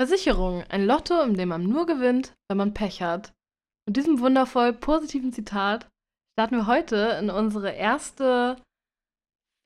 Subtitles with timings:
[0.00, 3.34] Versicherung, ein Lotto, in dem man nur gewinnt, wenn man Pech hat.
[3.86, 5.90] Mit diesem wundervoll positiven Zitat
[6.32, 8.56] starten wir heute in unsere erste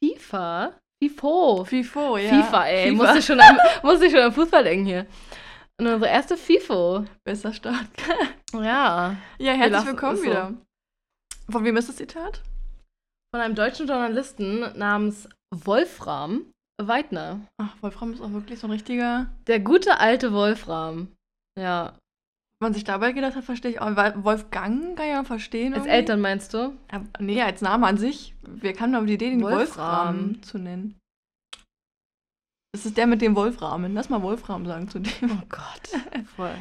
[0.02, 0.76] FIFA.
[1.00, 1.64] FIFO.
[1.64, 2.30] FIFO, ja.
[2.30, 2.90] FIFA, ey.
[2.90, 3.04] FIFA.
[3.04, 5.06] Muss, ich schon am, muss ich schon am Fußball denken hier.
[5.78, 7.04] Und unsere erste FIFO.
[7.22, 7.86] Besser Start.
[8.54, 9.16] ja.
[9.38, 10.24] Ja, herzlich willkommen so.
[10.24, 10.52] wieder.
[11.48, 12.42] Von wem ist das Zitat?
[13.32, 16.52] Von einem deutschen Journalisten namens Wolfram
[16.82, 17.40] Weidner.
[17.58, 19.26] Ach, Wolfram ist auch wirklich so ein richtiger.
[19.46, 21.08] Der gute alte Wolfram.
[21.58, 21.94] Ja.
[22.58, 23.96] Wenn man sich dabei gedacht hat, verstehe ich auch.
[24.24, 25.74] Wolfgang kann ich ja verstehen.
[25.74, 26.74] Als Eltern meinst du?
[26.92, 28.34] Ja, nee, als Name an sich.
[28.42, 30.98] Wer kam auf die Idee, den Wolfram, Wolfram zu nennen?
[32.72, 33.94] Das ist der mit dem Wolframen.
[33.94, 35.12] Lass mal Wolfram sagen zu dem.
[35.30, 36.26] Oh Gott.
[36.36, 36.54] Voll.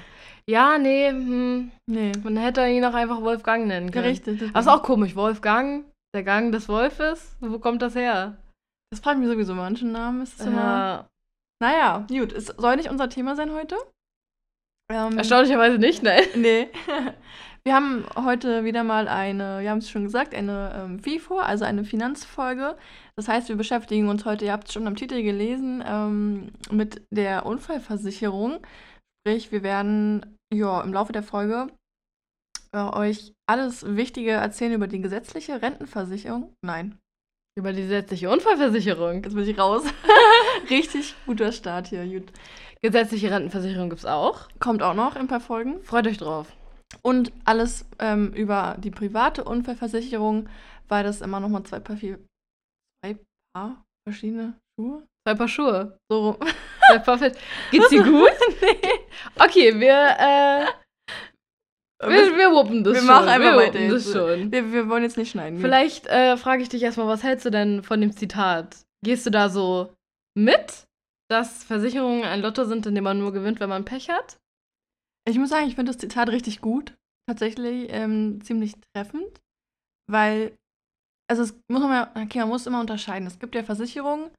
[0.47, 2.11] Ja, nee, hm, nee.
[2.21, 4.05] Man hätte ihn auch einfach Wolfgang nennen können.
[4.05, 4.51] Ja, richtig.
[4.53, 5.15] Das ist auch komisch.
[5.15, 7.35] Wolfgang, der Gang des Wolfes.
[7.39, 8.37] Wo kommt das her?
[8.93, 10.21] Das fragen wir sowieso manchen Namen.
[10.21, 11.09] Ist es immer.
[11.59, 12.31] Naja, gut.
[12.31, 13.75] Es soll nicht unser Thema sein heute.
[14.91, 16.21] Ähm, Erstaunlicherweise nicht, nein.
[16.35, 16.67] Nee.
[17.65, 21.65] Wir haben heute wieder mal eine, wir haben es schon gesagt, eine ähm, FIFO, also
[21.65, 22.77] eine Finanzfolge.
[23.15, 27.01] Das heißt, wir beschäftigen uns heute, ihr habt es schon am Titel gelesen, ähm, mit
[27.09, 28.59] der Unfallversicherung.
[29.21, 31.69] Sprich, wir werden ja, im Laufe der Folge
[32.73, 36.53] äh, euch alles Wichtige erzählen über die gesetzliche Rentenversicherung.
[36.61, 36.99] Nein,
[37.55, 39.23] über die gesetzliche Unfallversicherung.
[39.23, 39.83] Jetzt bin ich raus.
[40.69, 42.31] Richtig guter Start hier, gut.
[42.81, 44.49] Gesetzliche Rentenversicherung gibt es auch.
[44.59, 45.81] Kommt auch noch in ein paar Folgen.
[45.83, 46.47] Freut euch drauf.
[47.01, 50.49] Und alles ähm, über die private Unfallversicherung,
[50.89, 52.19] weil das immer noch mal zwei Paar, vier,
[53.03, 53.17] zwei
[53.55, 55.03] Paar verschiedene Schuhe.
[55.25, 55.97] Zwei Paar Schuhe.
[56.11, 56.37] So.
[56.87, 57.17] Zwei Paar
[57.71, 58.31] Geht's dir gut?
[58.61, 58.89] nee.
[59.39, 60.65] Okay, wir äh,
[62.09, 63.07] wir, wir wuppen das wir schon.
[63.07, 64.51] Machen einfach wir weiter das schon.
[64.51, 65.59] Wir, wir, wollen jetzt nicht schneiden.
[65.59, 68.77] Vielleicht äh, frage ich dich erstmal, was hältst du denn von dem Zitat?
[69.03, 69.93] Gehst du da so
[70.37, 70.87] mit,
[71.29, 74.37] dass Versicherungen ein Lotto sind, in dem man nur gewinnt, wenn man Pech hat?
[75.27, 76.93] Ich muss sagen, ich finde das Zitat richtig gut.
[77.27, 79.41] Tatsächlich ähm, ziemlich treffend.
[80.09, 80.55] Weil,
[81.29, 83.27] also es muss man, ja, okay, man muss immer unterscheiden.
[83.27, 84.31] Es gibt ja Versicherungen,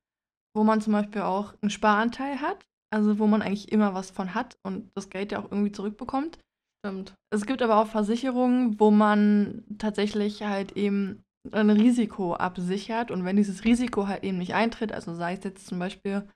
[0.54, 2.64] wo man zum Beispiel auch einen Sparanteil hat.
[2.94, 6.38] Also wo man eigentlich immer was von hat und das Geld ja auch irgendwie zurückbekommt.
[6.84, 7.14] Stimmt.
[7.32, 13.36] Es gibt aber auch Versicherungen, wo man tatsächlich halt eben ein Risiko absichert und wenn
[13.36, 16.28] dieses Risiko halt eben nicht eintritt, also sei es jetzt zum Beispiel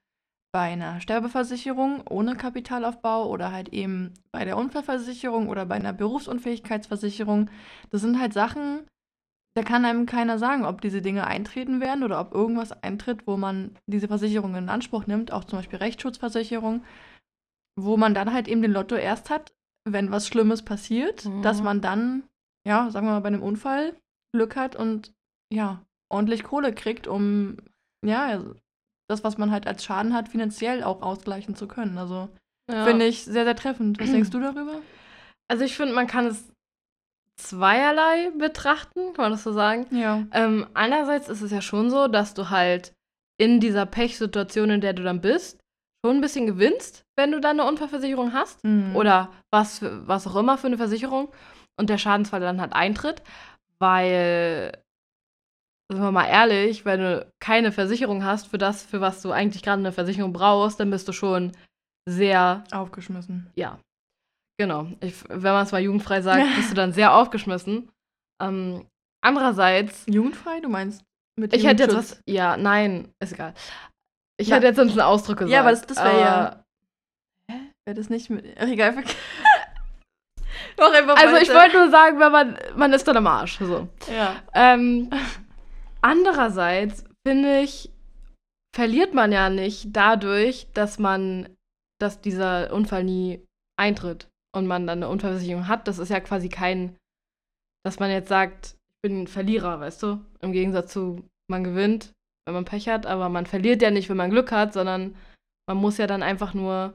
[0.51, 7.51] bei einer Sterbeversicherung ohne Kapitalaufbau oder halt eben bei der Unfallversicherung oder bei einer Berufsunfähigkeitsversicherung,
[7.91, 8.87] das sind halt Sachen,
[9.55, 13.37] da kann einem keiner sagen, ob diese Dinge eintreten werden oder ob irgendwas eintritt, wo
[13.37, 16.83] man diese Versicherung in Anspruch nimmt, auch zum Beispiel Rechtsschutzversicherung,
[17.79, 19.53] wo man dann halt eben den Lotto erst hat,
[19.93, 21.41] wenn was Schlimmes passiert, mhm.
[21.41, 22.23] dass man dann,
[22.67, 23.95] ja, sagen wir mal, bei einem Unfall
[24.35, 25.13] Glück hat und
[25.51, 27.57] ja, ordentlich Kohle kriegt, um
[28.05, 28.43] ja,
[29.09, 31.97] das, was man halt als Schaden hat, finanziell auch ausgleichen zu können.
[31.97, 32.29] Also
[32.71, 32.85] ja.
[32.85, 33.99] finde ich sehr, sehr treffend.
[33.99, 34.81] Was denkst du darüber?
[35.47, 36.51] Also ich finde, man kann es
[37.37, 39.87] zweierlei betrachten, kann man das so sagen?
[39.95, 40.27] Ja.
[40.31, 42.93] Ähm, einerseits ist es ja schon so, dass du halt
[43.39, 45.58] in dieser Pechsituation, in der du dann bist,
[46.05, 48.95] schon ein bisschen gewinnst, wenn du dann eine Unfallversicherung hast mhm.
[48.95, 51.29] oder was, was auch immer für eine Versicherung
[51.77, 53.21] und der Schadensfall dann halt eintritt,
[53.79, 54.71] weil,
[55.91, 59.63] sagen wir mal ehrlich, wenn du keine Versicherung hast für das, für was du eigentlich
[59.63, 61.51] gerade eine Versicherung brauchst, dann bist du schon
[62.07, 63.51] sehr aufgeschmissen.
[63.55, 63.79] Ja,
[64.57, 64.87] genau.
[65.01, 67.89] Ich, wenn man es mal jugendfrei sagt, bist du dann sehr aufgeschmissen.
[68.41, 68.85] Ähm,
[69.21, 70.05] andererseits.
[70.07, 70.59] Jugendfrei?
[70.61, 71.03] Du meinst
[71.37, 72.21] mit Ich hätte jetzt was.
[72.25, 73.53] Ja, nein, ist egal.
[74.39, 74.55] Ich ja.
[74.55, 75.51] hätte jetzt sonst einen Ausdruck gesagt.
[75.51, 76.63] Ja, aber das, das wäre ja.
[77.51, 77.57] Hä?
[77.85, 78.45] Wäre das nicht mit.
[78.57, 78.93] Ach, egal.
[80.77, 83.59] Mach einfach also, ich wollte nur sagen, wenn man, man ist dann am Arsch.
[83.59, 83.89] So.
[84.09, 84.37] Ja.
[84.53, 85.09] Ähm,
[86.01, 87.91] andererseits finde ich,
[88.73, 91.49] verliert man ja nicht dadurch, dass man,
[91.99, 93.45] dass dieser Unfall nie
[93.77, 95.89] eintritt und man dann eine Unfallversicherung hat.
[95.89, 96.95] Das ist ja quasi kein,
[97.83, 100.21] dass man jetzt sagt, ich bin ein Verlierer, weißt du?
[100.39, 102.13] Im Gegensatz zu, man gewinnt
[102.45, 105.15] wenn man Pech hat, aber man verliert ja nicht, wenn man Glück hat, sondern
[105.67, 106.93] man muss ja dann einfach nur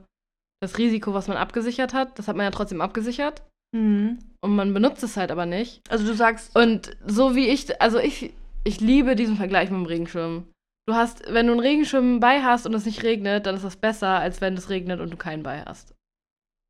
[0.60, 3.42] das Risiko, was man abgesichert hat, das hat man ja trotzdem abgesichert.
[3.74, 4.18] Mhm.
[4.40, 5.80] Und man benutzt es halt aber nicht.
[5.90, 6.56] Also du sagst.
[6.56, 8.32] Und so wie ich, also ich,
[8.64, 10.46] ich liebe diesen Vergleich mit dem Regenschirm.
[10.86, 13.76] Du hast, wenn du einen Regenschirm bei hast und es nicht regnet, dann ist das
[13.76, 15.94] besser, als wenn es regnet und du keinen bei hast.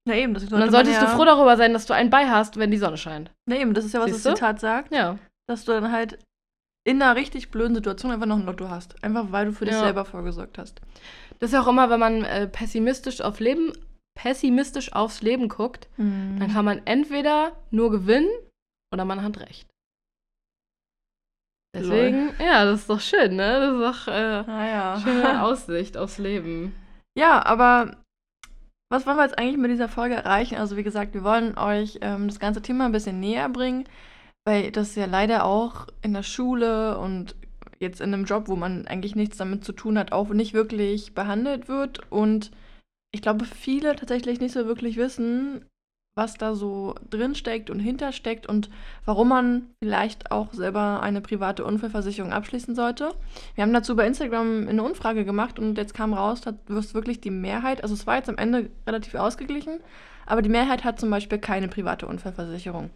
[0.06, 2.28] Na eben, das Und dann solltest ja du froh darüber sein, dass du einen bei
[2.28, 3.30] hast, wenn die Sonne scheint.
[3.48, 4.94] Na eben, das ist ja, was Siehst das Zitat sagt.
[4.94, 5.18] Ja.
[5.48, 6.18] Dass du dann halt
[6.86, 9.02] in einer richtig blöden Situation einfach noch ein Lotto hast.
[9.02, 10.80] Einfach weil du für dich selber vorgesorgt hast.
[11.38, 13.72] Das ist ja auch immer, wenn man äh, pessimistisch auf Leben,
[14.14, 16.38] pessimistisch aufs Leben guckt, mhm.
[16.38, 18.28] dann kann man entweder nur gewinnen
[18.92, 19.68] oder man hat recht.
[21.74, 22.34] Deswegen, Lol.
[22.38, 23.58] ja, das ist doch schön, ne?
[23.58, 25.00] Das ist doch äh, ah, ja.
[25.00, 26.74] schöne Aussicht aufs Leben.
[27.18, 27.96] Ja, aber
[28.92, 30.56] Was wollen wir jetzt eigentlich mit dieser Folge erreichen?
[30.56, 33.86] Also wie gesagt, wir wollen euch ähm, das ganze Thema ein bisschen näher bringen,
[34.44, 37.34] weil das ja leider auch in der Schule und
[37.78, 41.14] jetzt in einem Job, wo man eigentlich nichts damit zu tun hat, auch nicht wirklich
[41.14, 42.00] behandelt wird.
[42.10, 42.50] Und
[43.12, 45.64] ich glaube, viele tatsächlich nicht so wirklich wissen,
[46.16, 48.70] was da so drin steckt und hintersteckt und
[49.04, 53.12] warum man vielleicht auch selber eine private Unfallversicherung abschließen sollte.
[53.56, 57.20] Wir haben dazu bei Instagram eine Umfrage gemacht und jetzt kam raus, da wirst wirklich
[57.20, 59.80] die Mehrheit, also es war jetzt am Ende relativ ausgeglichen,
[60.24, 62.90] aber die Mehrheit hat zum Beispiel keine private Unfallversicherung.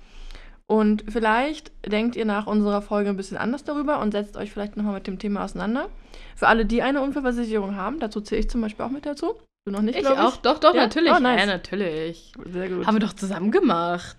[0.70, 4.76] Und vielleicht denkt ihr nach unserer Folge ein bisschen anders darüber und setzt euch vielleicht
[4.76, 5.88] nochmal mit dem Thema auseinander.
[6.37, 9.35] Für alle, die eine Unfallversicherung haben, dazu zähle ich zum Beispiel auch mit dazu.
[9.67, 10.35] Du noch nicht, ich auch.
[10.35, 10.41] Ich.
[10.41, 10.82] Doch, doch, ja?
[10.82, 11.12] natürlich.
[11.12, 11.41] Oh, nice.
[11.41, 12.32] Ja, natürlich.
[12.44, 12.87] Sehr gut.
[12.87, 14.19] Haben wir doch zusammen gemacht.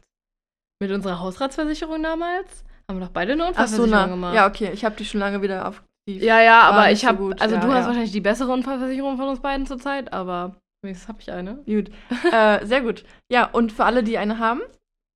[0.81, 2.63] Mit unserer Hausratsversicherung damals.
[2.89, 4.13] Haben wir doch beide eine Unfallversicherung Ach so, na.
[4.15, 4.35] gemacht.
[4.35, 4.71] Ja, okay.
[4.73, 5.83] Ich habe die schon lange wieder auf.
[6.07, 7.17] Ja, ja, aber ich so habe.
[7.19, 7.41] gut.
[7.41, 7.85] also, Ja, du hast ja.
[7.87, 11.55] wahrscheinlich die bessere Unfallversicherung von uns beiden zurzeit, aber wenigstens habe ich eine.
[11.65, 11.91] Gut.
[12.31, 13.03] äh, sehr gut.
[13.31, 14.61] Ja, und für alle, die eine haben,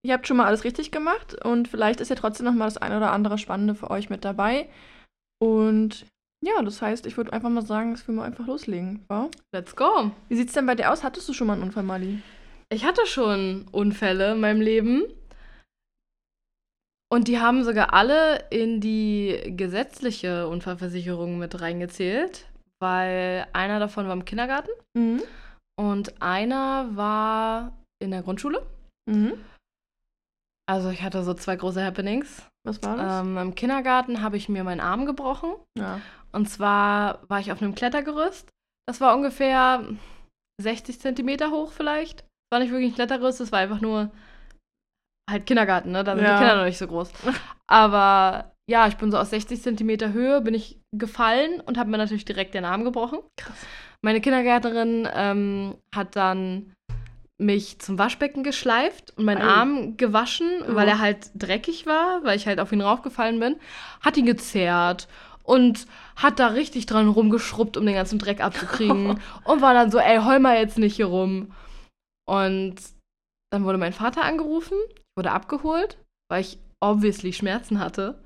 [0.05, 2.77] ihr habt schon mal alles richtig gemacht und vielleicht ist ja trotzdem noch mal das
[2.77, 4.69] eine oder andere Spannende für euch mit dabei.
[5.41, 6.05] Und
[6.45, 9.05] ja, das heißt, ich würde einfach mal sagen, dass wir mal einfach loslegen.
[9.07, 9.31] Wow.
[9.53, 10.11] Let's go.
[10.27, 11.03] Wie sieht's denn bei dir aus?
[11.03, 12.21] Hattest du schon mal einen Unfall, Mali?
[12.69, 15.03] Ich hatte schon Unfälle in meinem Leben.
[17.09, 22.47] Und die haben sogar alle in die gesetzliche Unfallversicherung mit reingezählt,
[22.81, 25.21] weil einer davon war im Kindergarten Mhm.
[25.79, 28.65] und einer war in der Grundschule.
[29.05, 29.33] Mhm.
[30.69, 32.47] Also ich hatte so zwei große Happenings.
[32.65, 33.21] Was war das?
[33.25, 35.53] Ähm, Im Kindergarten habe ich mir meinen Arm gebrochen.
[35.77, 35.99] ja.
[36.31, 38.49] Und zwar war ich auf einem Klettergerüst.
[38.87, 39.83] Das war ungefähr
[40.59, 42.25] 60 Zentimeter hoch vielleicht.
[42.51, 44.11] War nicht wirklich ein Klettergerüst, das war einfach nur
[45.29, 46.03] halt Kindergarten, ne?
[46.03, 46.33] Da sind Ja.
[46.33, 47.11] die Kinder noch nicht so groß.
[47.67, 51.97] Aber ja, ich bin so aus 60 Zentimeter Höhe, bin ich gefallen und habe mir
[51.97, 53.19] natürlich direkt den Arm gebrochen.
[53.37, 53.57] Krass.
[54.03, 56.72] Meine Kindergärtnerin ähm, hat dann
[57.45, 59.45] mich zum Waschbecken geschleift und meinen Ei.
[59.47, 60.75] Arm gewaschen, Ja.
[60.75, 63.55] weil er halt dreckig war, weil ich halt auf ihn raufgefallen bin.
[64.01, 65.07] Hat ihn gezerrt
[65.43, 65.85] und
[66.15, 69.19] hat da richtig dran rumgeschrubbt, um den ganzen Dreck abzukriegen.
[69.43, 71.51] und war dann so, ey, heul mal jetzt nicht hier rum.
[72.25, 72.75] Und
[73.51, 74.77] dann wurde mein Vater angerufen,
[75.17, 75.97] wurde abgeholt,
[76.29, 78.21] weil ich obviously Schmerzen hatte.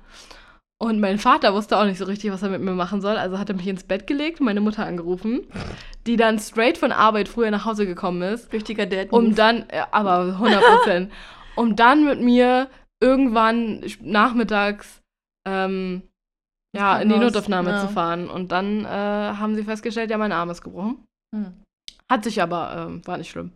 [0.80, 3.16] Und mein Vater wusste auch nicht so richtig, was er mit mir machen soll.
[3.16, 5.46] Also hat er mich ins Bett gelegt meine Mutter angerufen,
[6.06, 9.10] die dann straight von Arbeit früher nach Hause gekommen ist, Richtiger Dad.
[9.10, 11.12] um dann, aber 100 Prozent,
[11.56, 12.68] um dann mit mir
[13.02, 15.02] irgendwann nachmittags
[15.48, 16.02] ähm,
[16.76, 17.80] ja, in die Notaufnahme ja.
[17.80, 18.30] zu fahren.
[18.30, 21.04] Und dann äh, haben sie festgestellt, ja, mein Arm ist gebrochen.
[21.34, 21.54] Hm.
[22.10, 23.52] Hat sich aber, ähm, war nicht schlimm.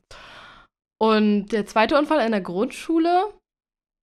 [1.00, 3.32] Und der zweite Unfall in der Grundschule,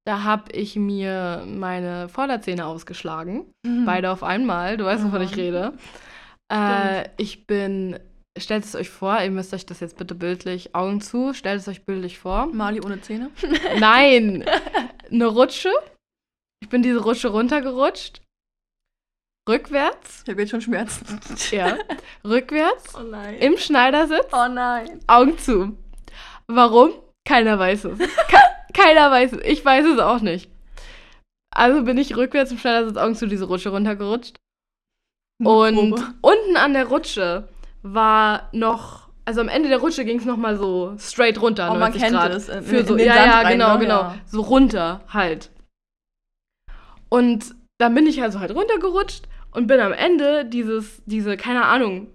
[0.10, 3.46] da habe ich mir meine Vorderzähne ausgeschlagen.
[3.64, 3.86] Mhm.
[3.86, 4.76] Beide auf einmal.
[4.76, 5.38] Du weißt, wovon ich Ja.
[5.38, 5.74] rede.
[6.52, 8.00] Äh, ich bin,
[8.36, 11.68] stellt es euch vor, ihr müsst euch das jetzt bitte bildlich, Augen zu, stellt es
[11.68, 12.48] euch bildlich vor.
[12.48, 13.30] Mali ohne Zähne.
[13.80, 14.44] Nein,
[15.12, 15.70] eine Rutsche.
[16.64, 18.22] Ich bin diese Rutsche runtergerutscht.
[19.48, 20.24] Rückwärts.
[20.24, 21.20] Ich habe jetzt schon Schmerzen.
[21.52, 21.78] Ja.
[22.24, 22.96] Rückwärts.
[22.96, 23.36] Oh nein.
[23.36, 24.26] Im Schneidersitz.
[24.32, 25.02] oh nein.
[25.06, 25.78] Augen zu.
[26.48, 26.94] Warum?
[27.28, 28.00] Keiner weiß es.
[28.00, 28.38] Ke
[28.74, 29.40] keiner weiß es.
[29.46, 30.50] Ich weiß es auch nicht.
[31.56, 34.36] Also bin ich rückwärts im Schneidersitz Augen zu diese Rutsche runtergerutscht.
[35.44, 37.48] Und unten an der Rutsche
[37.82, 41.68] war noch, also am Ende der Rutsche ging es nochmal so straight runter.
[41.70, 42.32] Oh, man 90 kennt Grad.
[42.34, 42.50] es.
[42.50, 43.80] In- Für in so, den ja, Sand ja, rein, genau, ne?
[43.80, 44.00] genau.
[44.02, 44.18] Ja.
[44.26, 45.50] So runter halt.
[47.10, 52.08] Und dann bin ich also halt runtergerutscht und bin am Ende dieses, diese, keine Ahnung,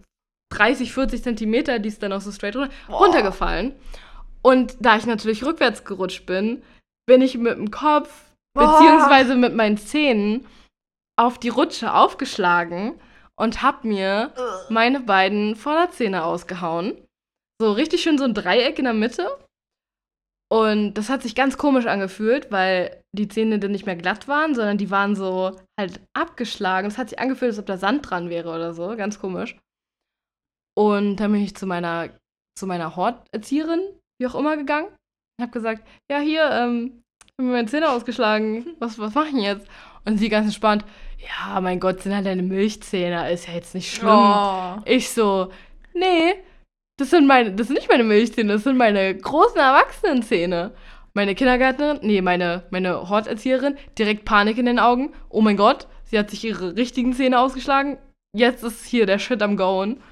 [0.53, 2.99] 30, 40 Zentimeter, die ist dann auch so straight runter, Boah.
[2.99, 3.75] runtergefallen.
[4.45, 6.63] Und da ich natürlich rückwärts gerutscht bin,
[7.07, 8.79] bin ich mit dem Kopf, Boah.
[8.79, 10.47] beziehungsweise mit meinen Zähnen,
[11.17, 13.01] auf die Rutsche aufgeschlagen
[13.37, 14.33] und hab mir
[14.69, 16.97] meine beiden Vorderzähne ausgehauen.
[17.61, 19.39] So richtig schön so ein Dreieck in der Mitte.
[20.51, 24.55] Und das hat sich ganz komisch angefühlt, weil die Zähne dann nicht mehr glatt waren,
[24.55, 26.87] sondern die waren so halt abgeschlagen.
[26.87, 28.95] Es hat sich angefühlt, als ob da Sand dran wäre oder so.
[28.97, 29.57] Ganz komisch.
[30.77, 32.11] Und dann bin ich zu meiner,
[32.59, 33.81] zu meiner Horterzieherin,
[34.19, 34.89] wie auch immer, gegangen.
[35.39, 38.67] Und hab gesagt, ja, hier, ähm, ich hab mir meine Zähne ausgeschlagen.
[38.79, 39.67] Was, was mach ich denn jetzt?
[40.05, 40.85] Und sie ganz entspannt,
[41.19, 44.11] ja, mein Gott, sind halt deine Milchzähne, ist ja jetzt nicht schlimm.
[44.11, 44.77] Oh.
[44.85, 45.51] Ich so,
[45.95, 46.35] nee,
[46.99, 50.73] das sind meine, das sind nicht meine Milchzähne, das sind meine großen Erwachsenenzähne.
[51.15, 55.13] Meine Kindergärtnerin, nee, meine, meine Horterzieherin, direkt Panik in den Augen.
[55.31, 57.99] Oh mein Gott, sie hat sich ihre richtigen Zähne ausgeschlagen.
[58.37, 60.03] Jetzt ist hier der Shit am Goen.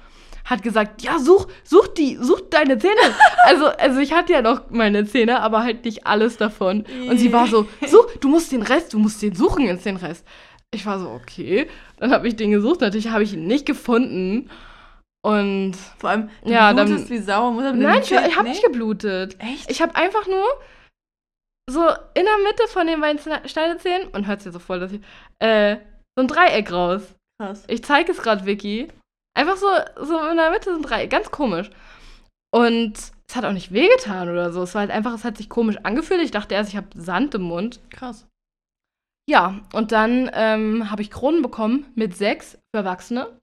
[0.45, 2.99] Hat gesagt, ja, such, such die, such deine Zähne.
[3.45, 6.85] also, also ich hatte ja noch meine Zähne, aber halt nicht alles davon.
[7.09, 9.95] Und sie war so, such, du musst den Rest, du musst den suchen jetzt den
[9.97, 10.25] Rest.
[10.73, 11.67] Ich war so, okay.
[11.97, 12.81] Dann habe ich den gesucht.
[12.81, 14.49] Natürlich habe ich ihn nicht gefunden.
[15.25, 17.51] Und Vor allem, du Ja, dann- blutest wie Sau.
[17.51, 18.49] Muss er mit nein, ich, ich habe nee?
[18.49, 19.37] nicht geblutet.
[19.39, 19.71] Echt?
[19.71, 20.43] Ich habe einfach nur
[21.69, 21.79] so
[22.13, 24.99] in der Mitte von den beiden Schne- Schneidezähnen, und hört sich so voll, dass ich,
[25.39, 25.77] äh,
[26.17, 27.15] so ein Dreieck raus.
[27.41, 27.63] Krass.
[27.67, 28.89] Ich zeige es gerade Vicky.
[29.35, 29.67] Einfach so,
[30.03, 31.69] so in der Mitte so ein Dreieck, ganz komisch.
[32.53, 32.93] Und
[33.27, 34.61] es hat auch nicht wehgetan oder so.
[34.61, 36.21] Es war halt einfach, es hat sich komisch angefühlt.
[36.21, 37.79] Ich dachte erst, ich habe Sand im Mund.
[37.89, 38.27] Krass.
[39.27, 43.39] Ja, und dann ähm, habe ich Kronen bekommen mit sechs für Erwachsene.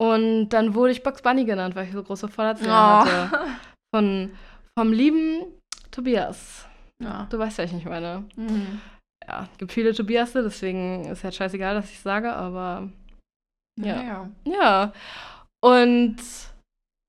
[0.00, 3.58] Und dann wurde ich Bugs Bunny genannt, weil ich so große Vorderzähne hatte.
[3.94, 4.36] Von,
[4.78, 5.46] vom lieben
[5.90, 6.66] Tobias.
[7.02, 7.26] Ja.
[7.30, 8.24] Du weißt, wer ich nicht meine.
[8.36, 8.80] Mhm.
[9.26, 12.90] Ja, gibt viele Tobiasse, deswegen ist halt scheißegal, dass ich sage, aber
[13.84, 14.02] Ja.
[14.02, 14.30] ja.
[14.44, 14.92] ja.
[15.60, 16.16] Und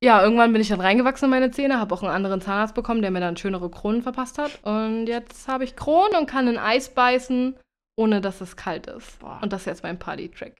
[0.03, 3.01] ja, irgendwann bin ich dann reingewachsen in meine Zähne, habe auch einen anderen Zahnarzt bekommen,
[3.01, 4.63] der mir dann schönere Kronen verpasst hat.
[4.63, 7.57] Und jetzt habe ich Kronen und kann in Eis beißen,
[7.97, 9.19] ohne dass es kalt ist.
[9.19, 9.39] Boah.
[9.41, 10.55] Und das ist jetzt mein Party-Trick.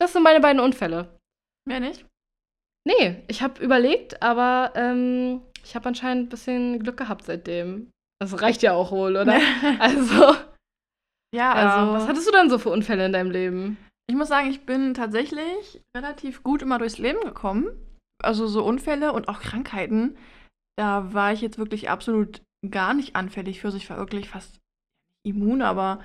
[0.00, 1.16] Das sind meine beiden Unfälle.
[1.68, 2.04] Mehr nicht?
[2.86, 7.90] Nee, ich habe überlegt, aber ähm, ich habe anscheinend ein bisschen Glück gehabt seitdem.
[8.20, 9.40] Das reicht ja auch wohl, oder?
[9.78, 10.34] Also,
[11.34, 11.92] Ja, ja, also.
[11.92, 13.76] was hattest du denn so für Unfälle in deinem Leben?
[14.08, 17.66] Ich muss sagen, ich bin tatsächlich relativ gut immer durchs Leben gekommen.
[18.22, 20.16] Also so Unfälle und auch Krankheiten.
[20.78, 23.68] Da war ich jetzt wirklich absolut gar nicht anfällig für.
[23.68, 24.58] Also ich war wirklich fast
[25.26, 26.00] immun, aber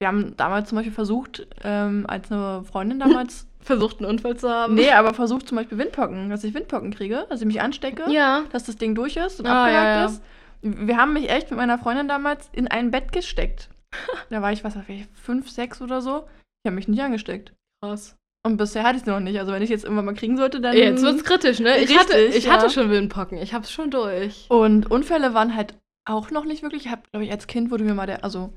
[0.00, 4.48] wir haben damals zum Beispiel versucht, ähm, als eine Freundin damals, Versucht, einen Unfall zu
[4.48, 4.76] haben?
[4.76, 8.44] nee, aber versucht zum Beispiel Windpocken, dass ich Windpocken kriege, dass ich mich anstecke, Ja.
[8.52, 10.04] dass das Ding durch ist und Ah, abgehakt ja, ja.
[10.06, 10.22] ist.
[10.62, 13.68] Wir haben mich echt mit meiner Freundin damals in ein Bett gesteckt.
[14.30, 16.28] da war ich, was weiß ich, fünf, sechs oder so.
[16.62, 17.52] Ich habe mich nicht angesteckt.
[17.82, 18.16] Krass.
[18.46, 19.38] Und bisher hatte ich es noch nicht.
[19.38, 20.76] Also wenn ich jetzt irgendwann mal kriegen sollte, dann.
[20.76, 21.76] Jetzt wird's kritisch, ne?
[21.76, 22.52] Ich, Richtig, hatte, ich ja.
[22.52, 23.38] hatte schon Windpocken.
[23.38, 24.46] Ich hab's schon durch.
[24.48, 25.74] Und Unfälle waren halt
[26.04, 26.86] auch noch nicht wirklich.
[26.86, 28.52] Ich habe, glaube ich, als Kind wurde mir mal der, also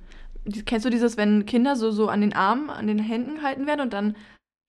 [0.65, 3.81] kennst du dieses, wenn Kinder so, so an den Armen, an den Händen gehalten werden
[3.81, 4.15] und dann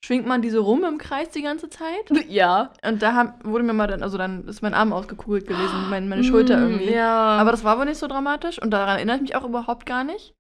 [0.05, 2.11] schwingt man diese rum im Kreis die ganze Zeit?
[2.29, 2.73] Ja.
[2.85, 6.09] Und da hab, wurde mir mal dann, also dann ist mein Arm ausgekugelt gewesen, mein,
[6.09, 6.93] meine Schulter Mm, irgendwie.
[6.93, 7.39] Ja.
[7.39, 10.05] Aber das war wohl nicht so dramatisch und daran erinnere ich mich auch überhaupt gar
[10.05, 10.35] nicht.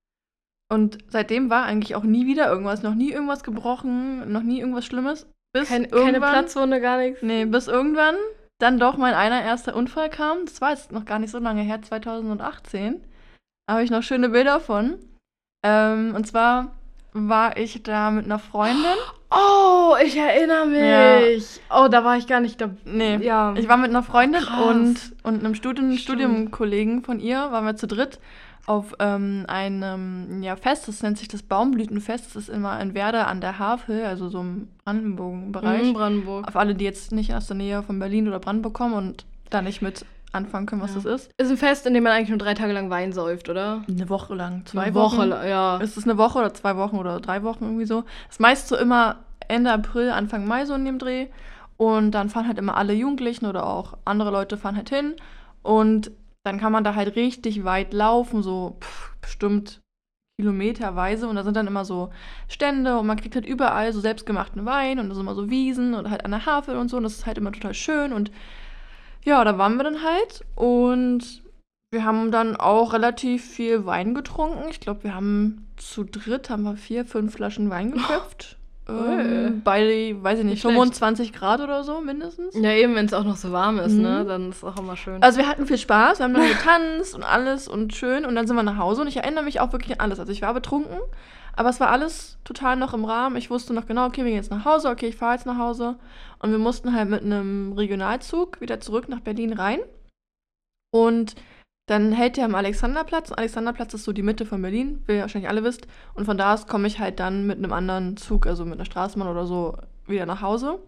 [0.72, 4.86] Und seitdem war eigentlich auch nie wieder irgendwas, noch nie irgendwas gebrochen, noch nie irgendwas
[4.86, 5.26] Schlimmes.
[5.52, 7.20] Bis Kein, keine Platzwunde, gar nichts.
[7.20, 8.14] Nee, bis irgendwann
[8.58, 10.46] dann doch mein einer erster Unfall kam.
[10.46, 13.02] Das war jetzt noch gar nicht so lange her, 2018.
[13.66, 14.94] Da habe ich noch schöne Bilder von.
[15.62, 16.72] Ähm, und zwar
[17.12, 18.96] war ich da mit einer Freundin.
[19.30, 21.60] Oh, ich erinnere mich.
[21.70, 22.70] Oh, da war ich gar nicht da.
[22.86, 23.52] Nee, Ja.
[23.58, 24.64] ich war mit einer Freundin Krass.
[24.66, 25.98] und, und einem Stimmt.
[26.00, 28.18] Studiumkollegen von ihr, waren wir zu dritt
[28.66, 32.26] auf ähm, einem ja, Fest, das nennt sich das Baumblütenfest.
[32.26, 35.88] Das ist immer in Werder an der Havel, also so im Brandenburg-Bereich.
[35.88, 36.48] Mhm, Brandenburg.
[36.48, 39.62] Auf alle, die jetzt nicht aus der Nähe von Berlin oder Brandenburg kommen und da
[39.62, 41.00] nicht mit anfangen können, was Ja.
[41.02, 41.30] das ist.
[41.36, 43.82] Ist ein Fest, in dem man eigentlich nur drei Tage lang Wein säuft, oder?
[43.88, 45.30] Eine Woche lang, zwei Eine Wochen.
[45.30, 45.78] Woche, ja.
[45.82, 48.02] Es ist eine Woche oder zwei Wochen oder drei Wochen irgendwie so.
[48.28, 49.16] Das ist meist so immer
[49.48, 51.26] Ende April, Anfang Mai so in dem Dreh.
[51.76, 55.14] Und dann fahren halt immer alle Jugendlichen oder auch andere Leute fahren halt hin.
[55.62, 56.12] Und
[56.44, 59.80] dann kann man da halt richtig weit laufen, so pff, bestimmt
[60.38, 61.28] kilometerweise.
[61.28, 62.10] Und da sind dann immer so
[62.48, 65.94] Stände und man kriegt halt überall so selbstgemachten Wein und da sind immer so Wiesen
[65.94, 66.96] und halt an der Havel und so.
[66.96, 68.12] Und das ist halt immer total schön.
[68.12, 68.30] Und
[69.24, 70.44] ja, da waren wir dann halt.
[70.56, 71.42] Und
[71.92, 74.68] wir haben dann auch relativ viel Wein getrunken.
[74.70, 78.58] Ich glaube, wir haben zu dritt haben wir vier, fünf Flaschen Wein geköpft.
[78.92, 80.74] Ähm, bei, weiß ich nicht, Nicht schlecht.
[80.76, 82.54] 25 Grad oder so mindestens.
[82.54, 84.02] Ja, eben, wenn es auch noch so warm ist, Mhm.
[84.02, 84.24] ne?
[84.24, 85.22] Dann ist es auch immer schön.
[85.22, 88.46] Also wir hatten viel Spaß, wir haben dann getanzt und alles und schön und dann
[88.46, 90.18] sind wir nach Hause und ich erinnere mich auch wirklich an alles.
[90.20, 90.98] Also ich war betrunken,
[91.54, 93.36] aber es war alles total noch im Rahmen.
[93.36, 95.58] Ich wusste noch genau, okay, wir gehen jetzt nach Hause, okay, ich fahre jetzt nach
[95.58, 95.96] Hause.
[96.38, 99.78] Und wir mussten halt mit einem Regionalzug wieder zurück nach Berlin rein.
[100.94, 101.34] Und
[101.86, 103.32] dann hält der am Alexanderplatz.
[103.32, 105.86] Alexanderplatz ist so die Mitte von Berlin, wie ihr wahrscheinlich alle wisst.
[106.14, 108.84] Und von da aus komme ich halt dann mit einem anderen Zug, also mit einer
[108.84, 110.78] Straßenbahn oder so, wieder nach Hause.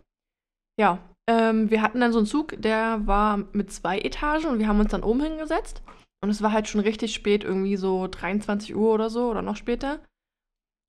[0.81, 0.99] Ja,
[1.29, 4.81] ähm, wir hatten dann so einen Zug, der war mit zwei Etagen und wir haben
[4.81, 5.83] uns dann oben hingesetzt.
[6.23, 9.57] Und es war halt schon richtig spät, irgendwie so 23 Uhr oder so oder noch
[9.57, 9.99] später.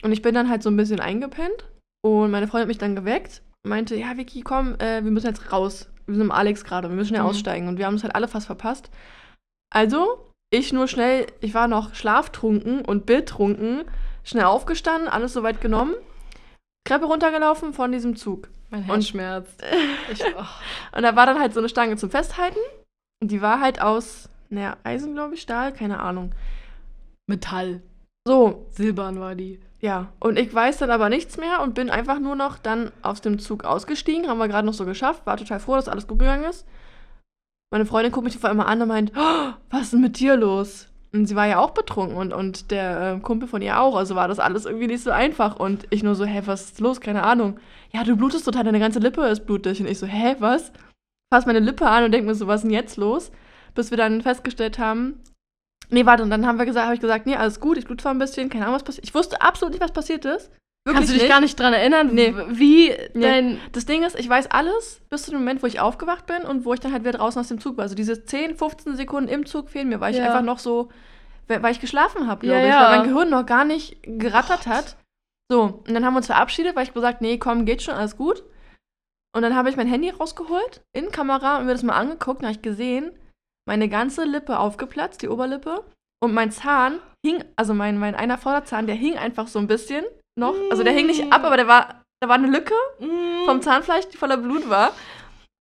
[0.03, 1.65] Und ich bin dann halt so ein bisschen eingepennt.
[2.03, 5.27] Und meine Freundin hat mich dann geweckt und meinte, ja, Vicky, komm, äh, wir müssen
[5.27, 5.89] jetzt raus.
[6.05, 7.29] Wir sind im Alex gerade, wir müssen ja Mhm.
[7.29, 7.67] aussteigen.
[7.67, 8.91] Und wir haben es halt alle fast verpasst.
[9.75, 13.84] Also, ich nur schnell, ich war noch schlaftrunken und betrunken,
[14.24, 15.96] schnell aufgestanden, alles soweit genommen,
[16.88, 18.48] Treppe runtergelaufen von diesem Zug.
[18.70, 19.63] mein und- Herz schmerzt.
[20.12, 20.96] Ich, oh.
[20.96, 22.60] Und da war dann halt so eine Stange zum Festhalten.
[23.22, 26.32] Und die war halt aus, naja, Eisen, glaube ich, Stahl, keine Ahnung.
[27.27, 27.82] Metall.
[28.27, 29.60] So, Silbern war die.
[29.82, 30.08] ja.
[30.20, 33.39] Und ich weiß dann aber nichts mehr und bin einfach nur noch dann aus dem
[33.39, 34.27] Zug ausgestiegen.
[34.29, 35.25] Haben wir gerade noch so geschafft.
[35.25, 36.65] War total froh, dass alles gut gegangen ist.
[37.75, 40.38] Meine Freundin guckt mich auf einmal an und meint, oh, was ist denn mit dir
[40.38, 40.88] los?
[41.12, 43.98] Und sie war ja auch betrunken und, und der äh, Kumpel von ihr auch.
[43.98, 45.58] Also war das alles irgendwie nicht so einfach.
[45.58, 47.01] Und ich nur so, hä, was ist los?
[47.01, 47.60] Keine Ahnung.
[47.91, 49.82] Ja, du blutest total, deine ganze Lippe ist blutig.
[49.82, 50.72] Und ich so, hä, was?
[51.34, 53.34] Fass meine Lippe an und denk mir so, was ist denn jetzt los?
[53.74, 55.22] Bis wir dann festgestellt haben,
[55.89, 58.03] nee, warte, und dann haben wir gesagt, habe ich gesagt, nee, alles gut, ich blute
[58.03, 59.03] zwar ein bisschen, keine Ahnung, was passiert.
[59.05, 60.50] Ich wusste absolut nicht, was passiert ist.
[60.94, 61.32] Kannst du dich nicht.
[61.32, 62.34] gar nicht dran erinnern, Nee.
[62.50, 63.58] wie Nee.
[63.72, 66.63] Das Ding ist, ich weiß alles bis zu dem Moment, wo ich aufgewacht bin und
[66.63, 67.84] wo ich dann halt wieder draußen aus dem Zug war.
[67.84, 70.25] Also diese 10, 15 Sekunden im Zug fehlen mir, weil ich Ja.
[70.27, 70.89] einfach noch so,
[71.48, 72.82] weil ich geschlafen habe, Ja, glaube ich, ja.
[72.92, 74.96] weil mein Gehirn noch gar nicht gerattert hat.
[75.51, 78.15] So, und dann haben wir uns verabschiedet, weil ich gesagt, nee, komm, geht schon, alles
[78.18, 78.44] gut.
[79.36, 82.46] Und dann habe ich mein Handy rausgeholt, in Kamera, und mir das mal angeguckt, und
[82.48, 83.12] habe ich gesehen,
[83.68, 85.84] meine ganze Lippe aufgeplatzt, die Oberlippe,
[86.24, 90.06] und mein Zahn hing, also mein, mein einer Vorderzahn, der hing einfach so ein bisschen
[90.36, 90.56] noch.
[90.70, 93.46] Also der hing nicht ab, aber der war, da war eine Lücke Mm.
[93.46, 94.92] vom Zahnfleisch, die voller Blut war.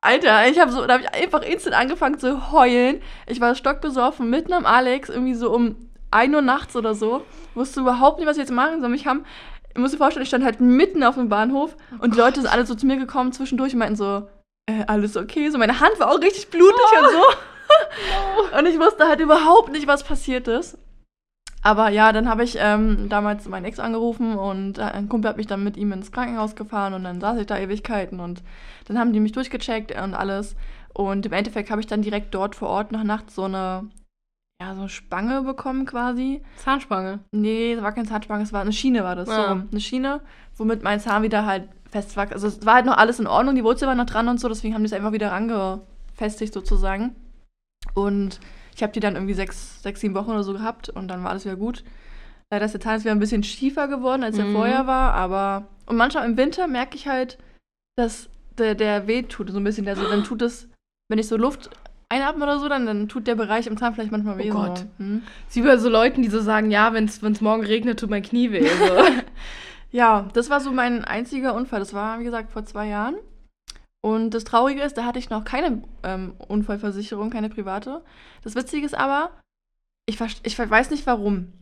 [0.01, 3.01] Alter, ich habe so, da habe ich einfach instant angefangen zu heulen.
[3.27, 5.77] Ich war stockbesoffen, mitten am Alex, irgendwie so um
[6.11, 7.25] 1 Uhr nachts oder so.
[7.55, 8.95] Wusste überhaupt nicht, was ich jetzt machen soll.
[8.95, 9.25] Ich haben,
[9.73, 12.53] ich muss dir vorstellen, ich stand halt mitten auf dem Bahnhof und die Leute sind
[12.53, 14.29] alle so zu mir gekommen zwischendurch und meinten so,
[14.67, 15.49] äh, alles okay?
[15.51, 17.23] So, meine Hand war auch richtig blutig und so.
[18.59, 20.77] Und ich wusste halt überhaupt nicht, was passiert ist.
[21.67, 25.39] Aber ja, dann habe ich ähm, damals meinen Ex angerufen und äh, ein Kumpel hat
[25.39, 28.43] mich dann mit ihm ins Krankenhaus gefahren und dann saß ich da Ewigkeiten und
[28.85, 30.57] dann haben die mich durchgecheckt und alles.
[30.93, 33.89] Und im Endeffekt habe ich dann direkt dort vor Ort noch nachts so eine,
[34.61, 36.43] ja, so eine Spange bekommen quasi.
[36.57, 37.21] Zahnspange.
[37.33, 39.31] Nee, es war kein Zahnspange, es war eine Schiene, war das.
[39.31, 39.55] Ah.
[39.55, 40.21] So, eine Schiene,
[40.59, 42.31] womit mein Zahn wieder halt fest war.
[42.31, 44.49] Also es war halt noch alles in Ordnung, die Wurzel war noch dran und so,
[44.49, 47.17] deswegen haben die es einfach wieder rangefestigt sozusagen.
[47.95, 48.39] Und
[48.75, 51.31] ich habe die dann irgendwie sechs, sechs, sieben Wochen oder so gehabt und dann war
[51.31, 51.85] alles wieder gut.
[52.51, 54.53] Leider ist der Zahn jetzt wieder ein bisschen schiefer geworden, als er Mhm.
[54.53, 55.67] vorher war, aber.
[55.87, 57.39] Und manchmal im Winter merke ich halt,
[57.97, 58.29] dass
[58.59, 59.89] der, der weh tut, so ein bisschen.
[59.89, 60.69] Also dann tut es,
[61.09, 61.71] wenn ich so Luft
[62.09, 64.51] einatme oder so, dann, dann tut der Bereich im Zahn vielleicht manchmal weh.
[64.51, 64.87] Oh Gott.
[64.99, 65.23] Hm?
[65.49, 68.51] Sie bei so Leuten, die so sagen, ja, wenn es morgen regnet, tut mein Knie
[68.53, 68.67] weh.
[68.67, 69.05] So.
[69.91, 71.79] Ja, das war so mein einziger Unfall.
[71.79, 73.15] Das war, wie gesagt, vor zwei Jahren.
[74.05, 78.05] Und das Traurige ist, da hatte ich noch keine ähm, Unfallversicherung, keine private.
[78.43, 79.31] Das Witzige ist aber,
[80.05, 81.55] ich, ich weiß nicht warum.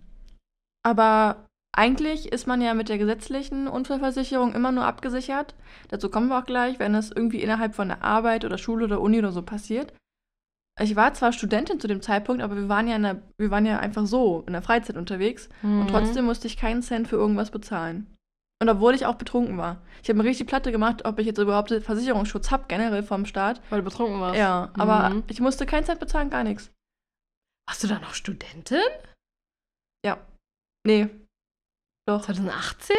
[0.82, 5.54] Aber eigentlich ist man ja mit der gesetzlichen Unfallversicherung immer nur abgesichert.
[5.86, 9.00] Dazu kommen wir auch gleich, wenn es irgendwie innerhalb von der Arbeit oder Schule oder
[9.00, 9.94] Uni oder so passiert.
[10.80, 13.78] Ich war zwar Studentin zu dem Zeitpunkt, aber wir waren ja, der, wir waren ja
[13.78, 15.48] einfach so in der Freizeit unterwegs.
[15.62, 15.82] Mhm.
[15.82, 18.08] Und trotzdem musste ich keinen Cent für irgendwas bezahlen.
[18.62, 19.82] Und obwohl ich auch betrunken war.
[20.04, 23.60] Ich habe mir richtig Platte gemacht, ob ich jetzt überhaupt Versicherungsschutz habe, generell vom Staat.
[23.70, 24.38] Weil du betrunken warst.
[24.38, 25.24] Ja, aber Mhm.
[25.26, 26.70] ich musste keinen Cent bezahlen, gar nichts.
[27.68, 28.78] Warst du da noch Studentin?
[30.06, 30.16] Ja.
[30.86, 31.08] Nee.
[32.08, 32.22] Doch.
[32.22, 32.94] 2018?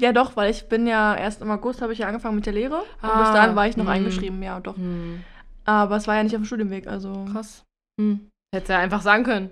[0.00, 2.52] Ja, doch, weil ich bin ja erst im August habe ich ja angefangen mit der
[2.52, 2.80] Lehre.
[2.80, 3.90] Und bis Ah, dahin war ich noch mhm.
[3.90, 4.76] eingeschrieben, ja, doch.
[4.76, 5.22] Hm.
[5.64, 7.26] Aber es war ja nicht auf dem Studienweg, also.
[7.26, 7.62] Krass.
[8.00, 8.28] Hm.
[8.52, 9.50] Hättest ja einfach sagen können.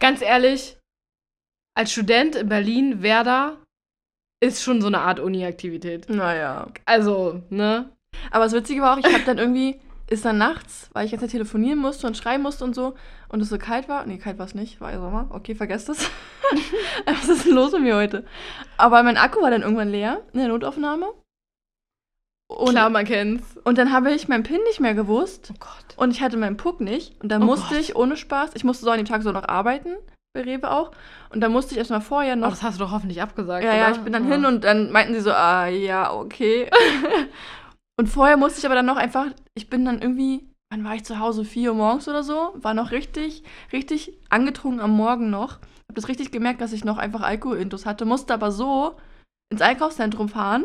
[0.00, 0.76] Ganz ehrlich,
[1.78, 3.61] als Student in Berlin, Werder,
[4.42, 6.08] ist schon so eine Art Uni-Aktivität.
[6.10, 6.66] Naja.
[6.84, 7.88] Also, ne?
[8.30, 11.30] Aber das Witzige war auch, ich habe dann irgendwie, ist dann nachts, weil ich jetzt
[11.30, 12.94] telefonieren musste und schreiben musste und so,
[13.28, 14.04] und es so kalt war.
[14.04, 15.26] Nee, kalt war es nicht, war ja Sommer.
[15.30, 16.10] Okay, vergesst das.
[17.06, 18.24] Was ist denn los mit mir heute?
[18.76, 21.06] Aber mein Akku war dann irgendwann leer in der Notaufnahme.
[22.48, 23.56] Und, Klar, man kennt's.
[23.64, 25.96] und dann habe ich meinen PIN nicht mehr gewusst Oh Gott.
[25.96, 27.18] und ich hatte meinen Puck nicht.
[27.22, 27.78] Und dann Oh musste Gott.
[27.80, 29.94] ich ohne Spaß, ich musste so an dem Tag so noch arbeiten,
[30.32, 30.92] bei Rewe auch.
[31.30, 33.88] Und dann musste ich erstmal vorher noch das hast du doch hoffentlich abgesagt, ja, ja,
[33.88, 33.96] oder?
[33.96, 34.34] ich bin dann Ja.
[34.34, 36.70] hin und dann meinten sie so, ah, ja, okay.
[37.98, 41.04] und vorher musste ich aber dann noch einfach, ich bin dann irgendwie, wann war ich
[41.04, 41.44] zu Hause?
[41.44, 42.52] 4 Uhr morgens oder so?
[42.54, 43.42] War noch richtig,
[43.72, 45.58] richtig angetrunken am Morgen noch.
[45.88, 48.96] Hab das richtig gemerkt, dass ich noch einfach Alkoholintus hatte, musste aber so
[49.50, 50.64] ins Einkaufszentrum fahren.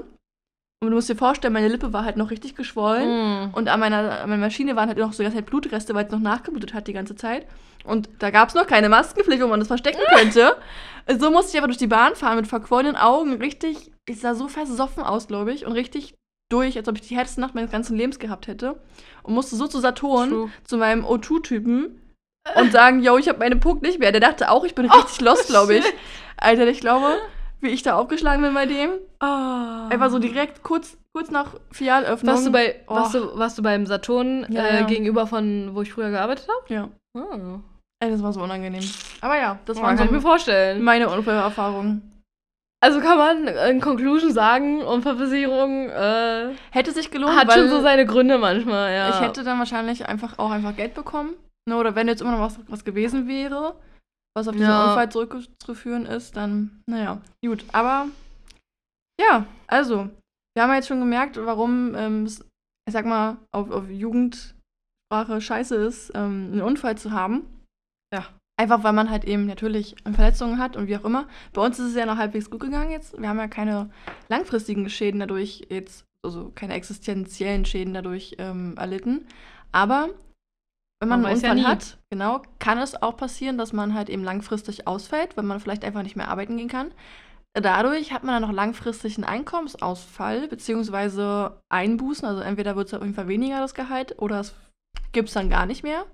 [0.79, 3.45] Und du musst dir vorstellen, meine Lippe war halt noch richtig geschwollen.
[3.45, 3.53] Hm.
[3.53, 6.11] Und an meiner, an meiner Maschine waren halt noch so ganz halt Blutreste, weil es
[6.11, 7.47] noch nachgeblutet hat die ganze Zeit.
[7.83, 10.55] Und da gab es noch keine Maskenpflicht, wo man das verstecken könnte.
[11.17, 13.33] so musste ich aber durch die Bahn fahren mit verquollenen Augen.
[13.33, 15.65] Richtig, ich sah so versoffen aus, glaube ich.
[15.65, 16.13] Und richtig
[16.49, 18.79] durch, als ob ich die härteste Nacht meines ganzen Lebens gehabt hätte.
[19.23, 20.49] Und musste so zu Saturn, True.
[20.63, 22.01] zu meinem O2-Typen
[22.55, 24.11] und sagen, yo, ich habe meine Puck nicht mehr.
[24.11, 25.85] Der dachte auch, ich bin richtig lost, glaube ich.
[26.37, 27.17] Alter, ich glaube,
[27.61, 28.91] wie ich da aufgeschlagen bin bei dem.
[29.19, 29.87] Ah.
[29.89, 32.33] Einfach so direkt kurz, kurz nach Filialöffnung.
[32.33, 32.95] Warst du, bei, Oh.
[32.95, 34.85] warst, du, warst du beim Saturn Ja, äh, ja.
[34.85, 36.73] gegenüber von, wo ich früher gearbeitet habe?
[36.73, 36.89] Ja.
[37.17, 37.59] Ah.
[37.99, 38.83] Ey, das war so unangenehm.
[39.21, 40.83] Aber ja, das war kann ich mir vorstellen.
[40.83, 42.01] meine Unfallerfahrung.
[42.79, 48.05] Also kann man in Conclusion sagen, Unfallversicherung äh, Hätte sich gelohnt, hat schon so seine
[48.05, 49.09] Gründe manchmal, ja.
[49.09, 51.33] ich hätte dann wahrscheinlich einfach auch einfach Geld bekommen.
[51.67, 53.73] Ne, oder wenn jetzt immer noch was, was gewesen wäre,
[54.37, 54.89] was auf diesen Ja.
[54.89, 57.65] Unfall zurückzuführen ist, dann, naja, gut.
[57.73, 58.07] Aber
[59.19, 60.09] ja, also,
[60.55, 62.41] wir haben ja jetzt schon gemerkt, warum ähm, es,
[62.87, 67.45] ich sag mal, auf, auf Jugendsprache scheiße ist, ähm, einen Unfall zu haben.
[68.13, 68.25] Ja.
[68.59, 71.27] Einfach weil man halt eben natürlich Verletzungen hat und wie auch immer.
[71.53, 73.19] Bei uns ist es ja noch halbwegs gut gegangen jetzt.
[73.19, 73.91] Wir haben ja keine
[74.29, 79.27] langfristigen Schäden dadurch jetzt, also keine existenziellen Schäden dadurch ähm, erlitten.
[79.71, 80.09] Aber
[80.99, 81.63] wenn man, Man einen ja Unfall nie.
[81.63, 85.85] hat, genau, kann es auch passieren, dass man halt eben langfristig ausfällt, wenn man vielleicht
[85.85, 86.91] einfach nicht mehr arbeiten gehen kann.
[87.53, 92.27] Dadurch hat man dann noch langfristig einen Einkommensausfall beziehungsweise Einbußen.
[92.27, 94.55] Also entweder wird es auf jeden Fall weniger das Gehalt oder es
[95.11, 96.05] gibt es dann gar nicht mehr.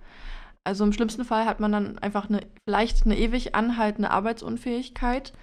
[0.66, 5.34] Also im schlimmsten Fall hat man dann einfach eine, vielleicht eine ewig anhaltende Arbeitsunfähigkeit,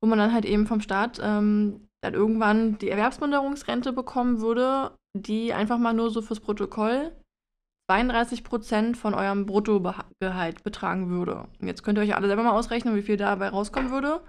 [0.00, 5.52] wo man dann halt eben vom Staat ähm, dann irgendwann die Erwerbsminderungsrente bekommen würde, die
[5.52, 7.12] einfach mal nur so fürs Protokoll
[7.90, 11.48] 32 Prozent von eurem Bruttogehalt betragen würde.
[11.60, 14.22] Jetzt könnt ihr euch alle selber mal ausrechnen, wie viel dabei rauskommen würde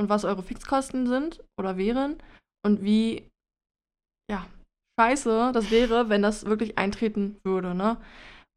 [0.00, 2.16] und was eure Fixkosten sind oder wären
[2.64, 3.28] und wie,
[4.30, 4.46] ja,
[5.00, 7.98] scheiße das wäre, wenn das wirklich eintreten würde, ne?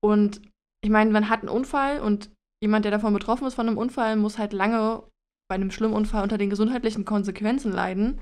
[0.01, 0.41] Und
[0.83, 2.31] ich meine, man hat einen Unfall und
[2.63, 5.03] jemand, der davon betroffen ist von einem Unfall, muss halt lange
[5.49, 8.21] bei einem schlimmen Unfall unter den gesundheitlichen Konsequenzen leiden.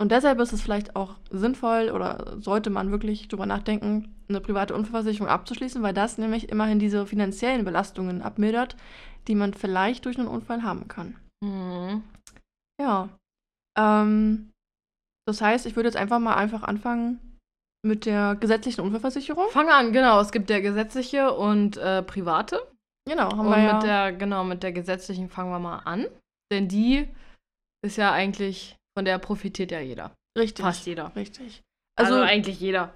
[0.00, 4.74] Und deshalb ist es vielleicht auch sinnvoll oder sollte man wirklich drüber nachdenken, eine private
[4.74, 8.76] Unfallversicherung abzuschließen, weil das nämlich immerhin diese finanziellen Belastungen abmildert,
[9.28, 11.16] die man vielleicht durch einen Unfall haben kann.
[11.42, 12.02] Mhm.
[12.80, 13.08] Ja.
[13.78, 14.50] Ähm,
[15.26, 17.38] das heißt, ich würde jetzt einfach mal einfach anfangen
[17.84, 19.48] mit der gesetzlichen Unfallversicherung.
[19.50, 20.20] Fang an, genau.
[20.20, 22.66] Es gibt ja gesetzliche und äh, private.
[23.06, 23.74] Genau, haben und wir ja.
[23.74, 26.06] mit der, genau, mit der gesetzlichen fangen wir mal an.
[26.50, 27.08] Denn die
[27.84, 30.14] ist ja eigentlich, von der profitiert ja jeder.
[30.38, 30.64] richtig.
[30.64, 31.14] Fast jeder.
[31.16, 31.62] Richtig.
[31.96, 32.92] Also, Also, eigentlich jeder.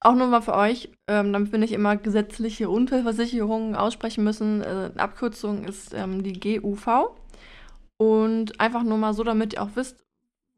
[0.00, 4.60] auch nur mal für euch, ähm, damit wir nicht immer gesetzliche Unfallversicherungen aussprechen müssen.
[4.62, 7.16] Äh, Abkürzung ist ähm, die GUV.
[8.00, 10.02] Und einfach nur mal so, damit ihr auch wisst,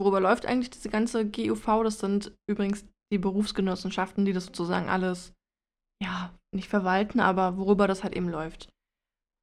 [0.01, 1.83] worüber läuft eigentlich diese ganze GUV.
[1.83, 5.35] Das sind übrigens die Berufsgenossenschaften, die das sozusagen alles,
[6.03, 8.69] ja, nicht verwalten, aber worüber das halt eben läuft.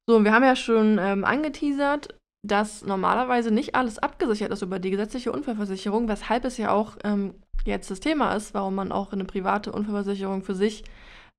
[0.08, 4.78] So, und wir haben ja schon ähm, angeteasert, dass normalerweise nicht alles abgesichert ist über
[4.78, 9.12] die gesetzliche Unfallversicherung, weshalb es ja auch ähm, jetzt das Thema ist, warum man auch
[9.12, 10.84] eine private Unfallversicherung für sich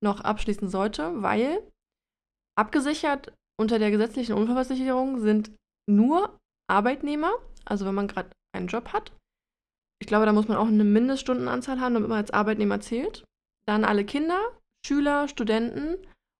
[0.02, 1.62] noch abschließen sollte, weil
[2.58, 5.52] abgesichert unter der gesetzlichen Unfallversicherung sind
[5.88, 6.38] nur
[6.70, 7.32] Arbeitnehmer,
[7.64, 9.12] also wenn man gerade einen Job hat.
[10.00, 13.24] Ich glaube, da muss man auch eine Mindeststundenanzahl haben, damit man als Arbeitnehmer zählt.
[13.66, 14.38] Dann alle Kinder,
[14.84, 15.96] Schüler, Studenten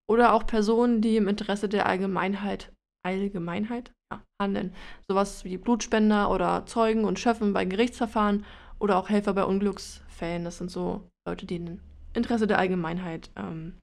[0.09, 2.72] oder auch Personen, die im Interesse der Allgemeinheit,
[3.05, 4.75] Allgemeinheit ja, handeln.
[5.09, 8.45] Sowas wie Blutspender oder Zeugen und Schöffen bei Gerichtsverfahren
[8.79, 10.45] oder auch Helfer bei Unglücksfällen.
[10.45, 11.81] Das sind so Leute, die im
[12.14, 13.75] Interesse der Allgemeinheit ähm,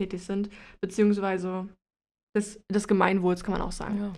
[0.00, 1.68] tätig sind, beziehungsweise
[2.36, 3.98] des, des Gemeinwohls, kann man auch sagen.
[3.98, 4.12] Ja.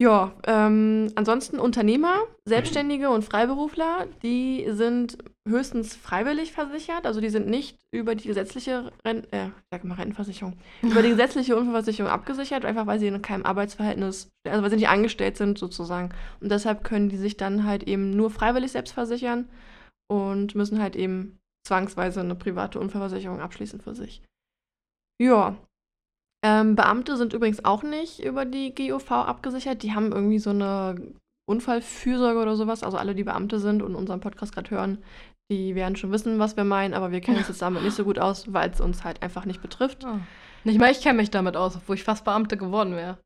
[0.00, 7.48] Ja, ähm, ansonsten Unternehmer, Selbstständige und Freiberufler, die sind höchstens freiwillig versichert, also die sind
[7.48, 12.86] nicht über die gesetzliche Ren äh, sag mal Rentenversicherung, über die gesetzliche Unfallversicherung abgesichert, einfach
[12.86, 16.14] weil sie in keinem Arbeitsverhältnis, also weil sie nicht angestellt sind sozusagen.
[16.40, 19.50] Und deshalb können die sich dann halt eben nur freiwillig selbst versichern
[20.10, 24.22] und müssen halt eben zwangsweise eine private Unfallversicherung abschließen für sich.
[25.20, 25.58] Ja,
[26.44, 29.82] ähm, Beamte sind übrigens auch nicht über die GOV abgesichert.
[29.82, 30.96] Die haben irgendwie so eine
[31.48, 32.82] Unfallfürsorge oder sowas.
[32.82, 34.98] Also alle, die Beamte sind und unseren Podcast gerade hören,
[35.50, 38.04] die werden schon wissen, was wir meinen, aber wir kennen uns jetzt damit nicht so
[38.04, 40.04] gut aus, weil es uns halt einfach nicht betrifft.
[40.04, 40.20] Ah.
[40.64, 43.18] Nicht mal ich kenne mich damit aus, obwohl ich fast Beamte geworden wäre.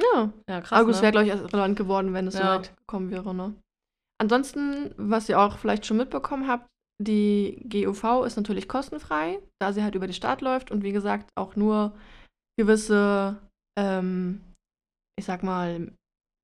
[0.00, 0.72] Ja, Ja, krass.
[0.78, 1.02] aber gut, es ne?
[1.02, 2.40] wäre, glaube ich, erst relevant geworden, wenn es Ja.
[2.40, 3.54] so weit gekommen wäre, ne?
[4.20, 6.66] Ansonsten, was ihr auch vielleicht schon mitbekommen habt,
[7.02, 11.30] die GUV ist natürlich kostenfrei, da sie halt über die Stadt läuft und wie gesagt
[11.36, 11.92] auch nur
[12.62, 13.38] gewisse,
[13.78, 14.40] ähm,
[15.18, 15.92] ich sag mal,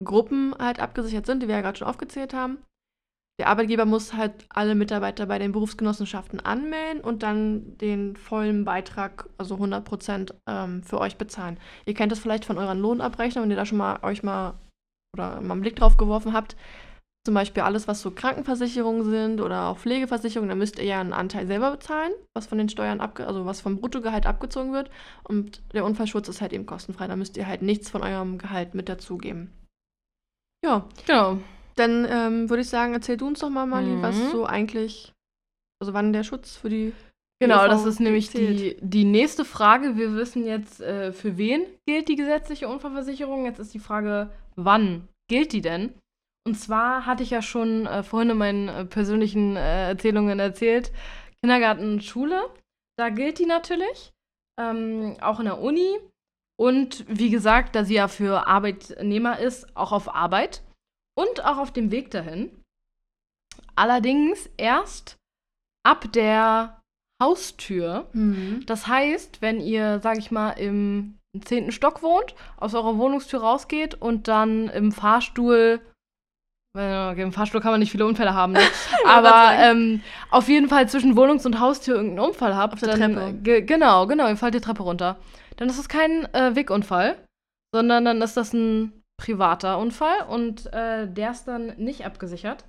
[0.04, 2.58] Gruppen halt abgesichert sind, die wir ja gerade schon aufgezählt haben.
[3.40, 9.28] Der Arbeitgeber muss halt alle Mitarbeiter bei den Berufsgenossenschaften anmelden und dann den vollen Beitrag,
[9.38, 11.60] also 100 Prozent, ähm, für euch bezahlen.
[11.86, 14.54] Ihr kennt das vielleicht von euren Lohnabrechnungen, wenn ihr da schon mal euch mal
[15.16, 16.56] oder mal einen Blick drauf geworfen habt.
[17.24, 21.12] Zum Beispiel alles, was so Krankenversicherungen sind oder auch Pflegeversicherungen, da müsst ihr ja einen
[21.12, 24.90] Anteil selber bezahlen, was von den Steuern abge also was vom Bruttogehalt abgezogen wird.
[25.24, 27.06] Und der Unfallschutz ist halt eben kostenfrei.
[27.06, 29.52] Da müsst ihr halt nichts von eurem Gehalt mit dazugeben.
[30.64, 31.38] Ja, Genau.
[31.76, 34.02] dann ähm, würde ich sagen, erzähl du uns doch mal, Mali, Mhm.
[34.02, 35.12] was so eigentlich,
[35.80, 36.92] also wann der Schutz für die
[37.40, 39.96] Genau, GOV das ist nämlich die, die nächste Frage.
[39.96, 43.44] Wir wissen jetzt, äh, für wen gilt die gesetzliche Unfallversicherung.
[43.44, 45.92] Jetzt ist die Frage, wann gilt die denn?
[46.48, 50.92] Und zwar hatte ich ja schon äh, vorhin in meinen äh, persönlichen äh, Erzählungen erzählt,
[51.42, 52.40] Kindergarten und Schule,
[52.96, 54.14] da gilt die natürlich,
[54.58, 55.98] ähm, auch in der Uni.
[56.58, 60.62] Und wie gesagt, da sie ja für Arbeitnehmer ist, auch auf Arbeit
[61.14, 62.50] und auch auf dem Weg dahin.
[63.76, 65.18] Allerdings erst
[65.82, 66.80] ab der
[67.22, 68.64] Haustür Mhm.
[68.64, 73.96] das heißt, wenn ihr, sag ich mal, im zehnten Stock wohnt, aus eurer Wohnungstür rausgeht
[74.00, 75.82] und dann im Fahrstuhl
[77.10, 78.60] Okay, Im Fahrstuhl kann man nicht viele Unfälle haben, ne?
[79.06, 82.74] aber ähm, auf jeden Fall zwischen Wohnungs- und Haustür irgendeinen Unfall habt.
[82.74, 83.34] Auf der dann, Treppe.
[83.42, 85.16] ge- Genau, genau, ihr fallt die Treppe runter.
[85.56, 87.16] Dann ist es kein äh, Wegunfall,
[87.74, 92.64] sondern dann ist das ein privater Unfall und äh, der ist dann nicht abgesichert.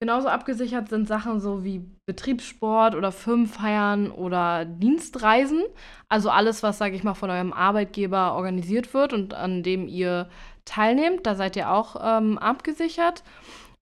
[0.00, 5.64] Genauso abgesichert sind Sachen so wie Betriebssport oder Firmenfeiern oder Dienstreisen.
[6.08, 10.28] Also alles, was, sage ich mal, von eurem Arbeitgeber organisiert wird und an dem ihr
[10.68, 11.26] teilnehmt.
[11.26, 13.22] Da seid ihr auch ähm, abgesichert.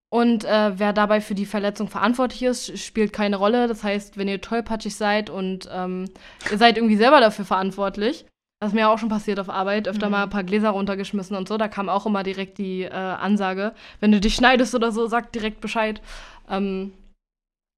[0.08, 3.66] Und äh, wer dabei für die Verletzung verantwortlich ist, spielt keine Rolle.
[3.68, 6.06] Das heißt, wenn ihr tollpatschig seid und ähm,
[6.50, 8.24] ihr seid irgendwie selber dafür verantwortlich,
[8.60, 10.12] das ist mir auch schon passiert auf Arbeit, öfter Mhm.
[10.12, 13.74] mal ein paar Gläser runtergeschmissen und so, da kam auch immer direkt die äh, Ansage,
[14.00, 16.00] wenn du dich schneidest oder so, sag direkt Bescheid.
[16.48, 16.92] Ähm,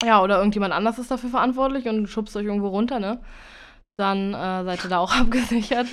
[0.05, 3.19] ja, oder irgendjemand anders ist dafür verantwortlich und schubst euch irgendwo runter, ne?
[3.97, 5.89] Dann äh, seid ihr da auch abgesichert.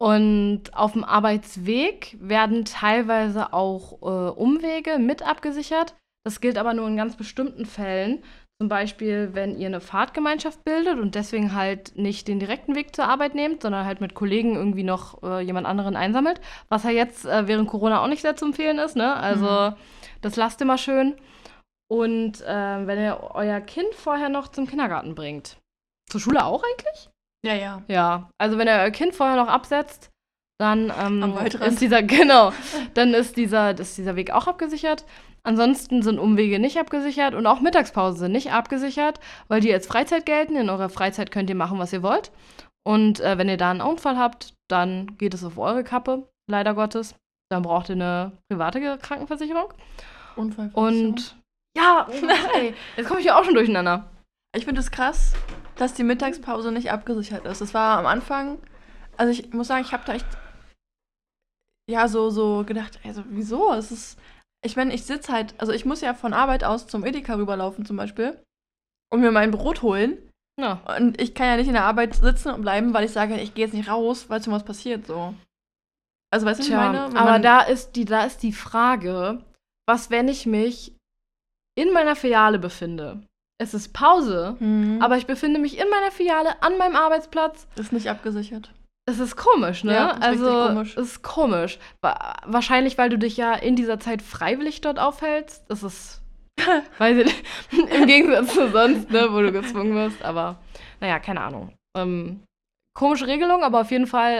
[0.00, 5.94] Und auf dem Arbeitsweg werden teilweise auch äh, Umwege mit abgesichert.
[6.24, 8.22] Das gilt aber nur in ganz bestimmten Fällen.
[8.60, 13.06] Zum Beispiel, wenn ihr eine Fahrtgemeinschaft bildet und deswegen halt nicht den direkten Weg zur
[13.08, 16.40] Arbeit nehmt, sondern halt mit Kollegen irgendwie noch äh, jemand anderen einsammelt.
[16.68, 19.16] Was ja jetzt äh, während Corona auch nicht sehr zu empfehlen ist, ne?
[19.16, 19.74] Also, Mhm.
[20.20, 21.14] das lasst immer schön.
[21.88, 25.56] Und äh, wenn ihr euer Kind vorher noch zum Kindergarten bringt.
[26.10, 27.10] Zur Schule auch eigentlich?
[27.44, 27.82] Ja, ja.
[27.88, 30.10] Ja, also wenn ihr euer Kind vorher noch absetzt,
[30.60, 32.52] dann ähm, ist dieser, genau,
[32.94, 35.06] dann ist dieser, ist dieser Weg auch abgesichert.
[35.42, 40.26] Ansonsten sind Umwege nicht abgesichert und auch Mittagspausen sind nicht abgesichert, weil die als Freizeit
[40.26, 40.56] gelten.
[40.56, 42.30] In eurer Freizeit könnt ihr machen, was ihr wollt.
[42.86, 46.74] Und äh, wenn ihr da einen Unfall habt, dann geht es auf eure Kappe, leider
[46.74, 47.14] Gottes.
[47.50, 49.72] Dann braucht ihr eine private Krankenversicherung.
[50.36, 50.88] Unfallversicherung.
[50.88, 51.36] Und
[51.76, 52.06] ja,
[52.54, 54.10] ey, jetzt komme ich ja auch schon durcheinander.
[54.54, 55.32] Ich finde es krass,
[55.80, 57.60] dass die Mittagspause nicht abgesichert ist.
[57.60, 58.58] Das war am Anfang,
[59.16, 60.26] also ich muss sagen, ich habe da echt,
[61.90, 63.72] ja, so, so gedacht, also wieso?
[63.72, 64.18] Es ist,
[64.64, 67.86] ich meine, ich sitze halt, also ich muss ja von Arbeit aus zum Edeka rüberlaufen
[67.86, 68.38] zum Beispiel
[69.10, 70.18] und mir mein Brot holen.
[70.60, 70.82] Ja.
[70.98, 73.54] Und ich kann ja nicht in der Arbeit sitzen und bleiben, weil ich sage, ich
[73.54, 75.34] gehe jetzt nicht raus, weil schon was passiert, so.
[76.32, 77.16] Also weißt du, was ich meine?
[77.18, 79.42] Aber da ist, die, da ist die Frage,
[79.88, 80.94] was, wenn ich mich
[81.74, 83.26] in meiner Filiale befinde?
[83.60, 85.02] Es ist Pause, Mhm.
[85.02, 87.66] aber ich befinde mich in meiner Filiale an meinem Arbeitsplatz.
[87.76, 88.70] ist nicht abgesichert.
[89.06, 89.92] Es ist komisch, ne?
[89.94, 90.96] Ja, ist also, komisch.
[90.96, 91.78] es ist komisch.
[92.00, 95.64] Wa- Wahrscheinlich, weil du dich ja in dieser Zeit freiwillig dort aufhältst.
[95.68, 96.22] Das ist,
[96.98, 97.44] weiß ich nicht,
[97.94, 100.22] im Gegensatz zu sonst, ne, wo du gezwungen wirst.
[100.22, 100.56] Aber,
[101.00, 101.74] naja, keine Ahnung.
[101.98, 102.42] Ähm,
[102.96, 104.32] komische Regelung, aber auf jeden Fall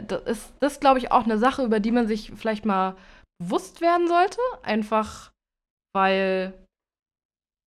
[0.00, 2.96] äh, das ist das, glaube ich, auch eine Sache, über die man sich vielleicht mal
[3.38, 4.38] bewusst werden sollte.
[4.62, 5.30] Einfach,
[5.94, 6.54] weil,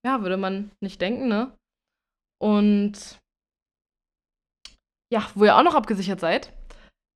[0.06, 1.56] ja, würde man nicht denken, ne?
[2.42, 3.20] Und
[5.12, 6.54] ja, wo ihr auch noch abgesichert seid,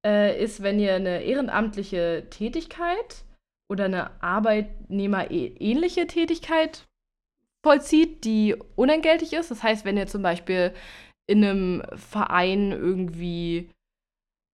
[0.06, 3.24] äh, ist, wenn ihr eine ehrenamtliche Tätigkeit
[3.72, 6.86] oder eine arbeitnehmerähnliche Tätigkeit
[7.66, 9.52] vollzieht, die unentgeltlich ist.
[9.52, 10.74] Das heißt, wenn ihr zum Beispiel
[11.30, 13.70] in einem Verein irgendwie,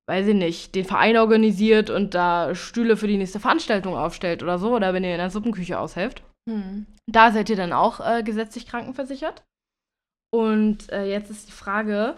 [0.08, 4.60] weiß ich nicht, den Verein organisiert und da Stühle für die nächste Veranstaltung aufstellt oder
[4.60, 6.24] so, oder wenn ihr in der Suppenküche aushelft.
[6.50, 6.86] Hm.
[7.08, 9.44] Da seid ihr dann auch äh, gesetzlich krankenversichert.
[10.32, 12.18] Und äh, jetzt ist die Frage,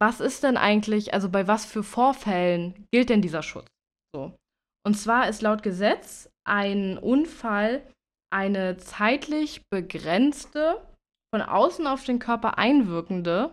[0.00, 3.68] was ist denn eigentlich, also bei was für Vorfällen gilt denn dieser Schutz?
[4.14, 4.34] So.
[4.84, 7.82] Und zwar ist laut Gesetz ein Unfall
[8.32, 10.80] eine zeitlich begrenzte,
[11.34, 13.50] von außen auf den Körper einwirkende,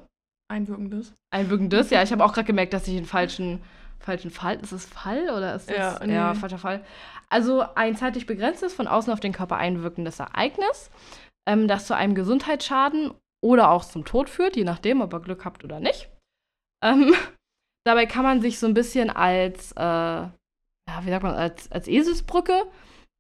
[0.51, 1.13] Einwirkendes.
[1.33, 3.61] einwirkendes, ja, ich habe auch gerade gemerkt, dass ich den falschen,
[3.99, 6.15] falschen Fall, ist es Fall oder ist es, Ja, nee.
[6.15, 6.83] ja, falscher Fall.
[7.31, 10.89] Also ein zeitlich begrenztes, von außen auf den Körper einwirkendes Ereignis,
[11.47, 15.45] ähm, das zu einem Gesundheitsschaden oder auch zum Tod führt, je nachdem, ob ihr Glück
[15.45, 16.09] habt oder nicht.
[16.83, 17.13] Ähm,
[17.85, 20.31] dabei kann man sich so ein bisschen als, äh, ja,
[21.03, 22.65] wie sagt man, als, als Eselsbrücke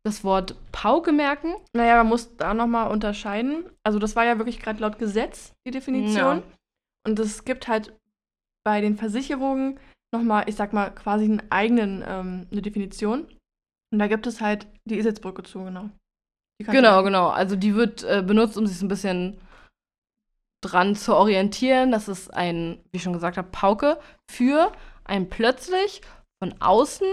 [0.05, 1.55] das Wort Pauke merken.
[1.73, 3.65] Naja, man muss da nochmal unterscheiden.
[3.83, 6.37] Also das war ja wirklich gerade laut Gesetz die Definition.
[6.37, 6.43] Ja.
[7.05, 7.93] Und es gibt halt
[8.65, 9.79] bei den Versicherungen
[10.13, 13.27] nochmal, ich sag mal, quasi einen eigenen, ähm, eine Definition.
[13.91, 15.89] Und da gibt es halt die Eselsbrücke zu, genau.
[16.59, 17.29] Genau, genau.
[17.29, 19.39] Also die wird äh, benutzt, um sich so ein bisschen
[20.61, 21.91] dran zu orientieren.
[21.91, 23.99] Das ist ein, wie ich schon gesagt habe, Pauke
[24.29, 24.71] für
[25.05, 26.01] ein plötzlich
[26.43, 27.07] von außen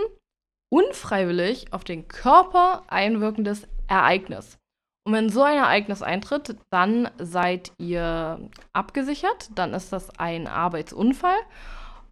[0.73, 4.59] unfreiwillig auf den Körper einwirkendes Ereignis.
[5.07, 9.51] Und wenn so ein Ereignis eintritt, dann seid ihr abgesichert.
[9.55, 11.39] Dann ist das ein Arbeitsunfall.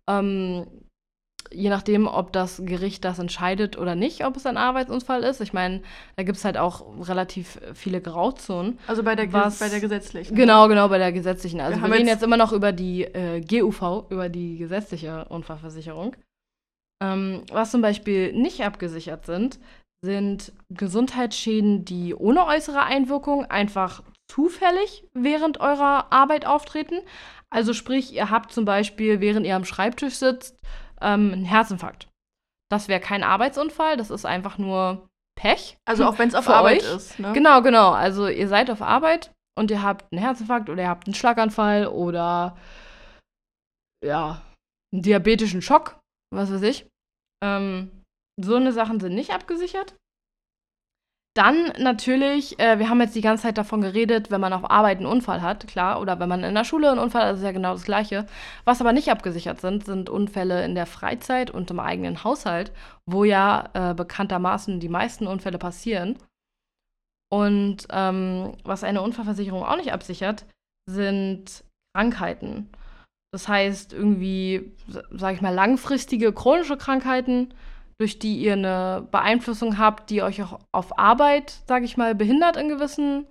[0.08, 0.83] Ähm,
[1.54, 5.40] je nachdem, ob das Gericht das entscheidet oder nicht, ob es ein Arbeitsunfall ist.
[5.40, 5.82] Ich meine,
[6.16, 8.78] da gibt es halt auch relativ viele Grauzonen.
[8.86, 10.34] Also bei der, Was- bei der gesetzlichen.
[10.34, 11.60] Genau, genau, bei der gesetzlichen.
[11.60, 15.24] Also Wir wir, reden jetzt- jetzt immer noch über die äh, GUV, über die gesetzliche
[15.28, 16.16] Unfallversicherung.
[17.02, 19.58] Ähm, was zum Beispiel nicht abgesichert sind,
[20.04, 26.96] sind Gesundheitsschäden, die ohne äußere Einwirkung einfach zufällig während eurer Arbeit auftreten.
[27.50, 30.58] Also sprich, ihr habt zum Beispiel, während ihr am Schreibtisch sitzt,
[31.00, 32.08] ähm, einen Herzinfarkt.
[32.70, 35.76] Das wäre kein Arbeitsunfall, das ist einfach nur Pech.
[35.86, 36.94] Also auch wenn es auf Arbeit euch?
[36.94, 37.18] ist.
[37.18, 37.32] Ne?
[37.32, 37.90] Genau, genau.
[37.92, 41.86] Also ihr seid auf Arbeit und ihr habt einen Herzinfarkt oder ihr habt einen Schlaganfall
[41.86, 42.56] oder
[44.04, 44.42] ja,
[44.92, 45.98] einen diabetischen Schock,
[46.30, 46.86] was weiß ich.
[47.42, 48.02] Ähm,
[48.40, 49.94] so eine Sachen sind nicht abgesichert.
[51.36, 54.98] Dann natürlich, äh, wir haben jetzt die ganze Zeit davon geredet, wenn man auf Arbeit
[54.98, 57.44] einen Unfall hat, klar, oder wenn man in der Schule einen Unfall hat, das ist
[57.44, 58.26] ja genau das Gleiche.
[58.64, 62.70] Was aber nicht abgesichert sind, sind Unfälle in der Freizeit und im eigenen Haushalt,
[63.04, 66.16] wo ja äh, bekanntermaßen die meisten Unfälle passieren.
[67.32, 70.46] Und ähm, was eine Unfallversicherung auch nicht absichert,
[70.88, 71.64] sind
[71.96, 72.70] Krankheiten.
[73.32, 77.52] Das heißt, irgendwie, sage ich mal, langfristige chronische Krankheiten,
[77.98, 82.56] durch die ihr eine Beeinflussung habt, die euch auch auf Arbeit, sage ich mal, behindert
[82.56, 83.26] in gewissen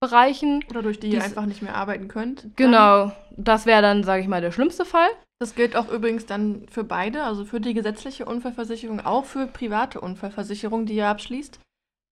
[0.00, 0.64] Bereichen.
[0.70, 2.48] Oder durch die ihr einfach nicht mehr arbeiten könnt.
[2.56, 5.08] Genau, das wäre dann, sage ich mal, der schlimmste Fall.
[5.40, 10.00] Das gilt auch übrigens dann für beide, also für die gesetzliche Unfallversicherung, auch für private
[10.00, 11.58] Unfallversicherung, die ihr abschließt.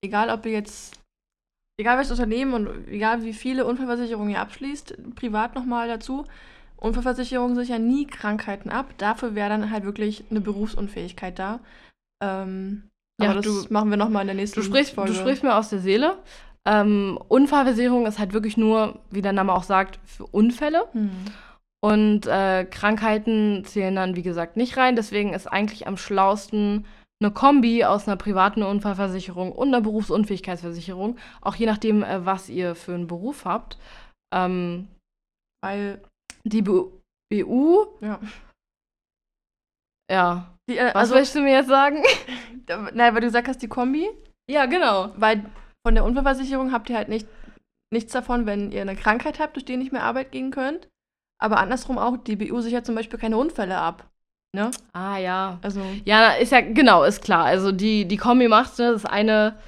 [0.04, 0.98] Egal, ob ihr jetzt,
[1.78, 6.24] egal welches Unternehmen und egal wie viele Unfallversicherungen ihr abschließt, privat nochmal dazu.
[6.76, 8.92] Unfallversicherungen sichern nie Krankheiten ab.
[8.98, 11.60] Dafür wäre dann halt wirklich eine Berufsunfähigkeit da.
[12.22, 12.88] Ähm,
[13.20, 15.12] Ja, aber das du- machen wir nochmal in der nächsten Du sprichst, Folge.
[15.12, 16.18] du sprichst mir aus der Seele.
[16.64, 20.86] Ähm, Unfallversicherung ist halt wirklich nur, wie der Name auch sagt, für Unfälle.
[20.92, 21.10] Hm.
[21.84, 24.94] Und äh, Krankheiten zählen dann, wie gesagt, nicht rein.
[24.94, 26.86] Deswegen ist eigentlich am schlausten
[27.20, 31.16] eine Kombi aus einer privaten Unfallversicherung und einer Berufsunfähigkeitsversicherung.
[31.40, 33.78] Auch je nachdem, äh, was ihr für einen Beruf habt.
[34.32, 34.86] Ähm,
[35.64, 36.00] Weil,
[36.44, 36.92] die Bu
[37.32, 38.20] BU, ja.
[40.10, 40.51] ja.
[40.68, 42.02] Die, äh, Was also, willst du mir jetzt sagen?
[42.92, 44.08] nein, weil du gesagt hast, die Kombi,
[44.50, 45.12] ja, genau.
[45.16, 45.44] Weil
[45.86, 47.26] von der Unfallversicherung habt ihr halt nicht,
[47.92, 50.88] nichts davon, wenn ihr eine Krankheit habt, durch die ihr nicht mehr arbeiten gehen könnt.
[51.40, 54.08] Aber andersrum auch, die BU sichert zum Beispiel keine Unfälle ab.
[54.54, 54.70] Ne?
[54.92, 55.58] Ah, ja.
[55.62, 57.44] Also, Ja, ist ja, genau, ist klar.
[57.44, 59.58] Also die, die Kombi macht ne, das eine,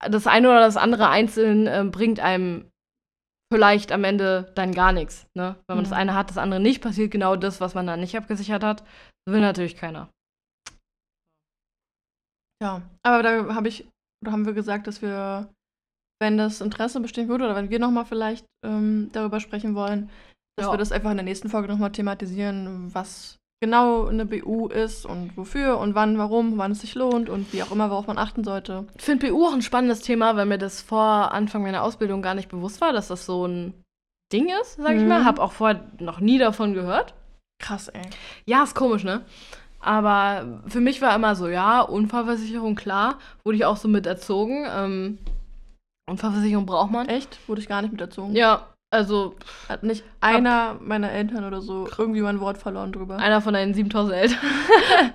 [0.00, 2.71] das eine oder das andere einzeln ähm, bringt einem
[3.52, 5.26] vielleicht am Ende dann gar nichts.
[5.36, 5.56] Ne?
[5.68, 5.90] Wenn man Mhm.
[5.90, 8.80] das eine hat, das andere nicht, passiert genau das, was man dann nicht abgesichert hat.
[9.24, 10.08] Das will natürlich keiner.
[12.62, 12.82] ja.
[13.04, 13.88] Aber da habe ich,
[14.22, 15.48] oder haben wir gesagt, dass wir,
[16.20, 20.08] wenn das Interesse bestehen würde, oder wenn wir nochmal vielleicht ähm, darüber sprechen wollen,
[20.56, 20.72] dass Ja.
[20.72, 25.36] wir das einfach in der nächsten Folge nochmal thematisieren, was genau eine BU ist und
[25.36, 28.42] wofür und wann, warum, wann es sich lohnt und wie auch immer, worauf man achten
[28.42, 28.86] sollte.
[28.98, 32.34] Ich finde BU auch ein spannendes Thema, weil mir das vor Anfang meiner Ausbildung gar
[32.34, 33.72] nicht bewusst war, dass das so ein
[34.32, 35.08] Ding ist, sag ich Mhm.
[35.08, 35.24] mal.
[35.24, 37.14] Hab auch vorher noch nie davon gehört.
[37.60, 38.02] Krass, ey.
[38.46, 39.24] Ja, ist komisch, ne?
[39.78, 43.18] Aber für mich war immer so, ja, Unfallversicherung, klar.
[43.44, 44.66] Wurde ich auch so mit erzogen.
[44.68, 45.18] Ähm,
[46.10, 47.08] Unfallversicherung braucht man.
[47.08, 47.38] Echt?
[47.48, 48.34] Wurde ich gar nicht mit erzogen?
[48.34, 49.34] Ja, also
[49.68, 53.16] Hat nicht einer meiner Eltern oder so irgendwie mein Wort verloren drüber.
[53.16, 54.38] einer von deinen 7000 Eltern.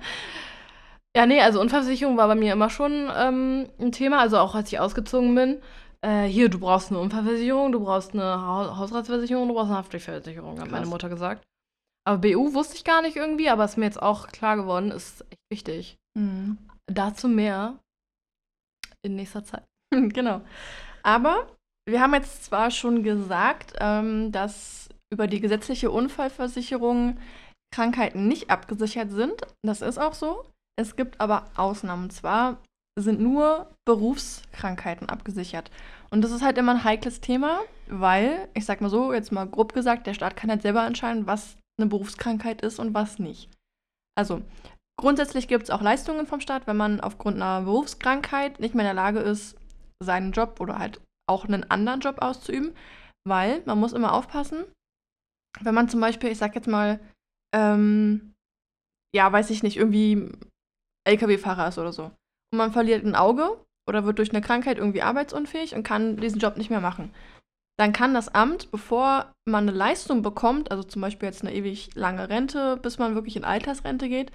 [1.16, 4.18] ja, nee, also Unfallversicherung war bei mir immer schon ähm, ein Thema.
[4.18, 5.62] Also auch als ich ausgezogen bin.
[6.00, 10.60] Äh, hier, du brauchst eine Unfallversicherung, du brauchst eine ha Hausratsversicherung, du brauchst eine Haftpflichtversicherung,
[10.60, 10.90] hat meine Krass.
[10.90, 11.44] Mutter gesagt.
[12.04, 15.22] Aber BU wusste ich gar nicht irgendwie, aber ist mir jetzt auch klar geworden, ist
[15.30, 15.98] echt wichtig.
[16.18, 16.58] Mhm.
[16.86, 17.78] Dazu mehr
[19.02, 19.64] in nächster Zeit.
[19.90, 20.40] genau.
[21.02, 21.48] Aber
[21.88, 27.18] wir haben jetzt zwar schon gesagt, ähm, dass über die gesetzliche Unfallversicherung
[27.74, 29.42] Krankheiten nicht abgesichert sind.
[29.62, 30.44] Das ist auch so.
[30.78, 32.04] Es gibt aber Ausnahmen.
[32.04, 32.58] Und zwar
[32.98, 35.70] sind nur Berufskrankheiten abgesichert.
[36.10, 39.46] Und das ist halt immer ein heikles Thema, weil, ich sag mal so, jetzt mal
[39.46, 43.50] grob gesagt, der Staat kann halt selber entscheiden, was eine Berufskrankheit ist und was nicht.
[44.16, 44.42] Also,
[45.00, 48.94] grundsätzlich gibt es auch Leistungen vom Staat, wenn man aufgrund einer Berufskrankheit nicht mehr in
[48.96, 49.56] der Lage ist,
[50.02, 52.74] seinen Job oder halt auch einen anderen Job auszuüben,
[53.26, 54.64] weil man muss immer aufpassen,
[55.60, 57.00] wenn man zum Beispiel, ich sag jetzt mal,
[57.54, 58.34] ähm,
[59.14, 60.30] ja, weiß ich nicht, irgendwie
[61.06, 62.04] LKW-Fahrer ist oder so.
[62.52, 63.58] Und man verliert ein Auge
[63.88, 67.12] oder wird durch eine Krankheit irgendwie arbeitsunfähig und kann diesen Job nicht mehr machen.
[67.78, 71.94] Dann kann das Amt, bevor man eine Leistung bekommt, also zum Beispiel jetzt eine ewig
[71.94, 74.32] lange Rente, bis man wirklich in Altersrente geht,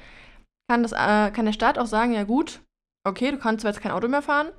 [0.69, 2.61] kann, das, äh, kann der Staat auch sagen, ja gut,
[3.05, 4.51] okay, du kannst zwar jetzt kein Auto mehr fahren,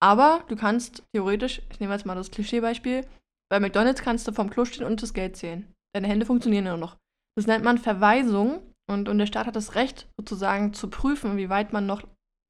[0.00, 3.06] aber du kannst theoretisch, ich nehme jetzt mal das Klischeebeispiel,
[3.50, 5.72] bei McDonalds kannst du vom Klo stehen und das Geld zählen.
[5.94, 6.96] Deine Hände funktionieren nur noch.
[7.36, 11.48] Das nennt man Verweisung Und, und der Staat hat das Recht, sozusagen zu prüfen, wie
[11.48, 12.02] weit man noch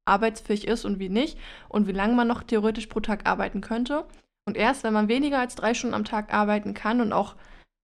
[0.05, 1.37] arbeitsfähig ist und wie nicht
[1.67, 4.05] und wie lange man noch theoretisch pro Tag arbeiten könnte.
[4.45, 7.35] Und erst wenn man weniger als drei Stunden am Tag arbeiten kann und auch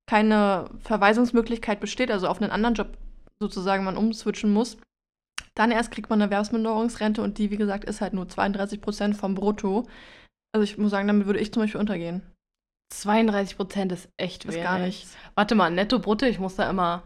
[0.09, 2.97] keine Verweisungsmöglichkeit besteht, also auf einen anderen Job
[3.39, 4.77] sozusagen man umswitchen muss,
[5.55, 9.15] dann erst kriegt man eine Erwerbsminderungsrente und die, wie gesagt, ist halt nur 32 Prozent
[9.17, 9.87] vom Brutto.
[10.53, 12.21] Also ich muss sagen, damit würde ich zum Beispiel untergehen.
[12.93, 14.63] 32 Prozent ist echt Ist wenig.
[14.63, 15.15] gar nichts.
[15.35, 17.03] Warte mal, netto, brutto, ich muss da immer.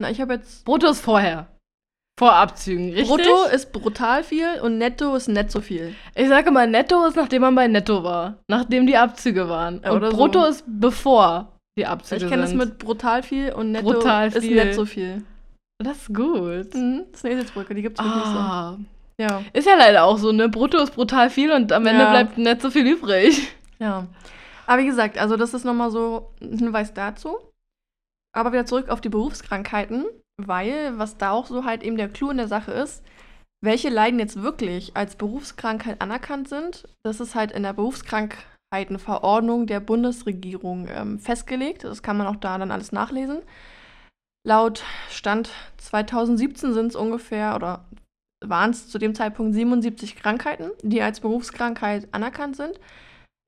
[0.00, 0.64] Na, ich habe jetzt.
[0.64, 1.48] Brutto ist vorher.
[2.18, 3.08] Vor Abzügen, richtig?
[3.08, 5.94] Brutto ist brutal viel und netto ist nicht so viel.
[6.14, 8.38] Ich sage mal, netto ist, nachdem man bei netto war.
[8.48, 9.80] Nachdem die Abzüge waren.
[9.82, 10.16] Ja, Und oder so.
[10.18, 12.58] brutto ist bevor die Abzüge Ich kenne es sind.
[12.58, 14.62] mit brutal viel und netto Brutal ist viel.
[14.64, 15.24] nicht so viel.
[15.82, 16.74] Das ist gut.
[16.74, 18.76] Mhm, das ist eine Eselsbrücke, die gibt es wirklich Ah.
[18.78, 18.84] so.
[19.22, 19.42] Ja.
[19.52, 20.48] Ist ja leider auch so, ne?
[20.48, 22.10] Brutto ist brutal viel und am Ende Ja.
[22.10, 23.52] bleibt nicht so viel übrig.
[23.78, 24.06] Ja.
[24.66, 27.36] Aber wie gesagt, also das ist nochmal so ein Hinweis dazu.
[28.32, 30.04] Aber wieder zurück auf die Berufskrankheiten,
[30.36, 33.02] weil was da auch so halt eben der Clou in der Sache ist,
[33.62, 39.80] welche Leiden jetzt wirklich als Berufskrankheit anerkannt sind, das ist halt in der Berufskrankheitenverordnung der
[39.80, 41.84] Bundesregierung ähm, festgelegt.
[41.84, 43.38] Das kann man auch da dann alles nachlesen.
[44.46, 47.84] Laut Stand 2017 sind es ungefähr oder
[48.42, 52.80] waren es zu dem Zeitpunkt 77 Krankheiten, die als Berufskrankheit anerkannt sind.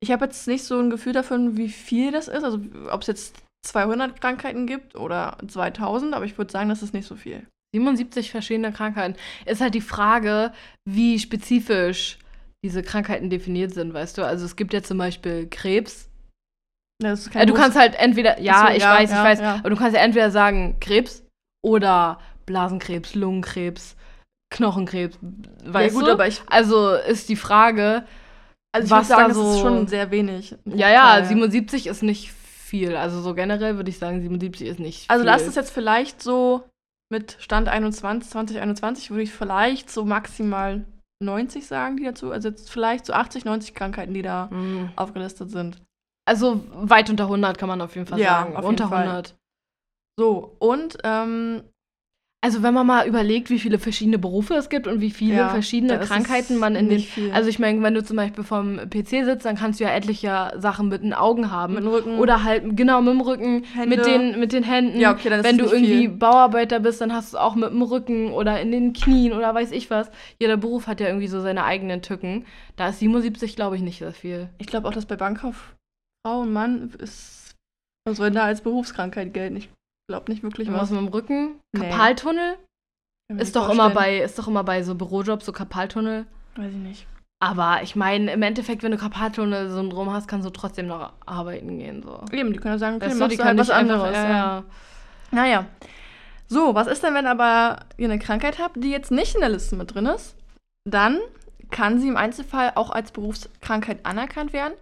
[0.02, 3.06] Ich habe jetzt nicht so ein Gefühl davon, wie viel das ist, also ob es
[3.06, 3.36] jetzt
[3.66, 7.46] 200 Krankheiten gibt oder 2000, aber ich würde sagen, das ist nicht so viel.
[7.74, 9.16] 77 verschiedene Krankheiten.
[9.46, 10.52] Ist halt die Frage,
[10.84, 12.18] wie spezifisch
[12.64, 14.26] diese Krankheiten definiert sind, weißt du?
[14.26, 16.10] Also es gibt ja zum Beispiel Krebs.
[17.02, 19.40] Das ist Äh, du kannst halt entweder, ja, so, ich ja, weiß, ich ja, weiß,
[19.40, 19.54] ja.
[19.56, 21.24] aber du kannst ja entweder sagen Krebs
[21.64, 23.96] oder Blasenkrebs, Lungenkrebs,
[24.50, 25.18] Knochenkrebs,
[25.64, 26.12] weißt ja, gut, du?
[26.12, 28.04] aber ich, also ist die Frage,
[28.74, 30.56] also ich was würde sagen, da das ist so- schon sehr wenig.
[30.66, 32.96] ja, ja, 77 ist nicht viel.
[32.96, 35.30] Also so generell würde ich sagen, 77 ist nicht Also viel.
[35.30, 36.64] lass es jetzt vielleicht so
[37.10, 40.84] mit Stand 21, 2021 würde ich vielleicht so maximal
[41.22, 44.88] 90 sagen, die dazu, also jetzt vielleicht so 80, 90 Krankheiten, die da Hm.
[44.96, 45.76] aufgelistet sind.
[46.24, 48.56] Also weit unter 100 kann man auf jeden Fall Ja, sagen.
[48.56, 49.06] auf jeden unter Fall.
[49.06, 49.34] 100.
[50.18, 51.62] So, und ähm,
[52.44, 55.48] Also wenn man mal überlegt, wie viele verschiedene Berufe es gibt und wie viele Ja,
[55.48, 57.32] verschiedene Krankheiten man in den viel.
[57.32, 60.52] Also ich meine, wenn du zum Beispiel vom PC sitzt, dann kannst du ja etliche
[60.58, 61.74] Sachen mit den Augen haben.
[61.74, 63.96] mit dem Rücken Oder halt genau mit dem Rücken, Hände.
[63.96, 64.98] mit den, mit den Händen.
[65.00, 66.08] Ja, okay, dann ist wenn du irgendwie viel.
[66.08, 69.54] Bauarbeiter bist, dann hast du es auch mit dem Rücken oder in den Knien oder
[69.54, 70.10] weiß ich was.
[70.40, 72.44] Jeder Beruf hat ja irgendwie so seine eigenen Tücken.
[72.76, 74.48] Da ist 77, glaube ich, nicht so viel.
[74.58, 75.16] Ich glaube auch, dass bei
[76.24, 77.54] Bankkauffrau und Mann ist,
[78.06, 79.56] also wenn da als Berufskrankheit gelten.
[79.56, 79.70] Ich
[80.08, 80.90] glaube nicht wirklich Was was.
[80.90, 81.60] mit dem Rücken?
[81.76, 81.88] Nee.
[81.88, 82.56] Kapaltunnel?
[83.32, 86.26] Mir Ist doch, immer bei, ist doch immer bei so Bürojobs so Kapaltunnel.
[86.56, 87.06] Weiß ich nicht.
[87.42, 92.02] Aber ich meine, im Endeffekt, wenn du Kapaltunnel-Syndrom hast, kannst du trotzdem noch arbeiten gehen.
[92.02, 92.20] So.
[92.30, 94.16] Eben, die können ja sagen, okay, Weißt du, machst du halt was nicht einfach- anderes.
[94.16, 94.64] Ja, ja.
[95.32, 95.66] Naja.
[96.46, 99.48] So, was ist denn, wenn aber ihr eine Krankheit habt, die jetzt nicht in der
[99.50, 100.36] Liste mit drin ist?
[100.88, 101.18] Dann
[101.70, 104.74] kann sie im Einzelfall auch als Berufskrankheit anerkannt werden.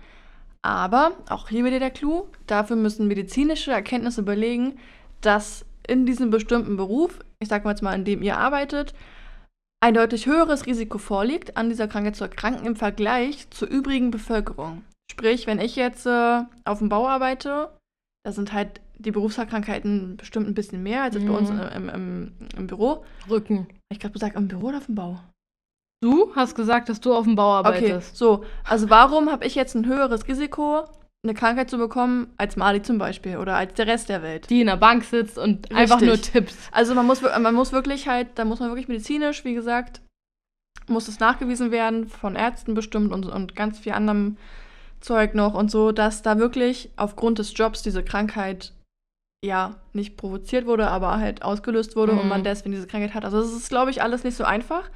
[0.63, 4.79] Aber, auch hier wieder der Clou, dafür müssen medizinische Erkenntnisse belegen,
[5.21, 8.95] dass in diesem bestimmten Beruf, ich sag mal jetzt mal, in dem ihr arbeitet,
[9.83, 14.85] ein deutlich höheres Risiko vorliegt, an dieser Krankheit zu erkranken im Vergleich zur übrigen Bevölkerung.
[15.11, 17.71] Sprich, wenn ich jetzt äh, auf dem Bau arbeite,
[18.25, 21.61] da sind halt die Berufskrankheiten bestimmt ein bisschen mehr als jetzt bei uns Mhm.
[21.75, 23.05] im, im, im Büro.
[23.31, 23.67] Rücken.
[23.91, 25.19] Ich gerade gesagt, im Büro oder auf dem Bau?
[26.03, 28.17] Du hast gesagt, dass du auf dem Bau Okay, arbeitest.
[28.17, 28.45] so.
[28.65, 30.85] Also warum habe ich jetzt ein höheres Risiko,
[31.23, 34.49] eine Krankheit zu bekommen, als Mali zum Beispiel oder als der Rest der Welt?
[34.49, 36.57] Die in der Bank sitzt und einfach nur Tipps.
[36.73, 40.01] Also man muss, man muss wirklich halt, da muss man wirklich medizinisch, wie gesagt,
[40.89, 44.39] muss es nachgewiesen werden, von Ärzten bestimmt und, und ganz viel anderem
[45.01, 48.73] Zeug noch und so, dass da wirklich aufgrund des Jobs diese Krankheit
[49.45, 52.29] ja nicht provoziert wurde, aber halt ausgelöst wurde und Mhm.
[52.29, 53.25] man deswegen diese Krankheit hat.
[53.25, 54.91] Also das ist, glaube ich, alles nicht so einfach.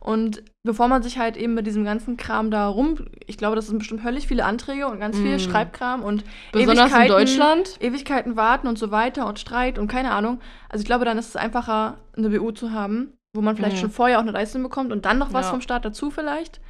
[0.00, 2.96] Und bevor man sich halt eben mit diesem ganzen Kram da rum,
[3.26, 5.38] ich glaube, das sind bestimmt höllisch viele Anträge und ganz viel Mhm.
[5.40, 7.76] Schreibkram und Besonders in Ewigkeiten- Deutschland.
[7.80, 10.40] Ewigkeiten warten und so weiter und Streit und keine Ahnung.
[10.68, 13.80] Also ich glaube, dann ist es einfacher, eine BU zu haben, wo man vielleicht Mhm.
[13.80, 15.50] schon vorher auch eine Leistung bekommt und dann noch was Ja.
[15.50, 16.60] vom Staat dazu vielleicht.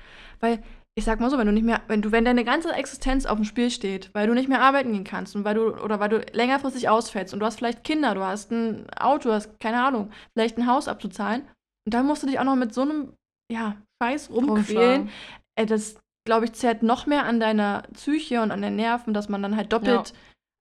[0.41, 0.63] Weil,
[0.95, 3.37] ich sag mal so, wenn du nicht mehr, wenn du, wenn deine ganze Existenz auf
[3.37, 6.09] dem Spiel steht, weil du nicht mehr arbeiten gehen kannst und weil du, oder weil
[6.09, 9.83] du längerfristig ausfällst und du hast vielleicht Kinder, du hast ein Auto, du hast, keine
[9.83, 11.43] Ahnung, vielleicht ein Haus abzuzahlen
[11.87, 13.13] und dann musst du dich auch noch mit so einem,
[13.51, 15.09] ja, Scheiß rumquälen.
[15.57, 15.97] Ey, das,
[16.27, 19.57] glaube ich, zerrt noch mehr an deiner Psyche und an den Nerven, dass man dann
[19.57, 20.13] halt doppelt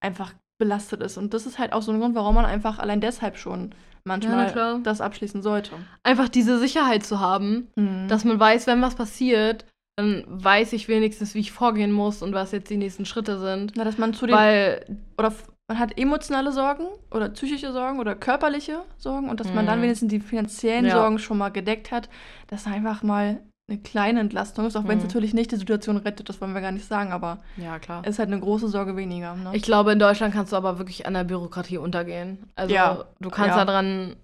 [0.03, 1.17] einfach belastet ist.
[1.17, 3.77] Und das ist halt auch so ein Grund, warum man einfach allein deshalb schon Ja,
[4.05, 4.79] manchmal klar.
[4.83, 5.71] das abschließen sollte.
[6.03, 8.07] Einfach diese Sicherheit zu haben, Mhm.
[8.07, 9.65] dass man weiß, wenn was passiert,
[9.97, 13.73] dann weiß ich wenigstens, wie ich vorgehen muss und was jetzt die nächsten Schritte sind.
[13.75, 14.85] Na, dass man zu den Weil,
[15.17, 15.33] oder
[15.69, 19.83] man hat emotionale Sorgen oder psychische Sorgen oder körperliche Sorgen und dass man dann Mhm.
[19.83, 20.91] wenigstens die finanziellen Ja.
[20.95, 22.09] Sorgen schon mal gedeckt hat,
[22.47, 25.07] dass einfach mal eine kleine Entlastung ist, auch wenn es Mhm.
[25.09, 28.01] natürlich nicht die Situation rettet, das wollen wir gar nicht sagen, aber Ja, klar.
[28.05, 29.35] es ist halt eine große Sorge weniger.
[29.35, 29.49] Ne?
[29.53, 32.49] Ich glaube, in Deutschland kannst du aber wirklich an der Bürokratie untergehen.
[32.55, 33.65] Also Ja, du kannst ja.
[33.65, 34.15] da dran,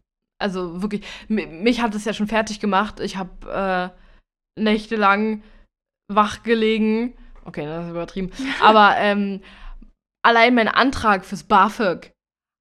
[0.42, 3.02] also wirklich, mi- mich hat es ja schon fertig gemacht.
[3.02, 3.92] Ich habe
[4.58, 5.44] äh, nächtelang
[6.10, 7.14] wach gelegen.
[7.44, 8.32] Okay, das ist übertrieben.
[8.64, 9.42] aber ähm,
[10.24, 12.12] allein mein Antrag fürs BAföG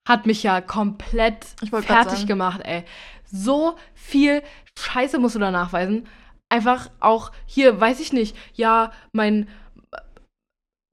[0.06, 2.84] hat mich ja komplett fertig gemacht, ey.
[3.24, 4.42] So viel
[4.78, 6.06] Scheiße musst du da nachweisen.
[6.48, 9.48] Einfach auch hier, weiß ich nicht, ja, mein,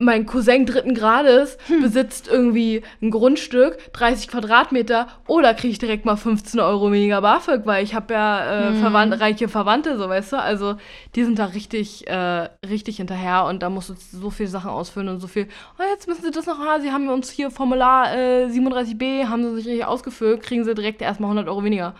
[0.01, 1.81] mein Cousin dritten Grades Hm.
[1.81, 7.65] besitzt irgendwie ein Grundstück, 30 Quadratmeter, oder kriege ich direkt mal 15 Euro weniger BAföG,
[7.65, 8.79] weil ich habe ja äh, Hm.
[8.79, 10.37] Verwand reiche Verwandte, so weißt du.
[10.39, 10.77] Also
[11.15, 15.09] die sind da richtig, äh, richtig hinterher und da musst du so viele Sachen ausfüllen
[15.09, 15.49] und so viel.
[15.77, 19.43] Oh, jetzt müssen sie das noch, ah, sie haben uns hier Formular äh, 37b, haben
[19.43, 21.93] sie sich richtig ausgefüllt, kriegen sie direkt erstmal 100 Euro weniger.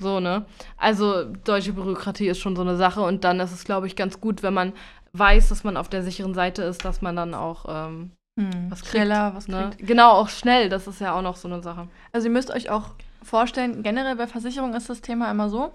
[0.00, 0.46] So, ne?
[0.78, 4.18] Also, deutsche Bürokratie ist schon so eine Sache und dann ist es, glaube ich, ganz
[4.20, 4.72] gut, wenn man
[5.14, 8.80] weiß, dass man auf der sicheren Seite ist, dass man dann auch ähm, Hm, was
[8.80, 9.70] kriegt, schneller was ne?
[9.70, 9.86] kriegt.
[9.86, 11.88] Genau, auch schnell, das ist ja auch noch so eine Sache.
[12.12, 12.90] Also ihr müsst euch auch
[13.22, 15.72] vorstellen, generell bei Versicherung ist das Thema immer so,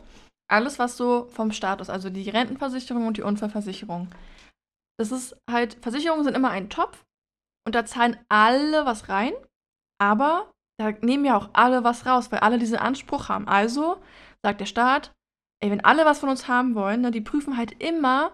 [0.52, 4.10] alles was so vom Staat ist, also die Rentenversicherung und die Unfallversicherung.
[5.00, 7.06] Das ist halt, Versicherungen sind immer ein Topf
[7.66, 9.32] und da zahlen alle was rein,
[10.02, 13.48] aber da nehmen ja auch alle was raus, weil alle diesen Anspruch haben.
[13.48, 14.02] Also
[14.44, 15.14] sagt der Staat,
[15.62, 18.32] ey, wenn alle was von uns haben wollen, ne, die prüfen halt immer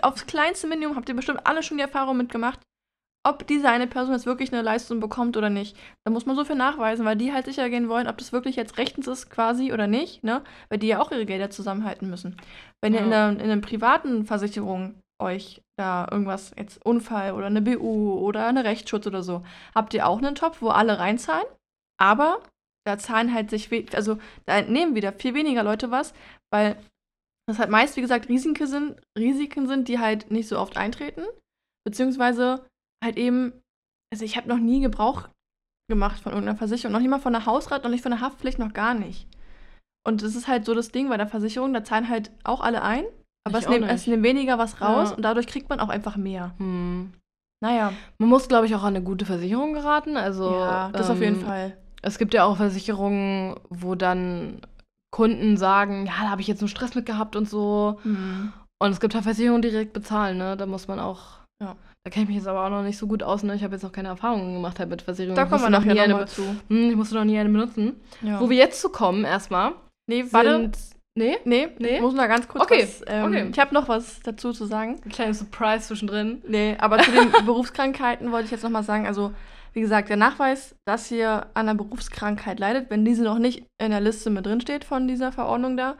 [0.00, 2.60] aufs kleinste Minimum, habt ihr bestimmt alle schon die Erfahrung mitgemacht,
[3.24, 5.76] ob diese eine Person jetzt wirklich eine Leistung bekommt oder nicht.
[6.04, 8.56] Da muss man so viel nachweisen, weil die halt sicher gehen wollen, ob das wirklich
[8.56, 10.42] jetzt rechtens ist quasi oder nicht, ne?
[10.68, 12.36] Weil die ja auch ihre Gelder zusammenhalten müssen.
[12.80, 13.30] Wenn ihr in, Ja.
[13.30, 18.64] der, in einer privaten Versicherung euch da irgendwas, jetzt Unfall oder eine BU oder eine
[18.64, 21.46] Rechtsschutz oder so, habt ihr auch einen Topf, wo alle reinzahlen,
[22.00, 22.40] aber
[22.84, 26.12] da zahlen halt sich, also da entnehmen wieder viel weniger Leute was,
[26.52, 26.76] weil
[27.48, 31.22] das halt meist, wie gesagt, Risiken sind, Risiken sind, die halt nicht so oft eintreten,
[31.84, 32.64] beziehungsweise
[33.04, 33.52] halt eben,
[34.12, 35.28] also ich habe noch nie Gebrauch
[35.90, 38.58] gemacht von irgendeiner Versicherung, noch nicht mal von der Hausrat, noch nicht von der Haftpflicht,
[38.58, 39.26] noch gar nicht.
[40.06, 42.82] Und das ist halt so das Ding bei der Versicherung, da zahlen halt auch alle
[42.82, 43.04] ein,
[43.44, 43.82] aber es nicht.
[43.82, 45.16] es nimmt weniger was raus Ja.
[45.16, 46.54] und dadurch kriegt man auch einfach mehr.
[46.58, 47.12] Hm.
[47.62, 50.16] Naja, Man muss, glaube ich, auch an eine gute Versicherung geraten.
[50.16, 51.76] Also, ja, das auf jeden ähm, Fall.
[52.02, 54.60] Es gibt ja auch Versicherungen, wo dann
[55.12, 58.00] Kunden sagen, ja, da habe ich jetzt nur Stress mit gehabt und so.
[58.02, 58.52] Hm.
[58.82, 60.56] Und es gibt halt Versicherungen, die direkt bezahlen, ne?
[60.56, 61.20] Da muss man auch.
[61.62, 61.76] Ja.
[62.04, 63.54] Da kenne ich mich jetzt aber auch noch nicht so gut aus, ne?
[63.54, 65.36] Ich habe jetzt noch keine Erfahrungen gemacht halt mit Versicherungen.
[65.36, 66.42] Da kommen wir nachher nie eine nochmal zu.
[66.68, 67.94] Hm, ich musste noch nie eine benutzen.
[68.22, 68.40] Ja.
[68.40, 69.72] Wo wir jetzt zu kommen, erstmal.
[70.08, 70.50] nee, warte.
[70.50, 70.78] Sind,
[71.16, 71.36] nee?
[71.44, 71.96] Nee, Nee?
[71.96, 73.48] ich muss noch ganz kurz Okay, was, ähm, okay.
[73.52, 74.98] Ich habe noch was dazu zu sagen.
[75.04, 76.42] Ein kleines Surprise zwischendrin.
[76.48, 79.32] Nee, aber zu den Berufskrankheiten wollte ich jetzt nochmal sagen, also
[79.72, 83.90] wie gesagt, der Nachweis, dass ihr an einer Berufskrankheit leidet, wenn diese noch nicht in
[83.90, 85.96] der Liste mit drin steht von dieser Verordnung da,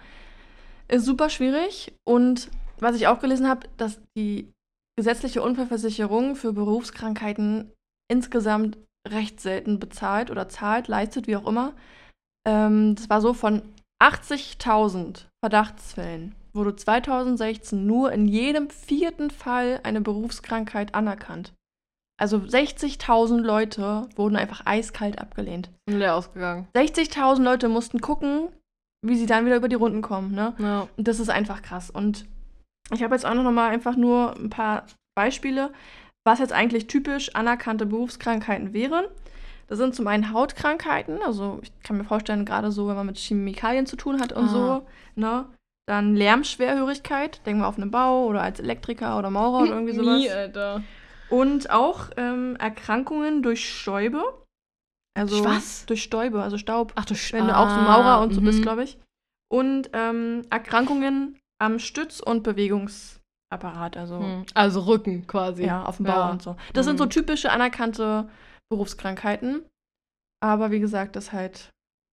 [0.89, 1.93] ist super schwierig.
[2.05, 4.53] Und was ich auch gelesen habe, dass die
[4.97, 7.71] gesetzliche Unfallversicherung für Berufskrankheiten
[8.11, 8.77] insgesamt
[9.09, 11.73] recht selten bezahlt oder zahlt, leistet, wie auch immer.
[12.47, 13.63] Ähm, das war so von
[14.03, 21.53] 80.000 Verdachtsfällen wurde 2016 nur in jedem vierten Fall eine Berufskrankheit anerkannt.
[22.23, 25.71] Also 60.000 Leute wurden einfach eiskalt abgelehnt.
[25.89, 26.69] Sind leer ausgegangen.
[26.77, 28.47] 60.000 Leute mussten gucken,
[29.05, 30.31] wie sie dann wieder über die Runden kommen.
[30.33, 30.55] Ne?
[30.59, 30.87] Ja.
[30.97, 31.91] Und das ist einfach krass.
[31.91, 32.25] Und
[32.93, 35.73] ich habe jetzt auch noch mal einfach nur ein paar Beispiele,
[36.25, 39.07] was jetzt eigentlich typisch anerkannte Berufskrankheiten wären.
[39.67, 43.19] Das sind zum einen Hautkrankheiten, also ich kann mir vorstellen, gerade so, wenn man mit
[43.19, 44.49] Chemikalien zu tun hat und Ah.
[44.49, 45.47] so, ne?
[45.89, 50.19] Dann Lärmschwerhörigkeit, denken wir auf einen Bau oder als Elektriker oder Maurer oder irgendwie sowas.
[50.21, 50.83] Nie, Alter.
[51.33, 54.23] Und auch ähm, Erkrankungen durch Stäube.
[55.19, 55.87] Also Durch was?
[55.87, 56.93] durch Stäube, also Staub.
[56.95, 58.63] Ach du Wenn du auch so Maurer und so bist, mhm.
[58.63, 58.99] glaube ich.
[59.51, 64.47] Und ähm, Erkrankungen am Stütz- und Bewegungsapparat, also Hm.
[64.55, 65.65] Also Rücken quasi.
[65.67, 66.31] ja, auf dem Bau Ja.
[66.31, 66.57] und so.
[66.73, 67.11] Das sind so Mhm.
[67.11, 68.29] typische anerkannte
[68.71, 69.65] Berufskrankheiten.
[70.43, 71.71] Aber wie gesagt, das ist halt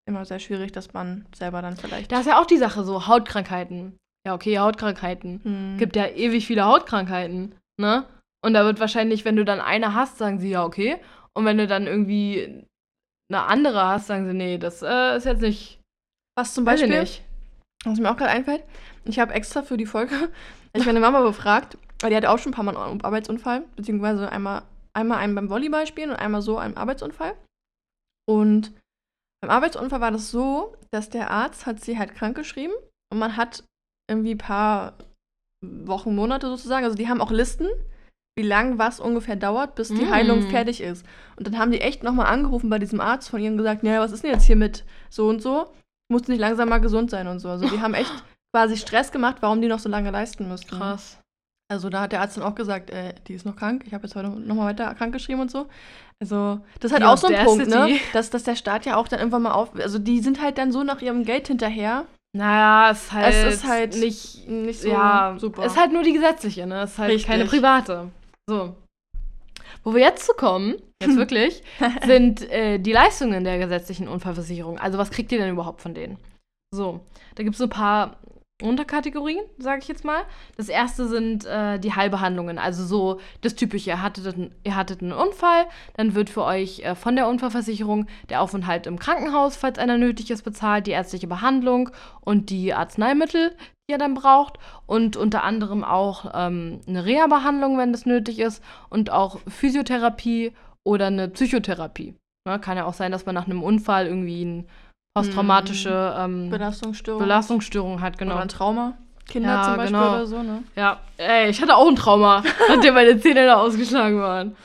[0.08, 2.12] immer sehr schwierig, dass man selber dann vielleicht.
[2.12, 3.98] Da ist ja auch die Sache so, Hautkrankheiten.
[4.28, 5.42] Ja, okay, Hautkrankheiten.
[5.44, 5.78] Hm.
[5.78, 8.06] Gibt ja ewig viele Hautkrankheiten, ne?
[8.44, 10.98] Und da wird wahrscheinlich, wenn du dann eine hast, sagen sie ja, okay.
[11.34, 12.66] Und wenn du dann irgendwie
[13.30, 15.80] eine andere hast, sagen sie, nee, das äh, ist jetzt nicht.
[16.38, 17.24] Was zum Beispiel, nicht.
[17.84, 18.64] was mir auch gerade einfällt,
[19.04, 20.32] ich habe extra für die Folge,
[20.74, 24.32] ich meine Mama befragt, weil die hatte auch schon ein paar Mal einen Arbeitsunfall, beziehungsweise
[24.32, 24.64] einmal,
[24.94, 27.36] einmal einen beim Volleyball spielen und einmal so einen Arbeitsunfall.
[28.26, 28.72] Und
[29.42, 32.74] beim Arbeitsunfall war das so, dass der Arzt hat sie halt krank geschrieben
[33.12, 33.64] und man hat
[34.10, 34.94] irgendwie ein paar
[35.62, 37.68] Wochen, Monate sozusagen, also die haben auch Listen,
[38.40, 40.12] wie lang was ungefähr dauert, bis die Mm.
[40.12, 41.06] Heilung fertig ist.
[41.36, 44.00] Und dann haben die echt nochmal angerufen bei diesem Arzt von ihr und gesagt, ja,
[44.00, 45.68] was ist denn jetzt hier mit so und so?
[46.12, 47.50] Musst du nicht langsam mal gesund sein und so.
[47.50, 48.12] Also die haben echt
[48.56, 50.78] quasi Stress gemacht, warum die noch so lange leisten müssten.
[50.78, 51.20] Krass.
[51.72, 53.84] Also da hat der Arzt dann auch gesagt, äh, die ist noch krank.
[53.86, 55.68] Ich habe jetzt heute nochmal weiter krank geschrieben und so.
[56.20, 58.00] Also das ist halt Die auch so ein Punkt, ne?
[58.14, 59.70] Dass, dass der Staat ja auch dann irgendwann mal auf...
[59.76, 62.06] Also die sind halt dann so nach ihrem Geld hinterher.
[62.36, 64.48] Naja, es ist halt, Es ist halt nicht.
[64.48, 65.66] nicht so ja, super.
[65.66, 66.84] ist halt nur die gesetzliche, ne?
[66.84, 67.28] Ist halt Richtig.
[67.28, 68.10] keine private.
[68.50, 68.76] So.
[69.84, 71.62] Wo wir jetzt zu kommen, jetzt wirklich,
[72.06, 74.80] sind äh, die Leistungen der gesetzlichen Unfallversicherung.
[74.80, 76.18] Also, was kriegt ihr denn überhaupt von denen?
[76.74, 77.02] So,
[77.36, 78.18] da gibt es so ein paar
[78.62, 80.24] Unterkategorien, sage ich jetzt mal.
[80.58, 83.92] Das erste sind äh, die Heilbehandlungen, also so das Typische.
[83.92, 88.08] Ihr hattet, einen- ihr hattet einen Unfall, dann wird für euch äh, von der Unfallversicherung
[88.30, 91.90] der Aufenthalt im Krankenhaus, falls einer nötig ist, bezahlt, die ärztliche Behandlung
[92.22, 93.56] und die Arzneimittel,
[93.90, 99.12] ihr dann braucht und unter anderem auch ähm, eine Reha-Behandlung, wenn das nötig ist und
[99.12, 100.54] auch Physiotherapie
[100.86, 102.16] oder eine Psychotherapie.
[102.48, 104.66] Ne, kann ja auch sein, dass man nach einem Unfall irgendwie eine
[105.14, 107.22] posttraumatische ähm, Belastungsstörung.
[107.22, 108.36] Belastungsstörung hat, genau.
[108.36, 108.98] Oder ein Trauma.
[109.28, 110.10] Kinder Ja, zum Beispiel genau.
[110.16, 110.64] oder so, ne?
[110.76, 114.56] Ja, ey, ich hatte auch ein Trauma, nachdem meine Zähne da ausgeschlagen waren.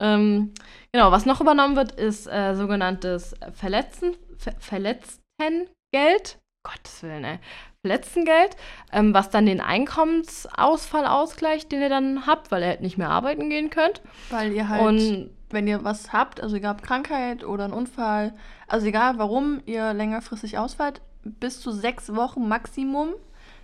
[0.00, 0.52] Ähm,
[0.92, 6.38] genau, was noch übernommen wird, ist äh, sogenanntes Verletzen, Ver Verletztengeld.
[6.66, 7.38] Gottes Willen, ey.
[7.84, 8.56] Verletztengeld,
[8.92, 13.10] ähm, was dann den Einkommensausfall ausgleicht, den ihr dann habt, weil ihr halt nicht mehr
[13.10, 14.00] arbeiten gehen könnt.
[14.30, 18.32] Weil ihr halt, Und wenn ihr was habt, also egal ob Krankheit oder einen Unfall,
[18.68, 23.10] also egal warum ihr längerfristig ausfallt, bis zu sechs Wochen Maximum,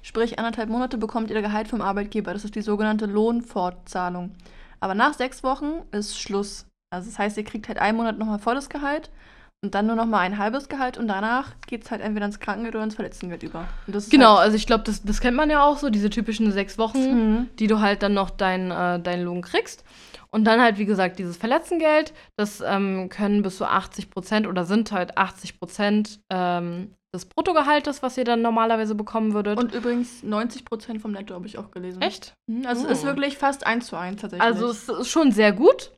[0.02, 2.34] sprich anderthalb Monate, bekommt ihr Gehalt vom Arbeitgeber.
[2.34, 4.32] Das ist die sogenannte Lohnfortzahlung.
[4.80, 6.66] Aber nach sechs Wochen ist Schluss.
[6.90, 9.10] Also das heißt, ihr kriegt halt einen Monat nochmal volles Gehalt
[9.62, 12.74] und dann nur nochmal ein halbes Gehalt und danach geht es halt entweder ins Krankengeld
[12.74, 13.68] oder ins Verletztengeld über.
[14.10, 16.78] Genau, Halt, also ich glaube, das, das kennt man ja auch so, diese typischen sechs
[16.78, 16.98] Wochen.
[17.40, 17.48] Mhm.
[17.58, 19.84] die du halt dann noch deinen äh, deinen Lohn kriegst.
[20.32, 24.64] Und dann halt, wie gesagt, dieses Verletzengeld, das ähm, können bis zu 80 Prozent oder
[24.64, 29.58] sind halt 80 Prozent ähm, des Bruttogehaltes, was ihr dann normalerweise bekommen würdet.
[29.58, 32.00] Und übrigens 90% vom Netto habe ich auch gelesen.
[32.00, 32.32] echt?
[32.46, 32.90] Mhm, Also Oh.
[32.90, 34.46] es ist wirklich fast eins zu eins tatsächlich.
[34.46, 35.90] Also es ist schon sehr gut.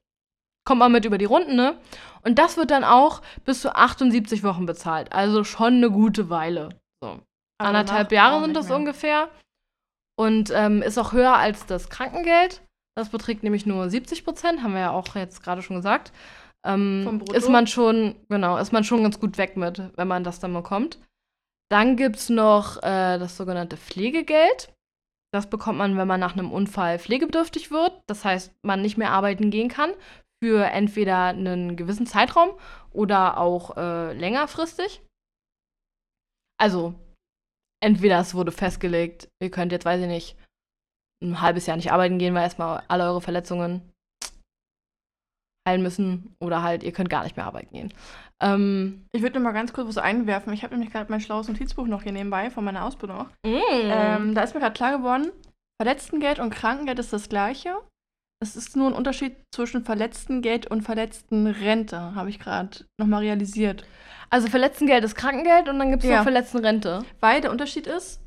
[0.64, 1.76] Kommt man mit über die Runden, ne?
[2.22, 5.12] Und das wird dann auch bis zu 78 Wochen bezahlt.
[5.12, 6.70] Also schon eine gute Weile.
[7.02, 7.18] So.
[7.58, 8.76] Aber Anderthalb Jahre sind das mehr.
[8.76, 9.28] ungefähr.
[10.16, 12.62] Und ähm, ist auch höher als das Krankengeld.
[12.96, 16.12] Das beträgt nämlich nur 70 Prozent, haben wir ja auch jetzt gerade schon gesagt.
[16.64, 20.38] Ähm, ist man schon, genau, ist man schon ganz gut weg mit, wenn man das
[20.38, 20.98] dann bekommt.
[21.70, 24.72] Dann gibt es noch äh, das sogenannte Pflegegeld.
[25.32, 28.02] Das bekommt man, wenn man nach einem Unfall pflegebedürftig wird.
[28.06, 29.90] Das heißt, man nicht mehr arbeiten gehen kann
[30.43, 32.51] für entweder einen gewissen Zeitraum
[32.90, 35.01] oder auch äh, längerfristig.
[36.61, 36.95] Also,
[37.80, 40.36] entweder es wurde festgelegt, ihr könnt jetzt, weiß ich nicht,
[41.22, 43.88] ein halbes Jahr nicht arbeiten gehen, weil erstmal alle eure Verletzungen
[45.68, 47.95] heilen müssen oder halt, ihr könnt gar nicht mehr arbeiten gehen.
[48.43, 50.53] Ähm, Ich würde mal ganz kurz was einwerfen.
[50.53, 53.28] Ich habe nämlich gerade mein schlaues Notizbuch noch hier nebenbei von meiner Ausbildung.
[53.47, 53.61] mm.
[53.70, 55.30] Ähm, da ist mir gerade klar geworden,
[55.80, 57.80] Verletztengeld und Krankengeld ist das gleiche.
[58.43, 63.84] Es ist nur ein Unterschied zwischen Verletztengeld und Verletztenrente, habe ich gerade noch mal realisiert.
[64.30, 66.16] also Verletztengeld ist Krankengeld und dann gibt es Ja.
[66.16, 67.05] noch Verletztenrente.
[67.20, 68.20] Weil der Unterschied ist,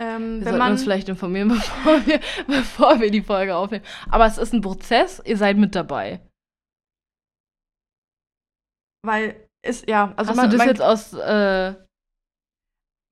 [0.00, 3.84] ähm, Wir wenn man uns vielleicht informieren, bevor wir, bevor wir die Folge aufnehmen.
[4.08, 6.20] Aber es ist ein Prozess, ihr seid mit dabei.
[9.02, 11.74] weil ist ja, also Hast man, du das man, jetzt aus, äh,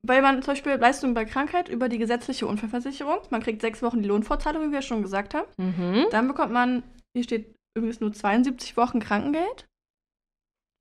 [0.07, 4.01] weil man zum Beispiel Leistungen bei Krankheit über die gesetzliche Unfallversicherung, man kriegt sechs Wochen
[4.03, 5.49] die Lohnfortzahlung, wie wir schon gesagt haben.
[5.57, 6.07] mhm.
[6.11, 6.83] Dann bekommt man,
[7.15, 9.67] hier steht übrigens nur 72 Wochen Krankengeld.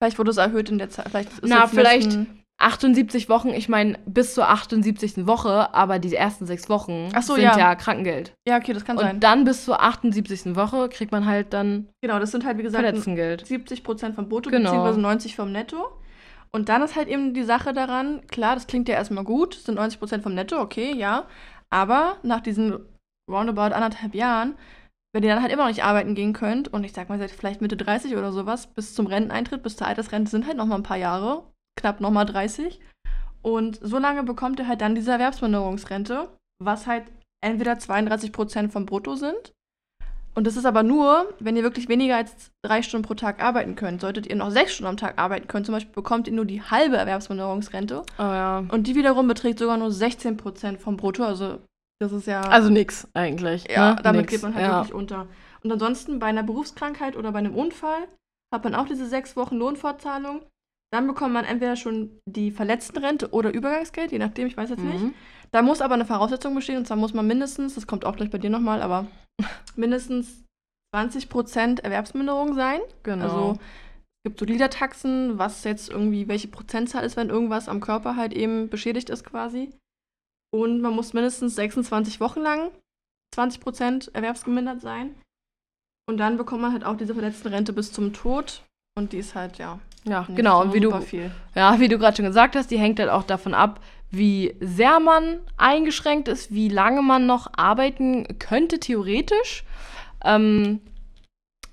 [0.02, 1.10] Vielleicht wurde es erhöht in der Zeit.
[1.10, 5.28] Vielleicht ist Na, vielleicht- letzten- 78 Wochen, ich meine bis zur 78.
[5.28, 7.56] Woche, aber die ersten sechs Wochen so, sind ja.
[7.56, 7.76] ja.
[7.76, 8.34] Krankengeld.
[8.48, 9.20] Ja, okay, das kann Und sein.
[9.20, 10.56] dann bis zur 78.
[10.56, 13.46] Woche kriegt man halt dann Genau, das sind halt, wie gesagt, Verletztengeld.
[13.46, 14.72] 70 Prozent vom Brutto, Genau.
[14.72, 15.86] beziehungsweise 90 vom Netto.
[16.52, 19.76] Und dann ist halt eben die Sache daran, klar, das klingt ja erstmal gut, sind
[19.76, 21.28] 90 Prozent vom Netto, okay, ja.
[21.70, 22.80] Aber nach diesen
[23.30, 24.56] roundabout anderthalb Jahren,
[25.14, 27.32] wenn ihr dann halt immer noch nicht arbeiten gehen könnt, und ich sag mal, seid
[27.32, 30.76] vielleicht Mitte 30 oder sowas, bis zum Renteneintritt, bis zur Altersrente sind halt noch mal
[30.76, 31.44] ein paar Jahre,
[31.78, 32.80] knapp noch mal 30.
[33.42, 36.30] Und so lange bekommt ihr halt dann diese Erwerbsminderungsrente,
[36.64, 37.06] was halt
[37.44, 39.54] entweder 32 Prozent vom Brutto sind.
[40.38, 43.76] Und das ist aber nur, wenn ihr wirklich weniger als drei Stunden pro Tag arbeiten
[43.76, 44.02] könnt.
[44.02, 46.62] Solltet ihr noch sechs Stunden am Tag arbeiten können, zum Beispiel, bekommt ihr nur die
[46.62, 48.04] halbe Erwerbsminderungsrente.
[48.20, 48.64] Oh ja.
[48.70, 51.24] Und die wiederum beträgt sogar nur 16 Prozent vom Brutto.
[51.24, 51.58] Also
[52.00, 52.42] das ist ja.
[52.42, 53.68] Also nix eigentlich.
[53.68, 54.02] ja, ne?
[54.04, 54.32] damit Nix.
[54.32, 54.76] geht man halt ja.
[54.78, 55.26] wirklich unter.
[55.64, 58.08] Und ansonsten bei einer Berufskrankheit oder bei einem Unfall
[58.54, 60.44] hat man auch diese sechs Wochen Lohnfortzahlung.
[60.94, 65.02] Dann bekommt man entweder schon die Verletztenrente oder Übergangsgeld, je nachdem, ich weiß jetzt nicht.
[65.02, 65.16] Mhm.
[65.52, 68.30] Da muss aber eine Voraussetzung bestehen, und zwar muss man mindestens, das kommt auch gleich
[68.30, 69.08] bei dir nochmal, aber
[69.76, 70.44] mindestens
[70.96, 72.80] 20% Erwerbsminderung sein.
[73.04, 73.24] Genau.
[73.24, 78.16] Also es gibt so Liedertaxen, was jetzt irgendwie, welche Prozentzahl ist, wenn irgendwas am Körper
[78.16, 79.72] halt eben beschädigt ist quasi.
[80.54, 82.72] Und man muss mindestens 26 Wochen lang
[83.36, 85.16] 20% erwerbsgemindert sein.
[86.10, 88.64] Und dann bekommt man halt auch diese verletzte Rente bis zum Tod.
[88.98, 89.80] Und die ist halt, ja.
[90.06, 90.62] ja, genau.
[90.62, 91.32] Und wie du, viel.
[91.54, 95.00] ja, wie du gerade schon gesagt hast, die hängt halt auch davon ab, wie sehr
[95.00, 99.64] man eingeschränkt ist, wie lange man noch arbeiten könnte, theoretisch.
[100.24, 100.82] Ähm,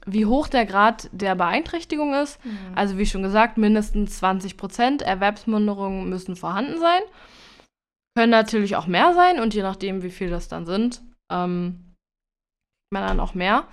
[0.07, 2.39] wie hoch der Grad der Beeinträchtigung ist.
[2.74, 7.01] Also wie schon gesagt, mindestens 20% Erwerbsminderungen müssen vorhanden sein.
[8.14, 11.01] Können natürlich auch mehr sein und je nachdem, wie viel das dann sind,
[11.32, 11.95] ähm,
[12.93, 13.66] man dann auch mehr.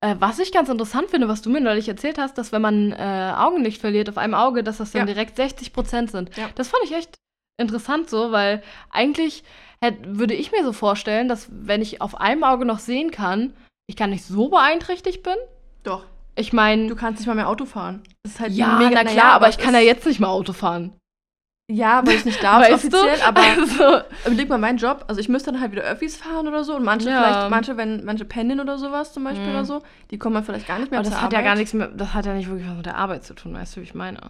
[0.00, 2.92] Äh, was ich ganz interessant finde, was du mir neulich erzählt hast, dass wenn man
[2.92, 5.06] äh, Augenlicht verliert auf einem Auge, dass das dann Ja.
[5.14, 6.34] direkt 60% sind.
[6.36, 6.48] Ja.
[6.54, 7.16] Das fand ich echt
[7.58, 9.44] interessant so, weil eigentlich
[9.80, 13.52] hätt, würde ich mir so vorstellen, dass wenn ich auf einem Auge noch sehen kann,
[13.88, 15.34] ich gar nicht so beeinträchtigt bin.
[15.82, 16.04] Doch.
[16.34, 18.02] Ich meine, Du kannst nicht mal mehr Auto fahren.
[18.22, 20.52] Das ist halt ja, mega- na klar, aber ich kann ja jetzt nicht mal Auto
[20.52, 20.92] fahren.
[21.70, 23.24] Ja, weil ich nicht darf weißt offiziell, du?
[23.24, 25.04] aber also, überleg mal meinen Job.
[25.08, 26.74] Also ich müsste dann halt wieder Öffis fahren oder so.
[26.76, 27.22] Und manche Ja.
[27.22, 29.50] vielleicht, manche, wenn manche pendeln oder sowas zum Beispiel Mhm.
[29.50, 31.50] oder so, die kommen dann vielleicht gar nicht mehr aber das hat ja Arbeit.
[31.50, 33.76] gar nichts mehr, das hat ja nicht wirklich was mit der Arbeit zu tun, weißt
[33.76, 34.20] du, wie ich meine?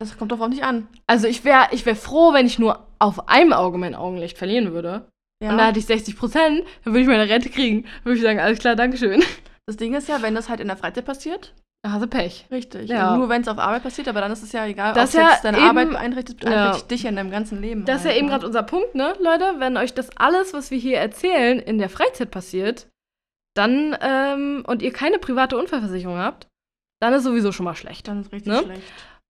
[0.00, 0.86] Das kommt doch auch nicht an.
[1.06, 4.72] Also ich wäre ich wär froh, wenn ich nur auf einem Auge mein Augenlicht verlieren
[4.72, 5.08] würde.
[5.42, 5.50] Ja.
[5.50, 7.82] Und da hätte ich 60 Prozent, dann würde ich meine Rente kriegen.
[7.82, 9.22] Dann würde ich sagen, alles klar, Dankeschön.
[9.66, 12.46] das Ding ist ja, wenn das halt in der Freizeit passiert, Da hast du Pech.
[12.50, 12.88] richtig.
[12.88, 13.12] Ja.
[13.12, 15.20] Und nur wenn es auf Arbeit passiert, aber dann ist es ja egal, Das ob
[15.20, 16.50] ja jetzt deine eben- Arbeit beeinträchtigt, Ja.
[16.50, 17.84] beeinträchtigt dich ja in deinem ganzen Leben.
[17.84, 18.32] Das ist ja halt, eben ne?
[18.32, 19.54] gerade unser Punkt, ne, Leute?
[19.58, 22.88] Wenn euch das alles, was wir hier erzählen, in der Freizeit passiert,
[23.54, 26.46] dann, ähm, und ihr keine private Unfallversicherung habt,
[27.00, 28.06] dann ist sowieso schon mal schlecht.
[28.08, 28.60] Dann ist richtig Ne?
[28.64, 28.82] schlecht.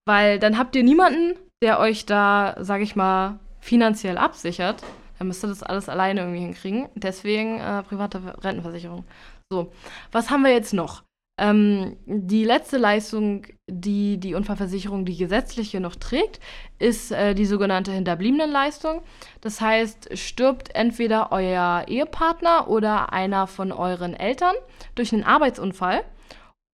[0.09, 4.81] Weil dann habt ihr niemanden, der euch da, sag ich mal, finanziell absichert.
[5.19, 6.89] Dann müsst ihr das alles alleine irgendwie hinkriegen.
[6.95, 9.03] Deswegen äh, private Rentenversicherung.
[9.51, 9.71] So,
[10.11, 11.03] was haben wir jetzt noch?
[11.39, 16.39] Ähm, die letzte Leistung, die die Unfallversicherung, die gesetzliche noch trägt,
[16.79, 19.03] ist äh, die sogenannte Hinterbliebenenleistung.
[19.41, 24.55] Das heißt, stirbt entweder euer Ehepartner oder einer von euren Eltern
[24.95, 26.01] durch einen Arbeitsunfall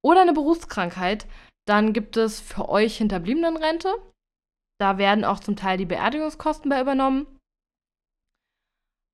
[0.01, 1.27] oder eine Berufskrankheit,
[1.67, 3.93] dann gibt es für euch Hinterbliebenenrente.
[4.79, 7.27] Da werden auch zum Teil die Beerdigungskosten bei übernommen.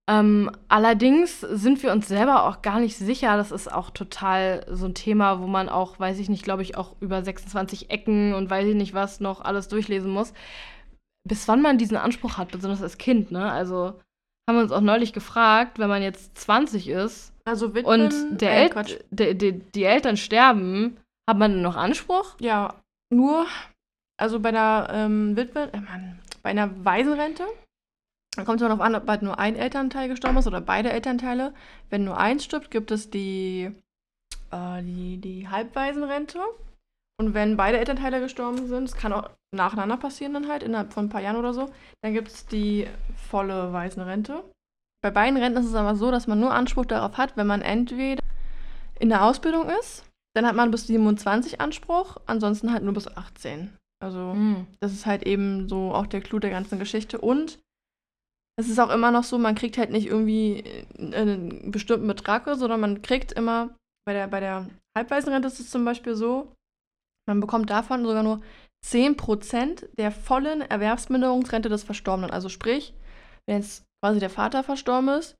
[0.10, 3.38] Ähm, allerdings sind wir uns selber auch gar nicht sicher.
[3.38, 6.76] Das ist auch total so ein Thema, wo man auch, weiß ich nicht, glaube ich,
[6.76, 10.34] auch über 26 Ecken und weiß ich nicht was noch alles durchlesen muss.
[11.28, 13.52] Bis wann man diesen Anspruch hat, besonders als Kind, ne?
[13.52, 14.00] Also
[14.50, 18.52] haben wir uns auch neulich gefragt, wenn man jetzt 20 ist Also Witwen, und der
[18.52, 18.98] äh, El Quatsch.
[19.12, 20.98] der, der, die Eltern sterben,
[21.30, 22.36] hat man denn noch Anspruch?
[22.40, 22.76] Ja,
[23.12, 23.46] nur,
[24.18, 27.46] also bei einer ähm, Witwe, äh, Mann, bei einer Waisenrente,
[28.38, 31.54] kommt es immer darauf an, ob halt nur ein Elternteil gestorben ist oder beide Elternteile.
[31.90, 33.72] Wenn nur eins stirbt, gibt es die,
[34.52, 36.40] äh, die, die Halbwaisenrente.
[37.20, 41.06] Und wenn beide Elternteile gestorben sind, das kann auch nacheinander passieren dann halt, innerhalb von
[41.06, 41.70] ein paar Jahren oder so,
[42.02, 42.88] dann gibt es die
[43.30, 44.44] volle Waisenrente.
[45.04, 47.62] Bei beiden Renten ist es aber so, dass man nur Anspruch darauf hat, wenn man
[47.62, 48.24] entweder
[49.00, 50.06] in der Ausbildung ist,
[50.36, 53.76] dann hat man bis 27 Anspruch, ansonsten halt nur bis 18.
[54.02, 54.68] Also Hm.
[54.80, 57.20] das ist halt eben so auch der Clou der ganzen Geschichte.
[57.20, 57.60] Und
[58.60, 62.46] es ist auch immer noch so, man kriegt halt nicht irgendwie äh, einen bestimmten Betrag,
[62.46, 63.76] sondern man kriegt immer,
[64.06, 66.54] bei der, bei der Halbwaisenrente ist es zum Beispiel so,
[67.28, 68.42] man bekommt davon sogar nur
[68.86, 72.32] 10% der vollen Erwerbsminderungsrente des Verstorbenen.
[72.32, 72.94] Also sprich,
[73.48, 75.36] wenn jetzt quasi der Vater verstorben ist,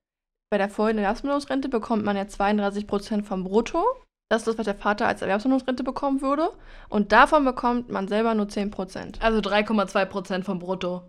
[0.50, 3.84] bei der vollen Erwerbsminderungsrente bekommt man ja 32% vom Brutto.
[4.32, 6.52] Das ist das, was der Vater als Erwerbsminderungsrente bekommen würde.
[6.88, 9.20] Und davon bekommt man selber nur 10%.
[9.20, 11.02] Also 3,2 Prozent vom Brutto.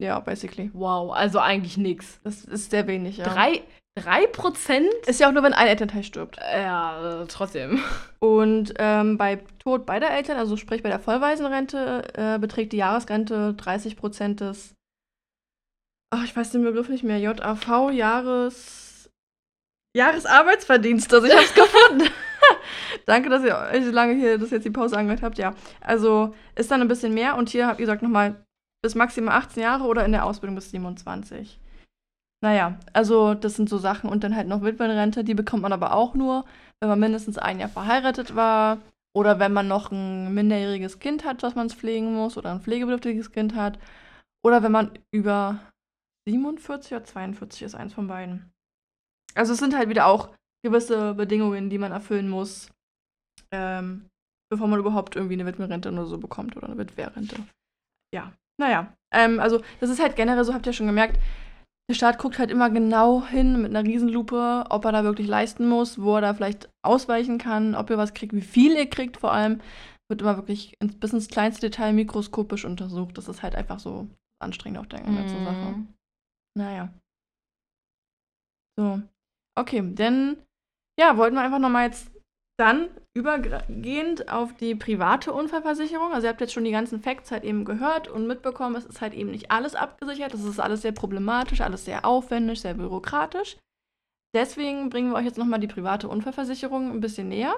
[0.00, 0.70] Ja, basically.
[0.72, 2.20] Wow, also eigentlich nix.
[2.22, 3.24] Das ist sehr wenig, ja.
[3.24, 3.62] Drei,
[4.00, 4.86] drei Prozent?
[5.04, 6.36] Ist ja auch nur, wenn ein Elternteil stirbt.
[6.36, 7.82] Ja, äh, trotzdem.
[8.20, 13.56] Und ähm, bei Tod beider Eltern, also sprich bei der Vollwaisenrente, äh, beträgt die Jahresrente
[13.58, 14.74] 30% des,
[16.10, 19.10] ach, ich weiß den Begriff nicht mehr, JAV, Jahres...
[19.96, 21.24] Jahresarbeitsverdienstes.
[21.24, 22.10] Ich hab's gefunden.
[23.06, 25.38] Danke, dass ihr euch so lange hier das jetzt die Pause angehört habt.
[25.38, 28.44] Ja, also ist dann ein bisschen mehr und hier habt ihr gesagt nochmal
[28.82, 31.58] bis maximal 18 Jahre oder in der Ausbildung bis 27.
[32.42, 35.94] Naja, also das sind so Sachen und dann halt noch Witwenrente, die bekommt man aber
[35.94, 36.44] auch nur,
[36.80, 38.78] wenn man mindestens ein Jahr verheiratet war
[39.16, 43.32] oder wenn man noch ein minderjähriges Kind hat, was man pflegen muss oder ein pflegebedürftiges
[43.32, 43.78] Kind hat
[44.44, 45.58] oder wenn man über
[46.28, 48.52] 47 oder 42 ist, eins von beiden.
[49.34, 50.28] Also es sind halt wieder auch
[50.62, 52.73] gewisse Bedingungen, die man erfüllen muss,
[53.52, 54.08] ähm,
[54.50, 57.36] bevor man überhaupt irgendwie eine Witwenrente oder so bekommt oder eine Witwerrente.
[58.14, 58.94] Ja, naja.
[59.12, 61.18] Ähm, also das ist halt generell so, habt ihr schon gemerkt,
[61.90, 65.68] der Staat guckt halt immer genau hin mit einer Riesenlupe, ob er da wirklich leisten
[65.68, 69.18] muss, wo er da vielleicht ausweichen kann, ob ihr was kriegt, wie viel ihr kriegt
[69.18, 69.60] vor allem.
[70.10, 73.16] Wird immer wirklich ins, bis ins kleinste Detail mikroskopisch untersucht.
[73.18, 74.06] Das ist halt einfach so
[74.42, 75.44] anstrengend auf der ganzen Mhm.
[75.44, 75.86] Sache.
[76.56, 76.88] Naja.
[78.78, 79.02] So.
[79.58, 80.36] Okay, denn
[80.98, 82.10] ja, wollten wir einfach nochmal jetzt
[82.56, 86.12] dann übergehend auf die private Unfallversicherung.
[86.12, 89.00] Also ihr habt jetzt schon die ganzen Facts halt eben gehört und mitbekommen, es ist
[89.00, 90.34] halt eben nicht alles abgesichert.
[90.34, 93.56] Es ist alles sehr problematisch, alles sehr aufwendig, sehr bürokratisch.
[94.34, 97.54] Deswegen bringen wir euch jetzt nochmal die private Unfallversicherung ein bisschen näher.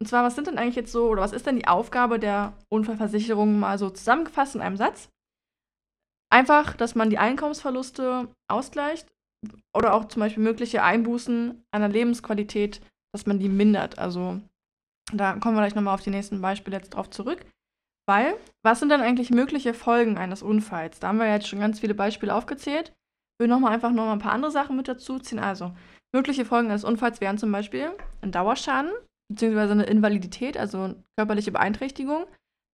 [0.00, 2.56] Und zwar, was sind denn eigentlich jetzt so, oder was ist denn die Aufgabe der
[2.68, 5.08] Unfallversicherung mal so zusammengefasst in einem Satz?
[6.30, 9.08] Einfach, dass man die Einkommensverluste ausgleicht
[9.74, 12.80] oder auch zum Beispiel mögliche Einbußen an der Lebensqualität,
[13.12, 13.98] dass man die mindert.
[13.98, 14.40] Also
[15.12, 17.44] da kommen wir gleich nochmal auf die nächsten Beispiele jetzt drauf zurück.
[18.08, 20.98] Weil, was sind denn eigentlich mögliche Folgen eines Unfalls?
[20.98, 22.88] Da haben wir ja jetzt schon ganz viele Beispiele aufgezählt.
[22.88, 25.38] Ich will nochmal einfach nochmal ein paar andere Sachen mit dazu ziehen.
[25.38, 25.72] Also,
[26.14, 27.90] mögliche Folgen eines Unfalls wären zum Beispiel
[28.22, 28.90] ein Dauerschaden,
[29.30, 32.24] beziehungsweise eine Invalidität, also körperliche Beeinträchtigung.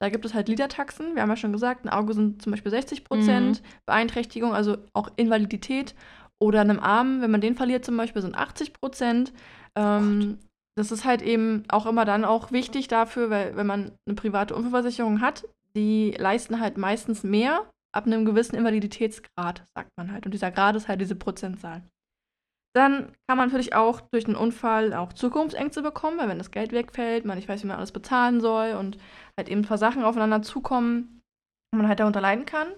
[0.01, 1.16] Da gibt es halt Liedertaxen.
[1.16, 5.11] Wir haben ja schon gesagt, ein Auge sind zum Beispiel 60 Prozent Beeinträchtigung, also auch
[5.16, 5.97] Invalidität.
[6.41, 9.32] Oder einem Arm, wenn man den verliert zum Beispiel, sind 80 Prozent.
[9.77, 10.39] Ähm,
[10.77, 14.55] das ist halt eben auch immer dann auch wichtig dafür, weil wenn man eine private
[14.55, 15.47] Unfallversicherung hat,
[15.77, 20.27] die leisten halt meistens mehr ab einem gewissen Invaliditätsgrad, sagt man halt.
[20.27, 21.83] Und dieser Grad ist halt diese Prozentzahl.
[22.77, 26.72] Dann kann man natürlich auch durch einen Unfall auch Zukunftsängste bekommen, weil wenn das Geld
[26.72, 28.99] wegfällt, man nicht weiß, wie man alles bezahlen soll und
[29.39, 31.22] halt eben ein paar Sachen aufeinander zukommen,
[31.77, 32.68] man halt darunter leiden kann.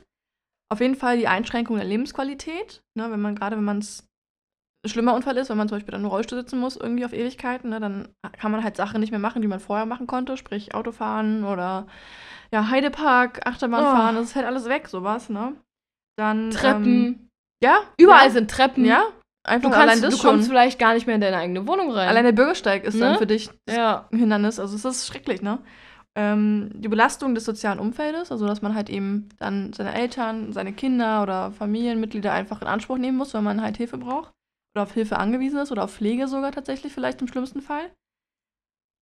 [0.70, 4.05] Auf jeden Fall die Einschränkung der Lebensqualität, ne, wenn man gerade, wenn man es
[4.84, 7.70] schlimmer Unfall ist, wenn man zum Beispiel dann im Rollstuhl sitzen muss, irgendwie auf Ewigkeiten,
[7.70, 8.08] ne, dann
[8.38, 11.86] kann man halt Sachen nicht mehr machen, die man vorher machen konnte, sprich Autofahren oder
[12.52, 13.86] ja, Heidepark, Achterbahn Oh.
[13.96, 15.54] fahren, das ist halt alles weg, sowas, ne?
[16.16, 16.86] Dann Treppen.
[16.86, 17.28] Ähm,
[17.62, 18.84] ja, Überall ja, sind Treppen.
[18.84, 19.02] ja,
[19.44, 20.50] einfach Du, kannst, allein das du kommst schon.
[20.52, 22.08] vielleicht gar nicht mehr in deine eigene Wohnung rein.
[22.08, 23.18] Allein der Bürgersteig ist dann Ne?
[23.18, 24.06] für dich ja.
[24.12, 24.60] Hindernis.
[24.60, 25.58] Also es ist schrecklich, ne?
[26.14, 30.72] Ähm, die Belastung des sozialen Umfeldes, also dass man halt eben dann seine Eltern, seine
[30.72, 34.32] Kinder oder Familienmitglieder einfach in Anspruch nehmen muss, wenn man halt Hilfe braucht
[34.76, 37.90] oder auf Hilfe angewiesen ist oder auf Pflege sogar tatsächlich vielleicht im schlimmsten Fall.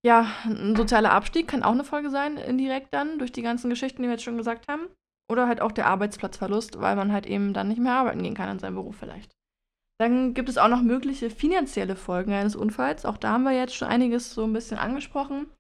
[0.07, 4.03] Ja, ein sozialer Abstieg kann auch eine Folge sein, indirekt dann, durch die ganzen Geschichten,
[4.03, 4.87] die wir jetzt schon gesagt haben.
[5.29, 8.51] Oder halt auch der Arbeitsplatzverlust, weil man halt eben dann nicht mehr arbeiten gehen kann
[8.51, 9.33] in seinem Beruf vielleicht.
[9.99, 13.05] Dann gibt es auch noch mögliche finanzielle Folgen eines Unfalls.
[13.05, 15.51] Auch da haben wir jetzt schon einiges so ein bisschen angesprochen.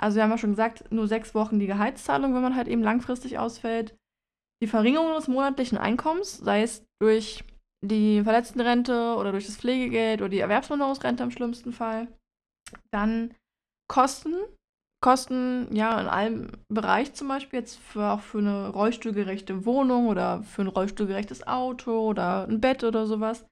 [0.00, 2.82] Also wir haben ja schon gesagt, nur sechs Wochen die Gehaltszahlung, wenn man halt eben
[2.82, 3.94] langfristig ausfällt.
[4.62, 7.44] Die Verringerung des monatlichen Einkommens, sei es durch
[7.84, 12.08] die Verletztenrente oder durch das Pflegegeld oder die Erwerbsminderungsrente im schlimmsten Fall.
[12.92, 13.34] Dann
[13.90, 14.34] Kosten.
[15.02, 20.44] Kosten, ja, in einem Bereich zum Beispiel, jetzt für, auch für eine rollstuhlgerechte Wohnung oder
[20.44, 23.44] für ein rollstuhlgerechtes Auto oder ein Bett oder sowas.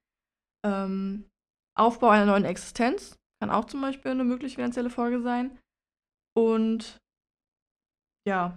[0.64, 1.28] Ähm,
[1.76, 5.58] Aufbau einer neuen Existenz kann auch zum Beispiel eine mögliche finanzielle Folge sein.
[6.36, 6.98] Und
[8.28, 8.56] ja,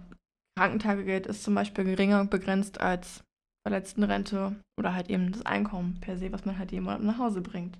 [0.56, 3.24] Krankentagegeld ist zum Beispiel geringer begrenzt als
[3.66, 7.78] Verletztenrente oder halt eben das Einkommen per se, was man halt Monat nach Hause bringt.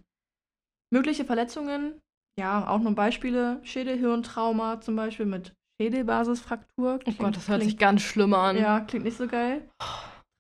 [0.93, 2.01] Mögliche Verletzungen,
[2.39, 7.01] ja, auch nur Beispiele, Schädelhirntrauma zum Beispiel mit Schädelbasisfraktur.
[7.05, 8.57] Oh Gott, das hört klingt- sich ganz schlimm an.
[8.57, 9.69] ja, klingt nicht so geil.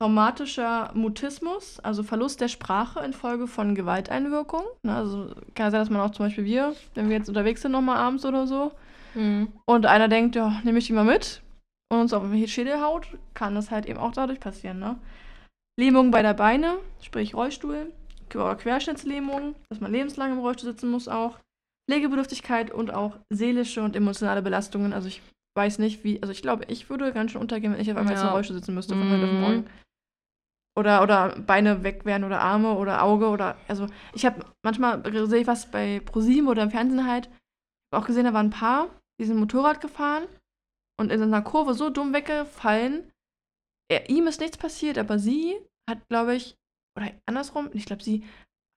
[0.00, 4.62] Traumatischer Mutismus, also Verlust der Sprache infolge von Gewalteinwirkung.
[4.82, 7.72] Ne, also kann sein, dass man auch zum Beispiel wir, wenn wir jetzt unterwegs sind,
[7.72, 8.72] nochmal abends oder so,
[9.14, 9.48] Mhm.
[9.66, 11.42] und einer denkt, ja, nehme ich die mal mit
[11.92, 14.80] und uns auf den Schädel haut, kann das halt eben auch dadurch passieren.
[14.80, 14.96] Ne?
[15.76, 17.92] Lähmung bei der Beine, sprich Rollstuhl,
[18.28, 21.38] Querschnittslähmung, dass man lebenslang im Rollstuhl sitzen muss auch.
[21.90, 24.92] Pflegebedürftigkeit und auch seelische und emotionale Belastungen.
[24.92, 25.20] Also ich
[25.56, 28.14] weiß nicht, wie, also ich glaube, ich würde ganz schön untergehen, wenn ich auf einmal
[28.14, 28.22] Ja.
[28.22, 29.66] im Rollstuhl sitzen müsste von heute auf morgen.
[30.76, 35.42] Oder, oder Beine weg wären oder Arme oder Auge oder, also ich habe manchmal sehe
[35.42, 37.28] ich was bei ProSieben oder im Fernsehen halt,
[37.94, 38.88] auch gesehen, da waren ein Paar,
[39.20, 40.24] die sind Motorrad gefahren
[40.98, 43.08] und in einer Kurve so dumm weggefallen.
[43.90, 45.54] Er, ihm ist nichts passiert, aber sie
[45.88, 46.56] hat, glaube ich,
[46.98, 48.24] oder andersrum, ich glaube, sie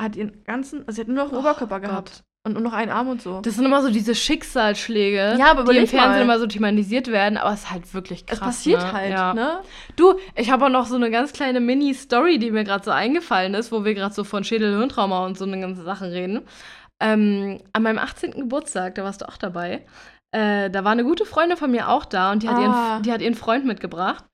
[0.01, 1.89] hat ihren ganzen, also sie hat nur noch Oh Oberkörper Gott.
[1.89, 3.41] gehabt und nur noch einen Arm und so.
[3.41, 6.34] Das sind immer so diese Schicksalsschläge, Ja, aber die im Fernsehen mal.
[6.34, 8.38] immer so thematisiert werden, aber es ist halt wirklich krass.
[8.39, 8.91] es passiert ne?
[8.93, 9.34] halt, ja.
[9.34, 9.62] ne?
[9.95, 13.53] Du, ich habe auch noch so eine ganz kleine Mini-Story, die mir gerade so eingefallen
[13.53, 16.41] ist, wo wir gerade so von Schädel-Hirntrauma und so eine ganze Sachen reden.
[17.01, 18.32] Ähm, an meinem 18.
[18.32, 19.86] Geburtstag, da warst du auch dabei,
[20.32, 22.62] äh, da war eine gute Freundin von mir auch da und die hat, Ah.
[22.93, 24.26] ihren, die hat ihren Freund mitgebracht.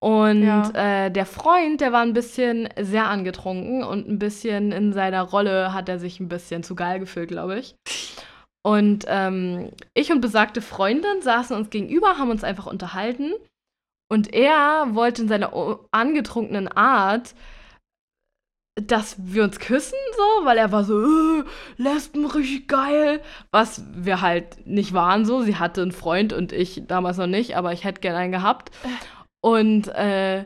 [0.00, 0.70] Und Ja.
[1.06, 5.72] äh, der Freund, der war ein bisschen sehr angetrunken und ein bisschen in seiner Rolle
[5.74, 7.74] hat er sich ein bisschen zu geil gefühlt, glaube ich.
[8.64, 13.32] Und ähm, ich und besagte Freundin saßen uns gegenüber, haben uns einfach unterhalten.
[14.10, 15.52] Und er wollte in seiner
[15.90, 17.34] angetrunkenen Art
[18.80, 21.44] dass wir uns küssen, so, weil er war so, äh,
[21.78, 23.20] Lesben, richtig geil.
[23.50, 25.42] Was wir halt nicht waren, so.
[25.42, 28.70] Sie hatte einen Freund und ich damals noch nicht, aber ich hätte gerne einen gehabt.
[29.48, 30.44] Und äh,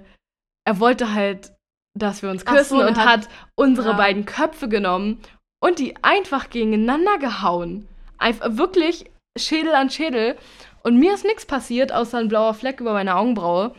[0.65, 1.53] er wollte halt,
[1.99, 3.29] dass wir uns küssen so, und hat- hat
[3.59, 3.97] unsere ja.
[3.97, 5.21] beiden Köpfe genommen
[5.63, 7.89] und die einfach gegeneinander gehauen.
[8.19, 10.37] Einfach wirklich Schädel an Schädel.
[10.85, 13.75] Und mir ist nichts passiert, außer ein blauer Fleck über meine Augenbraue.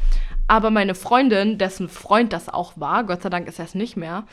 [0.47, 3.95] Aber meine Freundin, dessen Freund das auch war, Gott sei Dank ist er es nicht
[3.95, 4.25] mehr,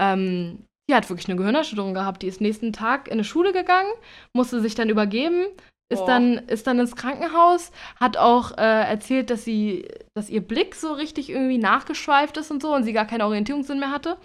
[0.00, 2.22] ähm, die hat wirklich eine Gehirnerschütterung gehabt.
[2.22, 3.90] Die ist nächsten Tag in eine Schule gegangen,
[4.32, 5.46] musste sich dann übergeben,
[5.90, 10.74] ist dann, ist dann ins Krankenhaus, hat auch äh, erzählt, dass sie, dass ihr Blick
[10.74, 14.18] so richtig irgendwie nachgeschweift ist und so und sie gar keinen Orientierungssinn mehr hatte.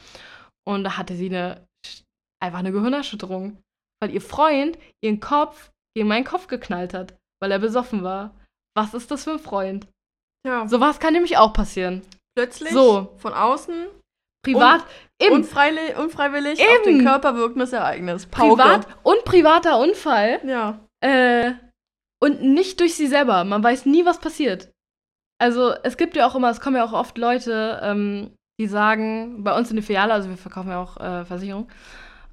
[0.68, 1.66] Und da hatte sie eine,
[2.42, 3.58] einfach eine Gehirnerschütterung,
[4.02, 8.36] weil ihr Freund ihren Kopf gegen meinen Kopf geknallt hat, weil er besoffen war.
[8.76, 9.88] Was ist das für ein Freund?
[10.46, 10.68] Ja.
[10.68, 12.02] Sowas kann nämlich auch passieren.
[12.36, 13.14] Plötzlich So.
[13.18, 13.88] von außen
[14.44, 14.84] Privat,
[15.22, 18.26] eben, unfreiwillig, unfreiwillig auf den Körper wirkendes Ereignis.
[18.26, 18.62] Pauke.
[18.62, 20.42] privat und privater Unfall.
[20.46, 20.80] Ja.
[21.04, 21.54] Äh,
[22.24, 23.44] und nicht durch sie selber.
[23.44, 24.72] Man weiß nie, was passiert.
[25.42, 29.44] Also, es gibt ja auch immer, es kommen ja auch oft Leute, ähm, die sagen,
[29.44, 31.68] bei uns in der Filiale, also wir verkaufen ja auch äh, Versicherung,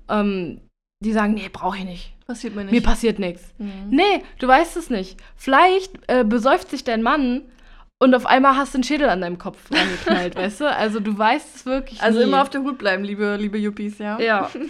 [0.09, 0.61] ähm,
[1.03, 2.15] die sagen, nee, brauche ich nicht.
[2.27, 2.73] Passiert mir nicht.
[2.73, 3.53] Mir passiert nichts.
[3.59, 3.89] Mhm.
[3.91, 5.19] Nee, du weißt es nicht.
[5.35, 7.43] Vielleicht äh, besäuft sich dein Mann
[8.01, 10.71] und auf einmal hast du einen Schädel an deinem Kopf angeknallt, weißt du?
[10.71, 12.27] Also du weißt es wirklich Also nie.
[12.27, 14.21] immer auf der Hut bleiben, liebe, liebe Yuppies, ja.
[14.21, 14.51] Ja.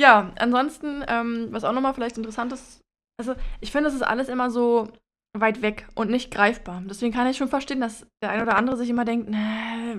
[0.00, 2.80] Ja, ansonsten, ähm, was auch nochmal vielleicht interessant ist,
[3.18, 4.88] also ich finde, es ist alles immer so
[5.36, 6.82] weit weg und nicht greifbar.
[6.86, 9.94] Deswegen kann ich schon verstehen, dass der ein oder andere sich immer denkt, nee,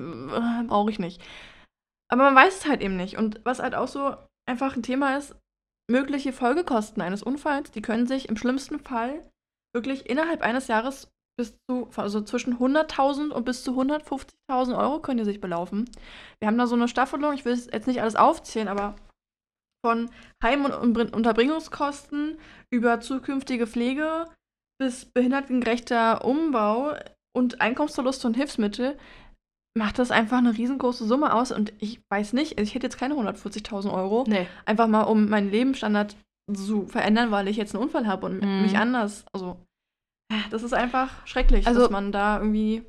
[0.67, 1.21] brauche ich nicht.
[2.11, 3.17] Aber man weiß es halt eben nicht.
[3.17, 4.15] Und was halt auch so
[4.47, 5.35] einfach ein Thema ist,
[5.89, 9.21] mögliche Folgekosten eines Unfalls, die können sich im schlimmsten Fall
[9.75, 15.17] wirklich innerhalb eines Jahres bis zu, also zwischen 100.000 und bis zu 150.000 Euro können
[15.17, 15.89] die sich belaufen.
[16.39, 18.95] Wir haben da so eine Staffelung, ich will jetzt nicht alles aufzählen, aber
[19.85, 20.09] von
[20.43, 22.37] Heim- und Unterbringungskosten
[22.73, 24.25] über zukünftige Pflege
[24.81, 26.93] bis behindertengerechter Umbau
[27.37, 28.97] und Einkommensverluste und Hilfsmittel
[29.77, 31.51] macht das einfach eine riesengroße Summe aus.
[31.51, 34.47] Und ich weiß nicht, ich hätte jetzt keine 140.000 Euro, Nee.
[34.65, 36.15] einfach mal um meinen Lebensstandard
[36.51, 38.61] zu verändern, weil ich jetzt einen Unfall habe und Mhm.
[38.63, 39.57] mich anders, also
[40.49, 42.81] das ist einfach schrecklich, Also- dass man da irgendwie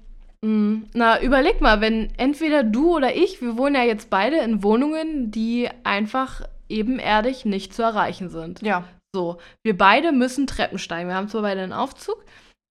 [0.44, 4.62] Mm, Na, überleg mal, wenn entweder du oder ich, wir wohnen ja jetzt beide in
[4.62, 8.62] Wohnungen, die einfach ebenerdig nicht zu erreichen sind.
[8.62, 11.08] ja, So, wir beide müssen Treppen steigen.
[11.08, 12.24] Wir haben zwar beide einen Aufzug,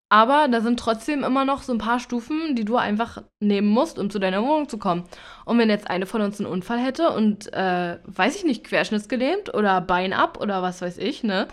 [0.10, 3.98] aber da sind trotzdem immer noch so ein paar Stufen, die du einfach nehmen musst,
[3.98, 5.06] um zu deiner Wohnung zu kommen.
[5.46, 9.54] Und wenn jetzt eine von uns einen Unfall hätte und, äh, weiß ich nicht, querschnittsgelähmt
[9.54, 11.48] oder Bein ab oder was weiß ich, ne?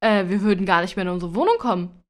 [0.00, 2.03] Äh, wir würden gar nicht mehr in unsere Wohnung kommen.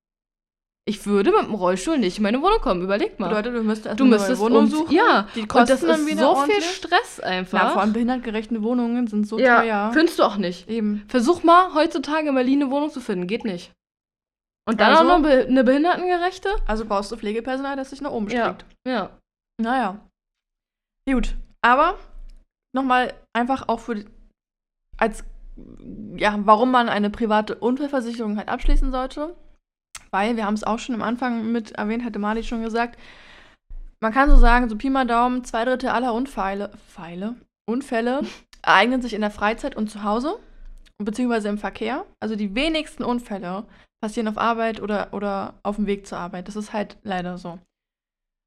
[0.86, 2.82] Ich würde mit dem Rollstuhl nicht in meine Wohnung kommen.
[2.82, 3.28] Überleg mal.
[3.28, 4.94] bedeutet, du müsstest erst Du eine neue müsstest Wohnung um- suchen.
[4.94, 6.62] ja, die Und kosten das dann ist wieder so ordentlich.
[6.64, 7.58] viel Stress einfach.
[7.62, 9.90] Ja, vor allem behindertgerechte Wohnungen sind so ja, teuer.
[9.94, 10.68] findest du auch nicht.
[10.68, 11.04] Eben.
[11.08, 13.26] Versuch mal, heutzutage in Berlin eine Wohnung zu finden.
[13.26, 13.72] Geht nicht.
[14.68, 15.10] Und dann Also?
[15.10, 16.50] auch noch eine behindertengerechte?
[16.66, 18.44] Also brauchst du Pflegepersonal, das sich nach oben Ja.
[18.54, 18.66] streckt.
[18.86, 19.10] Ja.
[19.58, 20.00] Naja.
[21.08, 21.34] Gut.
[21.62, 21.98] Aber
[22.74, 24.04] nochmal einfach auch für die,
[24.98, 25.24] als
[26.16, 29.34] ja, warum man eine private Unfallversicherung halt abschließen sollte.
[30.14, 32.96] Weil, wir haben es auch schon am Anfang mit erwähnt, hatte Mali schon gesagt,
[34.00, 37.34] man kann so sagen, so Pi mal Daumen, zwei Drittel aller Unfälle, Pfeile,
[37.68, 38.20] Unfälle
[38.62, 40.38] ereignen sich in der Freizeit und zu Hause,
[40.98, 42.06] beziehungsweise im Verkehr.
[42.20, 43.64] Also die wenigsten Unfälle
[44.00, 46.46] passieren auf Arbeit oder, oder auf dem Weg zur Arbeit.
[46.46, 47.58] Das ist halt leider so.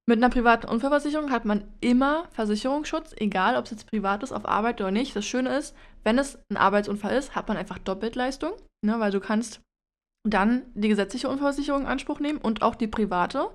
[0.08, 4.48] Mit einer privaten Unfallversicherung hat man immer Versicherungsschutz, egal ob es jetzt privat ist, auf
[4.48, 5.18] Arbeit oder nicht.
[5.18, 8.54] Das Schöne ist, wenn es ein Arbeitsunfall ist, hat man einfach Doppeltleistung,
[8.86, 9.60] ne, weil du kannst
[10.30, 13.50] dann die gesetzliche Unfallversicherung in Anspruch nehmen und auch die private.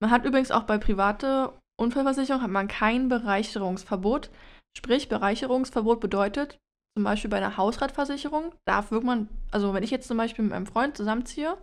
[0.00, 4.30] Man hat übrigens auch bei private Unfallversicherung hat man kein Bereicherungsverbot.
[4.76, 6.58] Sprich, Bereicherungsverbot bedeutet,
[6.96, 10.66] zum Beispiel bei einer Hausratversicherung darf man, also wenn ich jetzt zum Beispiel mit meinem
[10.66, 11.56] Freund zusammenziehe,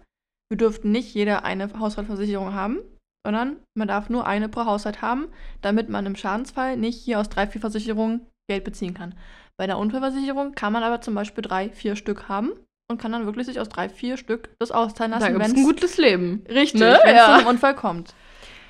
[0.52, 2.80] wir dürften nicht jeder eine Hausratversicherung haben,
[3.26, 5.30] sondern man darf nur eine pro Haushalt haben,
[5.62, 9.16] damit man im Schadensfall nicht hier aus drei, vier Versicherungen Geld beziehen kann.
[9.58, 12.52] Bei einer Unfallversicherung kann man aber zum Beispiel drei, vier Stück haben
[12.94, 15.54] und kann dann wirklich sich aus drei, vier Stück das auszahlen Da lassen, gibt es
[15.54, 16.44] ein gutes Leben.
[16.50, 16.98] Richtig, Ne?
[17.04, 17.26] wenn es Ja.
[17.26, 18.14] zu einem Unfall kommt.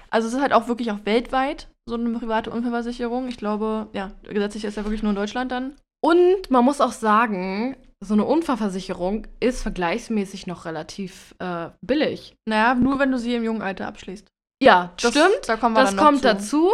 [0.10, 3.28] Also es ist halt auch wirklich auch weltweit so eine private Unfallversicherung.
[3.28, 5.76] Ich glaube, ja, gesetzlich ist ja wirklich nur in Deutschland dann.
[6.04, 12.36] Und man muss auch sagen, so eine Unfallversicherung ist vergleichsmäßig noch relativ äh, billig.
[12.48, 14.28] Naja, nur wenn du sie im jungen Alter abschließt.
[14.62, 15.48] Ja, Das, stimmt.
[15.48, 16.24] Da kommen wir Das kommt zu.
[16.24, 16.72] dazu.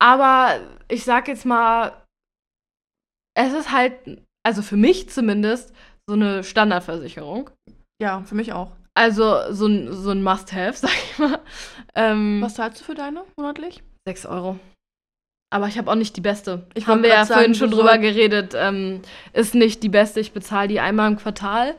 [0.00, 1.92] Aber ich sag jetzt mal,
[3.36, 5.72] es ist halt, also für mich zumindest,
[6.08, 7.50] so eine Standardversicherung.
[8.00, 8.72] Ja, für mich auch.
[8.94, 11.38] Also so ein, so ein Must-Have, sag ich mal.
[11.94, 13.82] Ähm, Was zahlst du für deine monatlich?
[14.06, 14.58] 6 Euro.
[15.50, 16.66] Aber ich habe auch nicht die beste.
[16.74, 18.54] Ich Haben wir ja sagen, vorhin schon drüber geredet.
[18.56, 19.02] Ähm,
[19.32, 20.20] ist nicht die beste.
[20.20, 21.74] Ich bezahle die einmal im Quartal.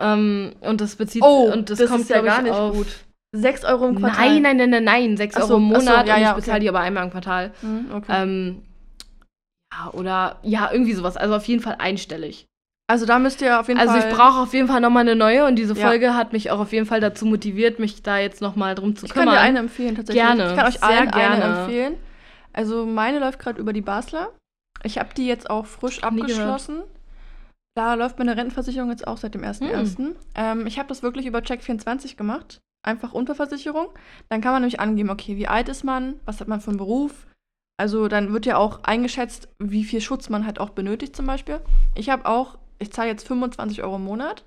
[0.00, 2.88] Ähm, und das bezieht Oh, und das, das kommt ist ja gar nicht auf, gut.
[3.32, 4.40] 6 Euro im Quartal.
[4.40, 5.16] Nein, nein, nein, nein, nein.
[5.16, 6.60] 6 Ach Euro so, im ach so, Monat ja, und ich ja, bezahle okay.
[6.60, 7.52] die aber einmal im Quartal.
[7.60, 8.12] Hm, okay.
[8.22, 8.62] Ähm,
[9.72, 11.16] ja, oder ja, irgendwie sowas.
[11.16, 12.46] Also auf jeden Fall einstellig.
[12.90, 14.08] Also da müsst ihr auf jeden Also Fall.
[14.10, 15.86] ich brauche auf jeden Fall nochmal eine neue und diese Ja.
[15.88, 19.06] Folge hat mich auch auf jeden Fall dazu motiviert, mich da jetzt nochmal drum zu
[19.06, 19.36] Ich kann kümmern.
[19.36, 20.22] dir eine empfehlen tatsächlich.
[20.24, 21.44] Gerne, Ich kann euch sehr allen gerne.
[21.44, 21.94] eine empfehlen.
[22.52, 24.30] Also meine läuft gerade über die Basler.
[24.82, 26.82] Ich habe die jetzt auch frisch abgeschlossen.
[27.76, 30.14] Da läuft meine Rentenversicherung jetzt auch seit dem 1.1.
[30.34, 32.58] Ähm, ich habe das wirklich über Check24 gemacht.
[32.84, 33.88] Einfach Unfallversicherung.
[34.28, 36.78] Dann kann man nämlich angeben, okay, wie alt ist man, was hat man für einen
[36.78, 37.12] Beruf.
[37.78, 41.60] Also dann wird ja auch eingeschätzt, wie viel Schutz man halt auch benötigt zum Beispiel.
[41.94, 44.44] Ich habe auch, ich zahle jetzt 25 Euro im Monat,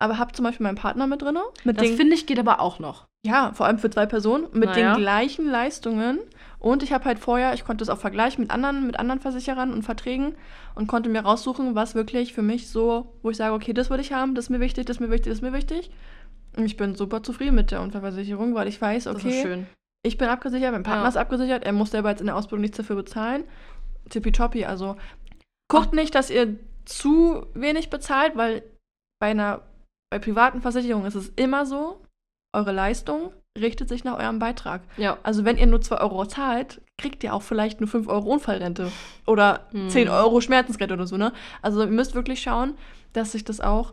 [0.00, 1.38] aber habe zum Beispiel meinen Partner mit drin.
[1.64, 3.06] Mit das finde ich geht aber auch noch.
[3.26, 4.94] ja, vor allem für zwei Personen mit Naja.
[4.94, 6.18] den gleichen Leistungen.
[6.58, 9.72] Und ich habe halt vorher, ich konnte es auch vergleichen mit anderen, mit anderen Versicherern
[9.72, 10.34] und Verträgen
[10.76, 14.02] und konnte mir raussuchen, was wirklich für mich so, wo ich sage, okay, das würde
[14.02, 15.90] ich haben, das ist mir wichtig, das ist mir wichtig, das ist mir wichtig.
[16.56, 19.66] Und ich bin super zufrieden mit der Unfallversicherung, weil ich weiß, okay, schön.
[20.04, 21.08] ich bin abgesichert, mein Partner Ja.
[21.08, 23.44] ist abgesichert, er muss selber jetzt in der Ausbildung nichts dafür bezahlen.
[24.10, 24.96] Tippitoppi, also
[25.68, 28.62] guckt nicht, dass ihr zu wenig bezahlt, weil
[29.20, 29.62] bei einer
[30.10, 32.02] bei privaten Versicherungen ist es immer so,
[32.54, 34.82] eure Leistung richtet sich nach eurem Beitrag.
[34.98, 35.18] Ja.
[35.22, 38.90] Also wenn ihr nur 2 Euro zahlt, kriegt ihr auch vielleicht nur 5 Euro Unfallrente
[39.26, 39.88] oder Hm.
[39.88, 41.32] 10 Euro Schmerzensrente oder so, ne?
[41.62, 42.76] Also ihr müsst wirklich schauen,
[43.14, 43.92] dass sich das auch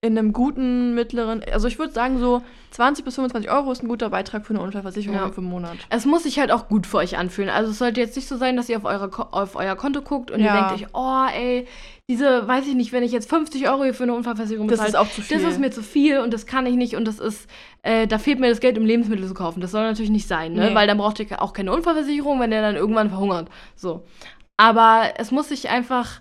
[0.00, 2.40] in einem guten, mittleren, also ich würde sagen so
[2.70, 5.28] 20 bis 25 Euro ist ein guter Beitrag für eine Unfallversicherung Ja.
[5.32, 5.76] für einen Monat.
[5.90, 7.50] Es muss sich halt auch gut für euch anfühlen.
[7.50, 10.30] Also es sollte jetzt nicht so sein, dass ihr auf, eure, auf euer Konto guckt
[10.30, 10.54] und Ja.
[10.54, 11.66] ihr denkt euch, oh ey,
[12.08, 14.88] diese, weiß ich nicht, wenn ich jetzt 50 Euro hier für eine Unfallversicherung Das bezahle,
[14.90, 15.36] ist auch zu viel.
[15.40, 17.50] das ist mir zu viel und das kann ich nicht und das ist,
[17.82, 19.60] äh, da fehlt mir das Geld, um Lebensmittel zu kaufen.
[19.60, 20.68] Das soll natürlich nicht sein, ne?
[20.68, 20.74] Nee.
[20.76, 23.48] Weil dann braucht ihr auch keine Unfallversicherung, wenn ihr dann irgendwann verhungert.
[23.74, 24.04] So.
[24.56, 26.20] Aber es muss sich einfach,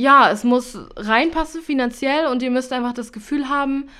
[0.00, 3.90] ja, es muss reinpassen finanziell und ihr müsst einfach das Gefühl haben,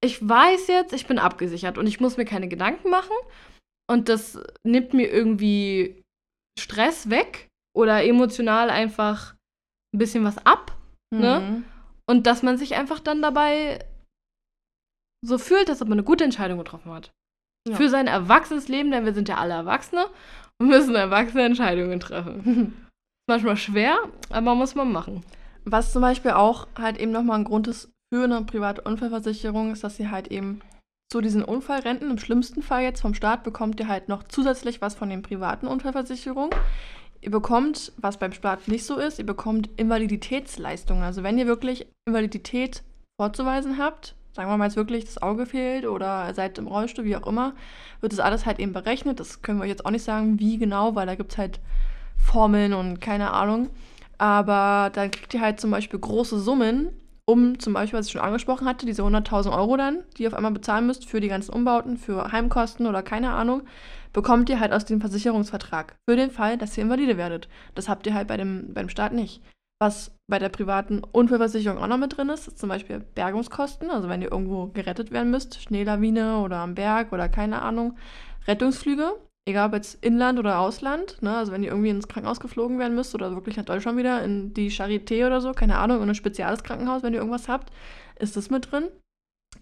[0.00, 3.16] ich weiß jetzt, ich bin abgesichert und ich muss mir keine Gedanken machen
[3.90, 6.00] und das nimmt mir irgendwie
[6.58, 9.34] Stress weg oder emotional einfach
[9.92, 10.76] ein bisschen was ab
[11.12, 11.40] ne?
[11.40, 11.64] Mhm.
[12.08, 13.84] und dass man sich einfach dann dabei
[15.26, 17.10] so fühlt, dass man eine gute Entscheidung getroffen hat.
[17.68, 17.74] Ja.
[17.74, 20.06] Für sein erwachsenes Leben, denn wir sind ja alle Erwachsene
[20.60, 22.88] und müssen erwachsene Entscheidungen treffen.
[23.28, 23.98] Manchmal schwer,
[24.30, 25.24] aber muss man machen.
[25.64, 29.84] Was zum Beispiel auch halt eben nochmal ein Grund ist für eine private Unfallversicherung, ist,
[29.84, 30.60] dass sie halt eben
[31.10, 34.94] zu diesen Unfallrenten, im schlimmsten Fall jetzt vom Staat, bekommt ihr halt noch zusätzlich was
[34.94, 36.50] von den privaten Unfallversicherungen.
[37.20, 41.02] Ihr bekommt, was beim Staat nicht so ist, ihr bekommt Invaliditätsleistungen.
[41.02, 42.82] Also wenn ihr wirklich Invalidität
[43.20, 47.16] vorzuweisen habt, sagen wir mal jetzt wirklich das Auge fehlt oder seid im Rollstuhl, wie
[47.16, 47.54] auch immer,
[48.00, 49.18] wird das alles halt eben berechnet.
[49.18, 51.58] Das können wir euch jetzt auch nicht sagen, wie genau, weil da gibt es halt
[52.16, 53.70] Formeln und keine Ahnung.
[54.18, 56.90] Aber dann kriegt ihr halt zum Beispiel große Summen,
[57.24, 60.34] um zum Beispiel, was ich schon angesprochen hatte, diese 100.000 Euro dann, die ihr auf
[60.34, 63.62] einmal bezahlen müsst für die ganzen Umbauten, für Heimkosten oder keine Ahnung,
[64.12, 65.94] bekommt ihr halt aus dem Versicherungsvertrag.
[66.08, 67.48] Für den Fall, dass ihr Invalide werdet.
[67.74, 69.42] Das habt ihr halt bei dem, beim Staat nicht.
[69.80, 73.90] Was bei der privaten Unfallversicherung auch noch mit drin ist, ist zum Beispiel Bergungskosten.
[73.90, 77.96] Also wenn ihr irgendwo gerettet werden müsst, Schneelawine oder am Berg oder keine Ahnung,
[78.48, 79.12] Rettungsflüge,
[79.48, 81.36] egal ob jetzt Inland oder Ausland, ne?
[81.36, 84.52] also wenn ihr irgendwie ins Krankenhaus geflogen werden müsst oder wirklich nach Deutschland wieder in
[84.52, 87.72] die Charité oder so, keine Ahnung, in ein spezielles Krankenhaus, wenn ihr irgendwas habt,
[88.18, 88.88] ist das mit drin.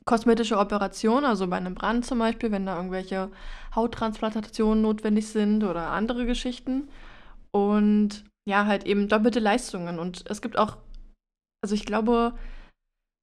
[0.04, 3.30] Kosmetische Operationen, also bei einem Brand zum Beispiel, wenn da irgendwelche
[3.74, 6.88] Hauttransplantationen notwendig sind oder andere Geschichten.
[7.52, 9.98] Und ja, halt eben doppelte Leistungen.
[9.98, 10.76] Und es gibt auch,
[11.62, 12.34] also ich glaube,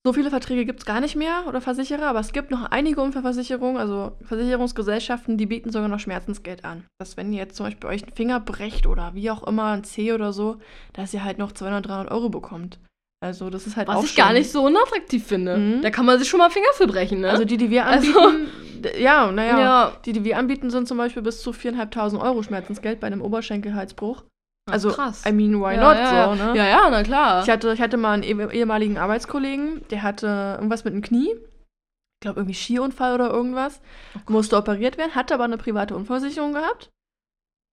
[0.05, 2.99] so viele Verträge gibt es gar nicht mehr oder Versicherer, aber es gibt noch einige
[3.01, 6.83] Unfallversicherungen, also Versicherungsgesellschaften, die bieten sogar noch Schmerzensgeld an.
[6.99, 9.83] Dass wenn ihr jetzt zum Beispiel euch einen Finger brecht oder wie auch immer, ein
[9.83, 10.57] Zeh oder so,
[10.93, 12.79] dass ihr halt noch 200, 300 Euro bekommt.
[13.21, 15.57] Also das ist halt Was auch ich gar nicht so unattraktiv finde.
[15.57, 15.81] Mhm.
[15.81, 17.29] Da kann man sich schon mal Finger für brechen, ne?
[17.29, 18.47] Also die, die wir Also- anbieten,
[18.83, 19.93] d- ja, naja, ja.
[20.05, 24.23] die, die wir anbieten, sind zum Beispiel bis zu 4.500 Euro Schmerzensgeld bei einem Oberschenkelhalsbruch.
[24.71, 25.25] Also, krass.
[25.27, 26.57] I mean, why ja, not ja, so, ne?
[26.57, 27.43] Ja, ja, na klar.
[27.43, 31.31] Ich hatte, ich hatte mal einen eh- ehemaligen Arbeitskollegen, der hatte irgendwas mit dem Knie.
[31.35, 33.81] Ich glaube, irgendwie Skiunfall oder irgendwas.
[34.29, 36.89] musste operiert werden, hatte aber eine private Unfallversicherung gehabt.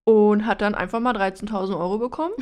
[0.08, 2.34] Und hat dann einfach mal 13.000 Euro bekommen.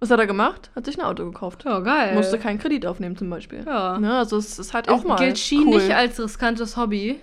[0.00, 0.70] Was hat er gemacht?
[0.74, 1.64] Hat sich ein Auto gekauft.
[1.64, 2.14] ja, geil.
[2.14, 3.64] Musste keinen Kredit aufnehmen zum Beispiel.
[3.66, 3.98] ja.
[3.98, 5.76] Ne, also es ist halt auch mal Gilt Ski cool.
[5.76, 7.20] nicht als riskantes Hobby?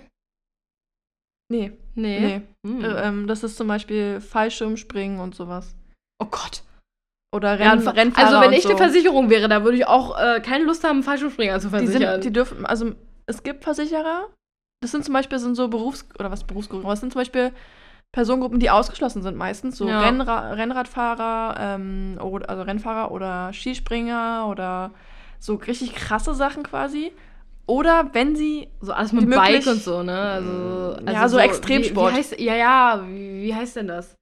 [1.50, 2.20] Nee, Nee.
[2.64, 2.70] nee.
[2.70, 2.84] Hm.
[2.84, 5.74] Äh, ähm, das ist zum Beispiel Fallschirmspringen und sowas.
[6.22, 6.62] Oh Gott.
[7.34, 8.70] Oder Ja, Renn, Rennfahrer also wenn ich so.
[8.70, 12.12] eine Versicherung wäre, da würde ich auch äh, keine Lust haben, Fallschirmspringer zu die, versichern.
[12.12, 12.92] sind, die dürfen, also
[13.26, 14.28] es gibt Versicherer,
[14.82, 17.52] das sind zum Beispiel sind so Berufs- oder was Berufsgruppen, es sind zum Beispiel
[18.12, 20.00] Personengruppen, die ausgeschlossen sind meistens, so Ja.
[20.00, 24.90] Rennra Rennradfahrer, ähm, oder, also Rennfahrer oder Skispringer oder
[25.38, 27.12] so richtig krasse Sachen quasi.
[27.66, 30.18] Oder wenn sie So alles Die mit Bike und so, ne?
[30.18, 32.10] Also, Ja, also so Extremsport.
[32.10, 34.14] Wie, wie heißt, ja, ja, wie, wie heißt denn das?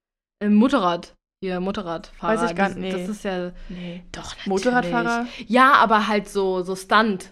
[0.43, 1.15] Ähm, Motorrad.
[1.43, 2.35] Hier, Motorradfahrer.
[2.43, 2.93] Weiß ich gar nicht, nee.
[2.93, 3.53] Das ist ja.
[3.71, 4.03] nee.
[4.13, 4.47] Doch, natürlich.
[4.47, 7.31] Motorradfahrer, Ja, aber halt so, so Stunt.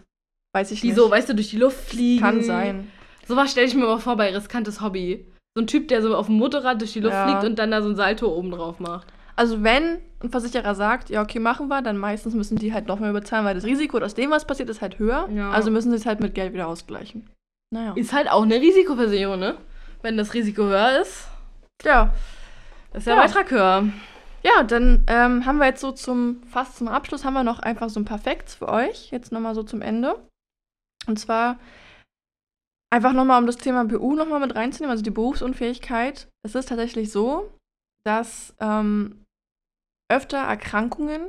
[0.55, 0.97] weiß ich Die nicht.
[0.97, 2.23] so, weißt du, durch die Luft fliegen.
[2.23, 2.91] Kann sein.
[3.27, 5.27] Sowas stelle ich mir mal vor bei riskantes Hobby.
[5.55, 7.29] So ein Typ, der so auf dem Motorrad durch die Luft Ja.
[7.29, 9.09] fliegt und dann da so ein Salto oben drauf macht.
[9.37, 12.99] Also wenn ein Versicherer sagt, ja, okay, machen wir, dann meistens müssen die halt noch
[13.01, 15.29] mehr bezahlen, weil das Risiko, dass dem was passiert, ist halt höher.
[15.33, 15.51] Ja.
[15.51, 17.29] Also müssen sie es halt mit Geld wieder ausgleichen.
[17.71, 17.93] Naja.
[17.95, 19.59] Ist halt auch eine Risikoversicherung, ne?
[20.01, 21.29] Wenn das Risiko höher ist,
[21.85, 22.15] Ja.
[22.95, 23.23] Ist der Ja.
[23.23, 23.89] Beitrag höher.
[24.45, 27.91] Ja, dann ähm, haben wir jetzt so zum, fast zum Abschluss, haben wir noch einfach
[27.91, 29.11] so ein paar Facts für euch.
[29.11, 30.17] Jetzt nochmal so zum Ende.
[31.07, 31.59] Und zwar
[32.91, 36.29] einfach nochmal, um das Thema BU nochmal mit reinzunehmen, also die Berufsunfähigkeit.
[36.45, 37.51] Es ist tatsächlich so,
[38.05, 39.25] dass ähm,
[40.11, 41.29] öfter Erkrankungen,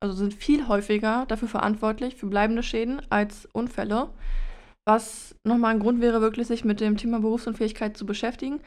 [0.00, 4.10] also sind viel häufiger dafür verantwortlich, für bleibende Schäden als Unfälle.
[4.86, 8.60] Was nochmal ein Grund wäre, wirklich sich mit dem Thema Berufsunfähigkeit zu beschäftigen.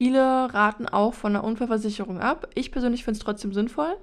[0.00, 2.48] Viele raten auch von einer Unfallversicherung ab.
[2.54, 3.96] Ich persönlich finde es trotzdem sinnvoll.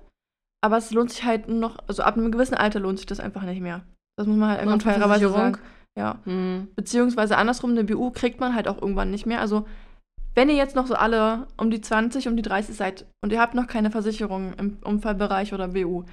[0.62, 3.20] Aber es lohnt sich halt nur noch, also ab einem gewissen Alter lohnt sich das
[3.20, 3.82] einfach nicht mehr.
[4.18, 5.58] Das muss man halt einfach fairerweise sagen.
[5.98, 6.20] Ja.
[6.26, 6.68] Hm.
[6.76, 9.40] Beziehungsweise andersrum, eine BU kriegt man halt auch irgendwann nicht mehr.
[9.42, 9.66] Also,
[10.34, 13.40] wenn ihr jetzt noch so alle um die 20, um die 30 seid und ihr
[13.40, 16.04] habt noch keine Versicherung im Unfallbereich oder BU,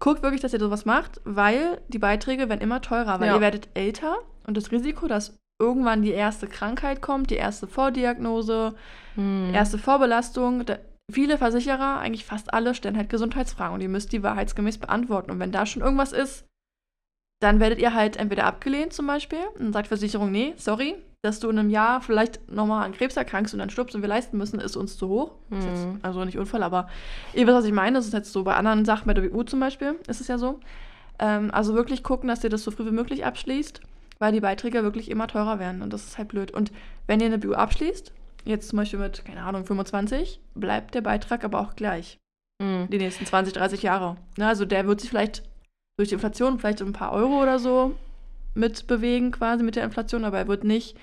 [0.00, 3.36] guckt wirklich, dass ihr sowas macht, weil die Beiträge werden immer teurer, weil Ja.
[3.36, 8.74] ihr werdet älter und das Risiko, dass irgendwann die erste Krankheit kommt, die erste Vordiagnose,
[9.14, 9.52] Hm.
[9.54, 10.66] erste Vorbelastung.
[10.66, 10.78] Da,
[11.10, 15.30] viele Versicherer, eigentlich fast alle, stellen halt Gesundheitsfragen und ihr müsst die wahrheitsgemäß beantworten.
[15.30, 16.44] Und wenn da schon irgendwas ist,
[17.42, 21.48] dann werdet ihr halt entweder abgelehnt zum Beispiel und sagt Versicherung, nee, sorry, dass du
[21.50, 24.60] in einem Jahr vielleicht nochmal an Krebs erkrankst und dann stirbst und wir leisten müssen,
[24.60, 25.32] ist uns zu hoch.
[25.50, 26.88] Ist jetzt, also nicht Unfall, aber
[27.34, 27.96] ihr wisst, was ich meine.
[27.98, 30.38] Das ist jetzt so bei anderen Sachen, bei der BU zum Beispiel, ist es ja
[30.38, 30.60] so.
[31.18, 33.80] Ähm, also wirklich gucken, dass ihr das so früh wie möglich abschließt,
[34.24, 36.50] weil die Beiträge wirklich immer teurer werden und das ist halt blöd.
[36.50, 36.72] Und
[37.06, 38.10] wenn ihr eine BU abschließt,
[38.46, 42.18] jetzt zum Beispiel mit, keine Ahnung, 25, bleibt der Beitrag aber auch gleich
[42.62, 42.88] Hm.
[42.90, 44.16] die nächsten 20, 30 Jahre.
[44.38, 45.42] Ne, also der wird sich vielleicht
[45.98, 47.94] durch die Inflation vielleicht um ein paar Euro oder so
[48.54, 50.96] mitbewegen, quasi mit der Inflation, aber er wird nicht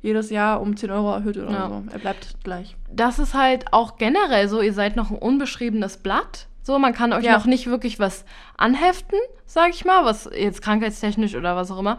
[0.00, 1.68] jedes Jahr um 10 Euro erhöht oder Ja.
[1.68, 1.82] so.
[1.90, 2.76] Er bleibt gleich.
[2.92, 6.46] das ist halt auch generell so, ihr seid noch ein unbeschriebenes Blatt.
[6.62, 7.32] So, man kann euch Ja.
[7.38, 8.24] noch nicht wirklich was
[8.56, 11.98] anheften, sag ich mal, was jetzt krankheitstechnisch oder was auch immer.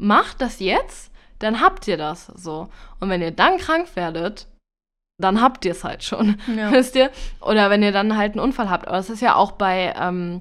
[0.00, 2.68] Macht das jetzt, dann habt ihr das so.
[3.00, 4.46] Und wenn ihr dann krank werdet,
[5.18, 6.40] dann habt ihr es halt schon.
[6.56, 6.70] Ja.
[6.72, 7.10] Wisst ihr?
[7.40, 8.88] Oder wenn ihr dann halt einen Unfall habt.
[8.88, 10.40] Aber das ist ja auch bei, ähm,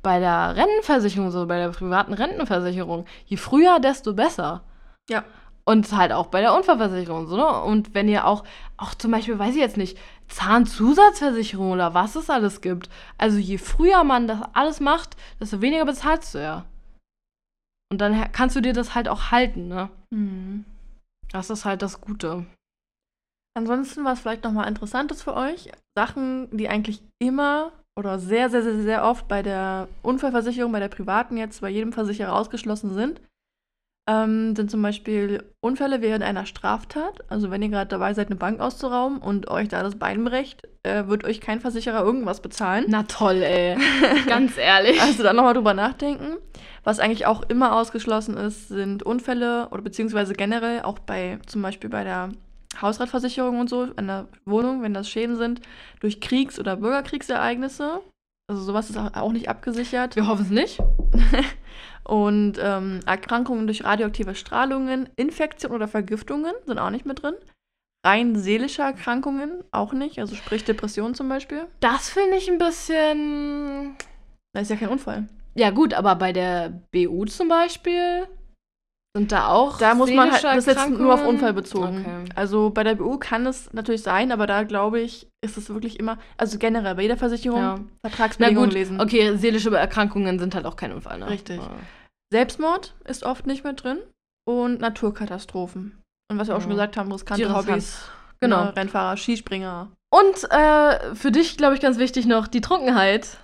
[0.00, 3.04] bei der Rentenversicherung so, bei der privaten Rentenversicherung.
[3.26, 4.62] Je früher, desto besser.
[5.08, 5.24] Ja.
[5.64, 7.62] Und halt auch bei der Unfallversicherung so, ne?
[7.62, 8.44] Und wenn ihr auch,
[8.76, 12.88] auch zum Beispiel, weiß ich jetzt nicht, Zahnzusatzversicherung oder was es alles gibt.
[13.18, 16.64] Also je früher man das alles macht, desto weniger bezahlst du ja.
[17.90, 19.90] Und dann kannst du dir das halt auch halten, ne?
[20.10, 20.64] Mhm.
[21.32, 22.46] Das ist halt das Gute.
[23.56, 28.62] Ansonsten, was vielleicht nochmal interessant ist für euch, Sachen, die eigentlich immer oder sehr, sehr,
[28.62, 33.20] sehr, sehr oft bei der Unfallversicherung, bei der privaten jetzt, bei jedem Versicherer ausgeschlossen sind,
[34.10, 37.20] ähm, sind zum Beispiel Unfälle während einer Straftat.
[37.28, 40.66] Also wenn ihr gerade dabei seid, eine Bank auszurauben und euch da das Bein brecht,
[40.82, 42.86] äh, wird euch kein Versicherer irgendwas bezahlen.
[42.88, 43.76] Na toll, ey.
[44.26, 45.00] Ganz ehrlich.
[45.00, 46.38] Also dann nochmal drüber nachdenken.
[46.82, 51.90] Was eigentlich auch immer ausgeschlossen ist, sind Unfälle oder beziehungsweise generell auch bei zum Beispiel
[51.90, 52.30] bei der
[52.80, 55.60] Hausratversicherung und so, an der Wohnung, wenn das Schäden sind,
[56.00, 58.00] durch Kriegs- oder Bürgerkriegsereignisse.
[58.48, 60.16] Also sowas ist auch nicht abgesichert.
[60.16, 60.78] Wir hoffen es nicht.
[62.10, 67.34] Und ähm, Erkrankungen durch radioaktive Strahlungen, Infektionen oder Vergiftungen sind auch nicht mit drin.
[68.04, 71.66] Rein seelische Erkrankungen auch nicht, also sprich Depression zum Beispiel.
[71.78, 73.94] Das finde ich ein bisschen.
[74.52, 75.28] Da ist ja kein Unfall.
[75.54, 78.26] Ja, gut, aber bei der BU zum Beispiel
[79.16, 79.78] sind da auch.
[79.78, 81.24] Da muss man halt, das ist jetzt nur auf?
[81.24, 82.00] Unfall bezogen.
[82.00, 82.32] Okay.
[82.34, 86.00] Also bei der BU kann es natürlich sein, aber da glaube ich, ist es wirklich
[86.00, 87.78] immer, also generell bei jeder Versicherung, Ja.
[88.02, 89.00] Na Vertragsbedingungen gut, lesen.
[89.00, 91.28] okay, seelische Erkrankungen sind halt auch kein Unfall, ne?
[91.28, 91.58] Richtig.
[91.58, 91.70] Ja.
[92.30, 93.98] Selbstmord ist oft nicht mit drin
[94.44, 96.00] und Naturkatastrophen.
[96.30, 97.52] Und was wir auch schon gesagt haben, riskante Die.
[97.52, 98.08] Hobbys.
[98.40, 98.64] Genau.
[98.66, 99.90] Ne, Rennfahrer, Skispringer.
[100.10, 103.36] Und äh, für dich, glaube ich, ganz wichtig noch die Trunkenheit.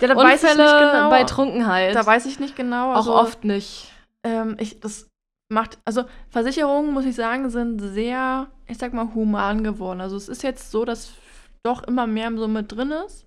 [0.00, 1.10] Ja, da Unfälle weiß ich nicht genau.
[1.10, 1.94] bei Trunkenheit.
[1.94, 2.92] Da weiß ich nicht genau.
[2.92, 3.92] auch Also, oft nicht.
[4.24, 5.08] Ähm, ich, das
[5.48, 10.00] macht, also Versicherungen, muss ich sagen, sind sehr, ich sag mal, human geworden.
[10.00, 11.12] Also es ist jetzt so, dass
[11.62, 13.26] doch immer mehr so mit drin ist,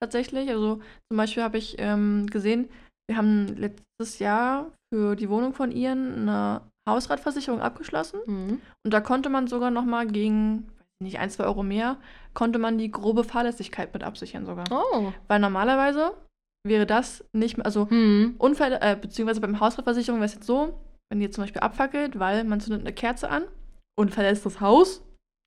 [0.00, 0.50] tatsächlich.
[0.50, 2.68] Also zum Beispiel habe ich ähm, gesehen,
[3.08, 8.20] wir haben letztes Jahr für die Wohnung von ihren eine Hausratversicherung abgeschlossen.
[8.26, 8.60] Mhm.
[8.84, 10.68] Und da konnte man sogar noch mal gegen
[11.02, 11.96] nicht ein, zwei Euro mehr,
[12.34, 14.64] konnte man die grobe Fahrlässigkeit mit absichern sogar.
[14.70, 15.12] Oh.
[15.28, 16.12] Weil normalerweise
[16.66, 18.34] wäre das nicht mehr, also Hm.
[18.38, 20.74] Unfälle, äh, beziehungsweise beim Hausratversicherung wäre es jetzt so,
[21.10, 23.44] wenn ihr zum Beispiel abfackelt, weil man zündet eine Kerze an
[23.96, 25.02] und verlässt das Haus,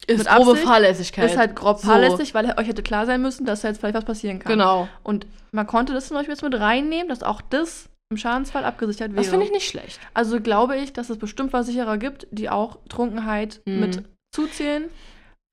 [0.07, 1.29] Ist grobe Absicht Fahrlässigkeit.
[1.31, 1.87] ist halt grob So.
[1.87, 4.51] fahrlässig, weil euch hätte klar sein müssen, dass da jetzt vielleicht was passieren kann.
[4.53, 4.87] Genau.
[5.03, 9.11] Und man konnte das zum Beispiel jetzt mit reinnehmen, dass auch das im Schadensfall abgesichert
[9.11, 9.21] wäre.
[9.21, 9.99] Das finde ich nicht schlecht.
[10.13, 13.79] Also glaube ich, dass es bestimmt Versicherer gibt, die auch Trunkenheit Mhm.
[13.79, 14.03] mit
[14.35, 14.89] zuzählen,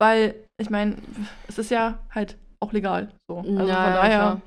[0.01, 0.95] weil ich meine,
[1.47, 3.09] es ist ja halt auch legal.
[3.29, 3.37] So.
[3.37, 4.17] Also Ja, von ja, daher.
[4.17, 4.41] klar.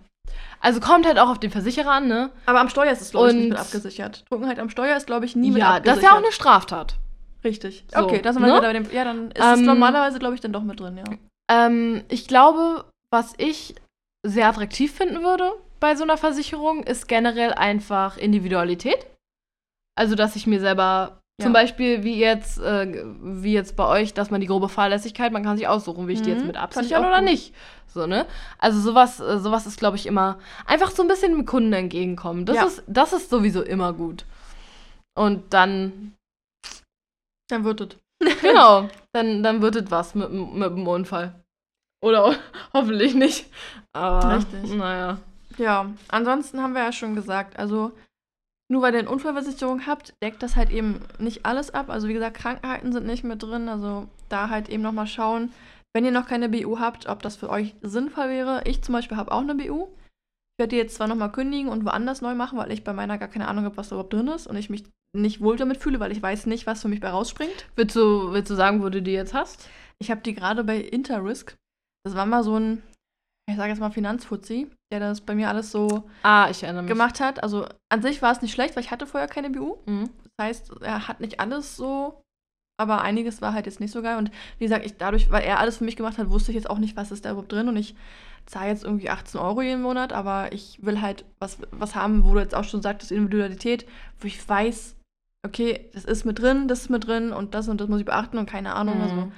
[0.61, 2.31] Also kommt halt auch auf den Versicherer an, ne?
[2.47, 4.25] Aber am Steuer ist es, glaube ich, nicht mit abgesichert.
[4.29, 5.87] Trunkenheit am Steuer ist, glaube ich, nie mit ja, abgesichert.
[5.89, 6.97] das ist ja auch eine Straftat.
[7.45, 7.85] Richtig.
[7.93, 8.61] So, okay, da sind wir ne?
[8.61, 8.91] bei dem.
[8.93, 11.05] Ja, dann ist es Ähm, normalerweise, glaube ich, dann doch mit drin, ja.
[11.51, 13.75] Ähm, ich glaube, was ich
[14.25, 19.07] sehr attraktiv finden würde bei so einer Versicherung, ist generell einfach Individualität.
[19.99, 21.47] Also, dass ich mir selber Ja.
[21.47, 25.43] zum Beispiel wie jetzt, äh, wie jetzt bei euch, dass man die grobe Fahrlässigkeit, man
[25.43, 27.31] kann sich aussuchen, will ich die Mhm, jetzt mit fand ich absichern oder gut.
[27.31, 27.55] nicht.
[27.89, 28.27] So, ne?
[28.59, 32.47] Also sowas, äh, sowas ist, glaube ich, immer einfach so ein bisschen dem Kunden entgegenkommen.
[32.47, 32.65] Das, Ja.
[32.65, 34.25] ist, das ist sowieso immer gut.
[35.15, 36.15] Und dann,
[37.53, 37.89] Dann wird es.
[38.41, 41.35] genau, dann, dann wird es was mit, mit dem Unfall.
[42.03, 42.35] Oder
[42.73, 43.47] hoffentlich nicht.
[43.93, 44.75] Aber, Richtig.
[44.75, 45.19] naja.
[45.59, 47.93] Ja, ansonsten haben wir ja schon gesagt, also
[48.71, 51.91] nur weil ihr eine Unfallversicherung habt, deckt das halt eben nicht alles ab.
[51.91, 53.69] Also wie gesagt, Krankheiten sind nicht mit drin.
[53.69, 55.53] Also da halt eben nochmal schauen,
[55.93, 58.63] wenn ihr noch keine BU habt, ob das für euch sinnvoll wäre.
[58.65, 59.89] Ich zum Beispiel habe auch eine BU.
[59.89, 63.19] Ich werde die jetzt zwar nochmal kündigen und woanders neu machen, weil ich bei meiner
[63.19, 64.85] gar keine Ahnung habe, was da überhaupt drin ist und ich mich
[65.15, 67.67] nicht wohl damit fühle, weil ich weiß nicht, was für mich bei rausspringt.
[67.77, 69.69] Willst du, willst du sagen, wo du die jetzt hast?
[69.99, 71.57] Ich habe die gerade bei Interrisk.
[72.05, 72.83] Das war mal so ein,
[73.49, 76.91] ich sage jetzt mal Finanzfuzzi, der das bei mir alles so Ah, ich erinnere mich.
[76.91, 77.43] gemacht hat.
[77.43, 79.77] Also an sich war es nicht schlecht, weil ich hatte vorher keine BU.
[79.87, 80.09] Mhm.
[80.39, 82.23] Das heißt, er hat nicht alles so,
[82.81, 84.17] aber einiges war halt jetzt nicht so geil.
[84.17, 86.71] Und wie gesagt, ich dadurch, weil er alles für mich gemacht hat, wusste ich jetzt
[86.71, 87.69] auch nicht, was ist da überhaupt drin.
[87.69, 87.95] Und ich
[88.47, 92.33] zahle jetzt irgendwie 18 Euro jeden Monat, aber ich will halt was, was haben, wo
[92.35, 93.87] du jetzt auch schon sagtest, Individualität,
[94.19, 94.97] wo ich weiß,
[95.45, 98.07] okay, das ist mit drin, das ist mit drin und das und das muss ich
[98.07, 98.97] beachten und keine Ahnung.
[98.97, 99.03] Mhm.
[99.03, 99.33] Also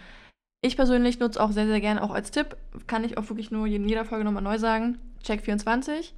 [0.62, 2.56] ich persönlich nutze auch sehr, sehr gerne auch als Tipp,
[2.86, 6.12] kann ich auch wirklich nur in jeder Folge nochmal neu sagen, Check24.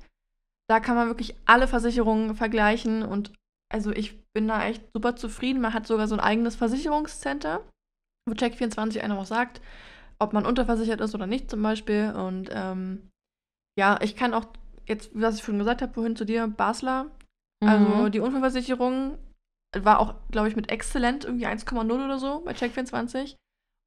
[0.69, 3.33] Da kann man wirklich alle Versicherungen vergleichen und
[3.73, 5.61] also ich bin da echt super zufrieden.
[5.61, 7.61] Man hat sogar so ein eigenes Versicherungscenter,
[8.29, 9.61] wo Check24 einem auch sagt,
[10.19, 12.13] ob man unterversichert ist oder nicht zum Beispiel.
[12.17, 13.11] Und ähm,
[13.79, 14.47] ja, ich kann auch
[14.87, 17.11] jetzt, was ich schon gesagt habe vorhin zu dir, Basler,
[17.65, 18.13] also Mhm.
[18.13, 19.19] die Unfallversicherung
[19.85, 23.35] war auch, glaube ich, mit exzellent irgendwie 1,0 oder so bei Check24.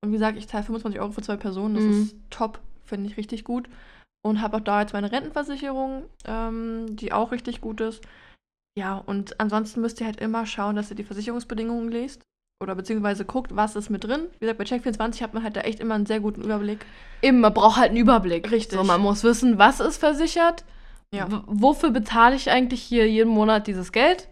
[0.03, 1.75] Und wie gesagt, ich zahle 25 Euro für zwei Personen.
[1.75, 1.91] Das Mhm.
[1.91, 3.67] ist top, finde ich richtig gut.
[4.25, 8.01] Und habe auch da jetzt meine Rentenversicherung, ähm, die auch richtig gut ist.
[8.77, 12.21] Ja, und ansonsten müsst ihr halt immer schauen, dass ihr die Versicherungsbedingungen lest.
[12.61, 14.27] Oder beziehungsweise guckt, was ist mit drin.
[14.33, 16.85] Wie gesagt, bei Check24 hat man halt da echt immer einen sehr guten Überblick.
[17.21, 18.51] Eben, man braucht halt einen Überblick.
[18.51, 18.77] Richtig.
[18.77, 20.65] So, man muss wissen, was ist versichert.
[21.13, 21.27] Ja.
[21.47, 24.27] Wofür bezahle ich eigentlich hier jeden Monat dieses Geld?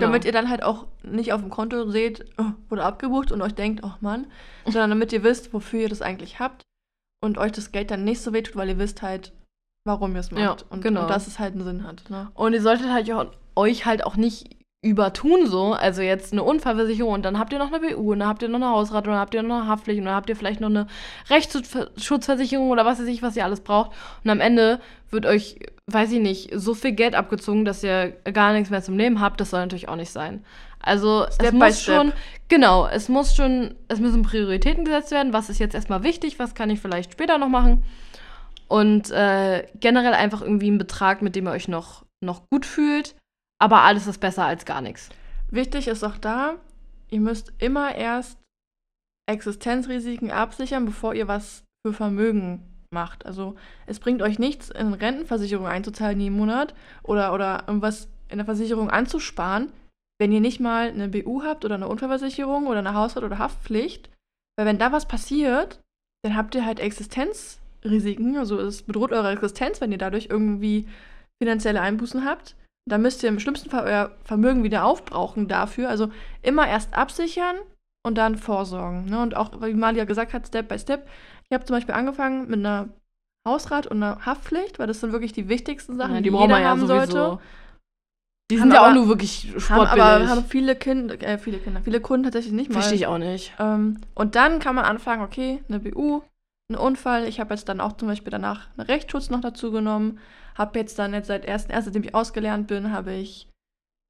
[0.00, 0.12] Genau.
[0.12, 3.54] Damit ihr dann halt auch nicht auf dem Konto seht, oh, wurde abgebucht und euch
[3.54, 4.26] denkt, oh Mann,
[4.64, 6.62] sondern damit ihr wisst, wofür ihr das eigentlich habt
[7.22, 9.32] und euch das Geld dann nicht so wehtut, weil ihr wisst halt,
[9.84, 11.02] warum ihr es macht Ja, und, genau.
[11.02, 12.08] und dass es halt einen Sinn hat.
[12.10, 12.30] Ne?
[12.34, 13.26] Und ihr solltet halt auch,
[13.56, 15.72] euch halt auch nicht übertun so.
[15.72, 18.48] Also jetzt eine Unfallversicherung und dann habt ihr noch eine BU und dann habt ihr
[18.48, 20.60] noch eine Hausrat und dann habt ihr noch eine Haftpflicht und dann habt ihr vielleicht
[20.60, 20.86] noch eine
[21.30, 23.90] Rechtsschutzversicherung oder was weiß ich, was ihr alles braucht.
[24.22, 24.80] Und am Ende
[25.10, 28.96] wird euch, weiß ich nicht, so viel Geld abgezogen, dass ihr gar nichts mehr zum
[28.96, 29.40] Leben habt.
[29.40, 30.44] Das soll natürlich auch nicht sein.
[30.80, 32.12] Also Step es muss schon,
[32.48, 35.32] genau, es muss schon, es müssen Prioritäten gesetzt werden.
[35.32, 36.38] Was ist jetzt erstmal wichtig?
[36.38, 37.82] Was kann ich vielleicht später noch machen?
[38.68, 43.16] Und äh, generell einfach irgendwie einen Betrag, mit dem ihr euch noch, noch gut fühlt.
[43.60, 45.10] Aber alles ist besser als gar nichts.
[45.50, 46.56] Wichtig ist auch da,
[47.10, 48.38] ihr müsst immer erst
[49.28, 53.26] Existenzrisiken absichern, bevor ihr was für Vermögen macht.
[53.26, 53.56] Also
[53.86, 58.90] es bringt euch nichts, in Rentenversicherung einzuzahlen jeden Monat oder, oder irgendwas in der Versicherung
[58.90, 59.72] anzusparen,
[60.20, 64.10] wenn ihr nicht mal eine BU habt oder eine Unfallversicherung oder eine Hausrat- oder Haftpflicht.
[64.56, 65.80] Weil wenn da was passiert,
[66.24, 68.36] dann habt ihr halt Existenzrisiken.
[68.36, 70.88] Also es bedroht eure Existenz, wenn ihr dadurch irgendwie
[71.42, 72.56] finanzielle Einbußen habt.
[72.88, 75.88] Da müsst ihr im schlimmsten Fall euer Vermögen wieder aufbrauchen dafür.
[75.88, 76.10] Also
[76.42, 77.56] immer erst absichern
[78.06, 79.06] und dann vorsorgen.
[79.06, 79.20] Ne?
[79.20, 81.06] Und auch, wie Malia gesagt hat, Step by Step.
[81.44, 82.88] Ich habe zum Beispiel angefangen mit einer
[83.46, 86.64] Hausrat und einer Haftpflicht, weil das sind wirklich die wichtigsten Sachen, Ja, die, braucht jeder
[86.64, 87.38] haben sollte.
[88.50, 90.04] Die Haben sind ja auch nur wirklich Haben sportbillig.
[90.04, 92.76] aber haben viele Kinder, äh, viele Kinder, viele Kunden tatsächlich nicht mal.
[92.76, 93.52] Verstehe ich auch nicht.
[93.58, 96.22] Ähm, und dann kann man anfangen, okay, eine BU,
[96.70, 97.28] ein Unfall.
[97.28, 100.18] Ich habe jetzt dann auch zum Beispiel danach einen Rechtsschutz noch dazu genommen.
[100.58, 103.48] Habe jetzt dann jetzt seit 1.1., seitdem ich ausgelernt bin, habe ich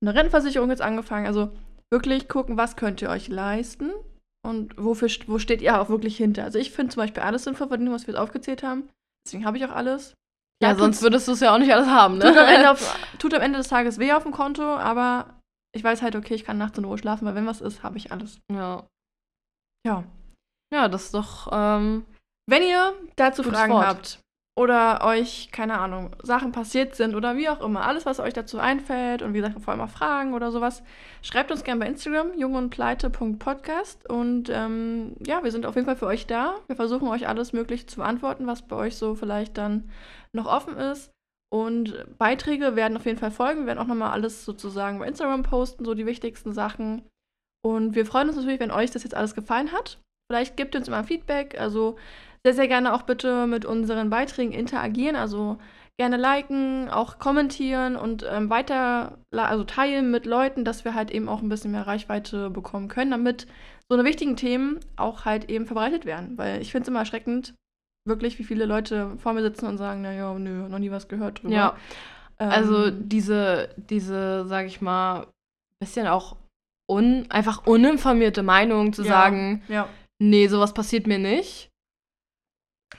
[0.03, 1.27] eine Rentenversicherung jetzt angefangen.
[1.27, 1.53] Also
[1.93, 3.93] wirklich gucken, was könnt ihr euch leisten
[4.47, 6.45] und wofür, wo steht ihr auch wirklich hinter.
[6.45, 8.89] Also ich finde zum Beispiel alles sinnvoll von dem, was wir jetzt aufgezählt haben.
[9.27, 10.15] Deswegen habe ich auch alles.
[10.63, 12.25] Ja, sonst würdest du es ja auch nicht alles haben, ne?
[12.25, 15.41] Tut am, Ende auf, tut am Ende des Tages weh auf dem Konto, aber
[15.73, 17.99] ich weiß halt, okay, ich kann nachts in Ruhe schlafen, weil wenn was ist, habe
[17.99, 18.41] ich alles.
[18.51, 18.87] Ja.
[19.87, 20.05] Ja.
[20.73, 21.49] Ja, das ist doch.
[21.53, 22.05] Ähm,
[22.49, 23.87] wenn ihr dazu Fragen Wort.
[23.87, 24.21] habt
[24.59, 28.59] oder euch, keine Ahnung, Sachen passiert sind oder wie auch immer, alles, was euch dazu
[28.59, 30.83] einfällt und wie gesagt, vor allem auch Fragen oder sowas,
[31.23, 36.07] schreibt uns gerne bei Instagram, jungundpleite.podcast und ähm, ja, wir sind auf jeden Fall für
[36.07, 36.57] euch da.
[36.67, 39.93] Wir versuchen euch alles Mögliche zu beantworten, was bei euch so vielleicht dann
[40.33, 41.13] noch offen ist.
[41.51, 43.61] Und Beiträge werden auf jeden Fall folgen.
[43.61, 47.03] Wir werden auch nochmal alles sozusagen bei Instagram posten, so die wichtigsten Sachen.
[47.65, 49.99] Und wir freuen uns natürlich, wenn euch das jetzt alles gefallen hat.
[50.31, 51.59] Vielleicht gebt uns immer Feedback.
[51.59, 51.97] Also
[52.45, 55.17] sehr, sehr gerne auch bitte mit unseren Beiträgen interagieren.
[55.17, 55.59] Also
[55.99, 61.29] gerne liken, auch kommentieren und ähm, weiter, also teilen mit Leuten, dass wir halt eben
[61.29, 63.47] auch ein bisschen mehr Reichweite bekommen können, damit
[63.89, 66.39] so eine wichtigen Themen auch halt eben verbreitet werden.
[66.39, 67.55] Weil ich finde es immer erschreckend,
[68.07, 71.43] wirklich, wie viele Leute vor mir sitzen und sagen, naja, nö, noch nie was gehört
[71.43, 71.55] drüber.
[71.55, 71.77] ja.
[72.39, 75.27] Ähm, Also diese, diese, sag ich mal,
[75.81, 76.37] bisschen auch
[76.91, 79.89] un, einfach uninformierte Meinung zu ja, sagen, Ja,
[80.21, 81.68] nee, sowas passiert mir nicht.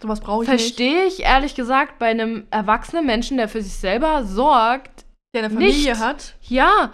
[0.01, 0.61] Sowas brauche ich nicht.
[0.61, 5.53] Verstehe ich ehrlich gesagt bei einem erwachsenen Menschen, der für sich selber sorgt, Der eine
[5.53, 5.99] Familie nicht.
[6.01, 6.35] hat.
[6.41, 6.93] ja,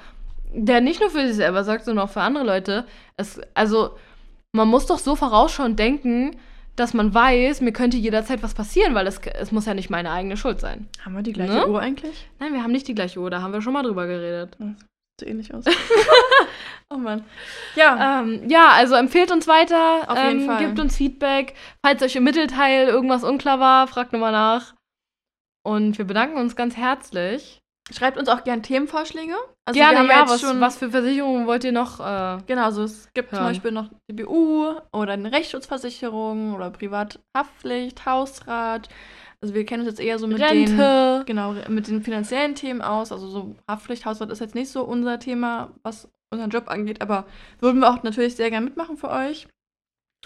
[0.53, 2.85] der nicht nur für sich selber sorgt, sondern auch für andere Leute.
[3.17, 3.91] Es, also,
[4.53, 6.31] man muss doch so vorausschauend denken,
[6.77, 10.11] dass man weiß, mir könnte jederzeit was passieren, weil es, es muss ja nicht meine
[10.11, 10.87] eigene Schuld sein.
[11.03, 11.67] Haben wir die gleiche Ne?
[11.67, 12.27] Uhr eigentlich?
[12.39, 14.57] Nein, wir haben nicht die gleiche Uhr, da haben wir schon mal drüber geredet.
[15.19, 15.63] Sieht ähnlich aus.
[16.89, 17.23] oh Mann.
[17.75, 20.65] Ja, Ähm, ja, also empfehlt uns weiter, Auf jeden ähm, Fall.
[20.65, 21.53] gebt uns Feedback.
[21.85, 24.73] Falls euch im Mittelteil irgendwas unklar war, fragt nochmal nach.
[25.63, 27.59] Und wir bedanken uns ganz herzlich.
[27.91, 29.33] schreibt uns auch gerne Themenvorschläge.
[29.67, 31.99] Also wir Gerne, haben ja, jetzt was, schon, was für Versicherungen wollt ihr noch?
[31.99, 33.47] Äh, Genau, also es gibt zum hören.
[33.47, 38.89] Beispiel noch die BU oder eine Rechtsschutzversicherung oder Privathaftpflicht, Hausrat.
[39.45, 41.21] Also wir kennen uns jetzt eher so mit den Rente.
[41.27, 43.11] genau mit den finanziellen Themen aus.
[43.11, 47.25] Also so Haftpflicht, Hausrat ist jetzt nicht so unser Thema, was unseren Job angeht, aber
[47.59, 49.47] würden wir auch natürlich sehr gerne mitmachen für euch.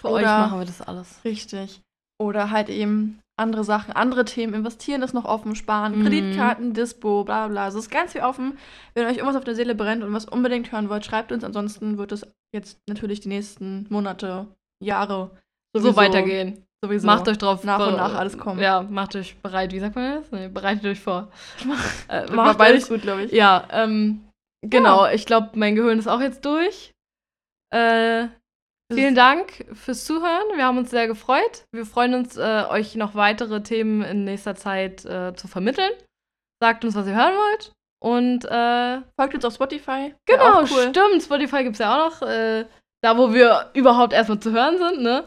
[0.00, 1.20] Für euch Oder- machen wir das alles.
[1.22, 1.82] Richtig.
[2.18, 4.54] Oder halt eben andere Sachen, andere Themen.
[4.54, 6.02] Investieren ist noch offen, sparen, Mhm.
[6.04, 7.64] Kreditkarten, Dispo, bla bla.
[7.64, 8.56] Also es ist ganz viel offen.
[8.94, 11.44] Wenn euch irgendwas auf der Seele brennt und was unbedingt hören wollt, schreibt uns.
[11.44, 14.46] Ansonsten wird es jetzt natürlich die nächsten Monate,
[14.82, 15.30] Jahre
[15.76, 16.64] So weitergehen.
[16.82, 17.06] Sowieso.
[17.06, 17.62] Macht euch drauf.
[17.64, 18.60] nach und nach alles kommen.
[18.60, 19.72] Ja, macht euch bereit.
[19.72, 20.32] Wie sagt man das?
[20.32, 21.30] Nee, bereitet euch vor.
[22.08, 23.32] äh, macht beides euch, gut, glaube ich.
[23.32, 24.24] Ja, ähm,
[24.62, 25.06] genau.
[25.06, 26.94] Ich glaube, mein Gehirn ist auch jetzt durch.
[27.70, 28.28] Äh,
[28.90, 30.56] vielen Dank fürs Zuhören.
[30.56, 31.64] Wir haben uns sehr gefreut.
[31.70, 35.92] Wir freuen uns, äh, euch noch weitere Themen in nächster Zeit äh, zu vermitteln.
[36.62, 37.72] Sagt uns, was ihr hören wollt.
[38.02, 40.14] Und äh, Folgt uns auf Spotify.
[40.24, 40.88] Genau, cool.
[40.88, 41.22] stimmt.
[41.22, 42.26] Spotify gibt es ja auch noch.
[42.26, 42.64] Äh,
[43.02, 45.24] da, wo wir überhaupt erstmal zu hören sind, ne?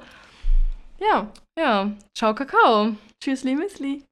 [1.00, 1.28] Ja.
[1.58, 2.96] Ja, ciao, Kakao.
[3.20, 4.04] Tschüss, Müsli.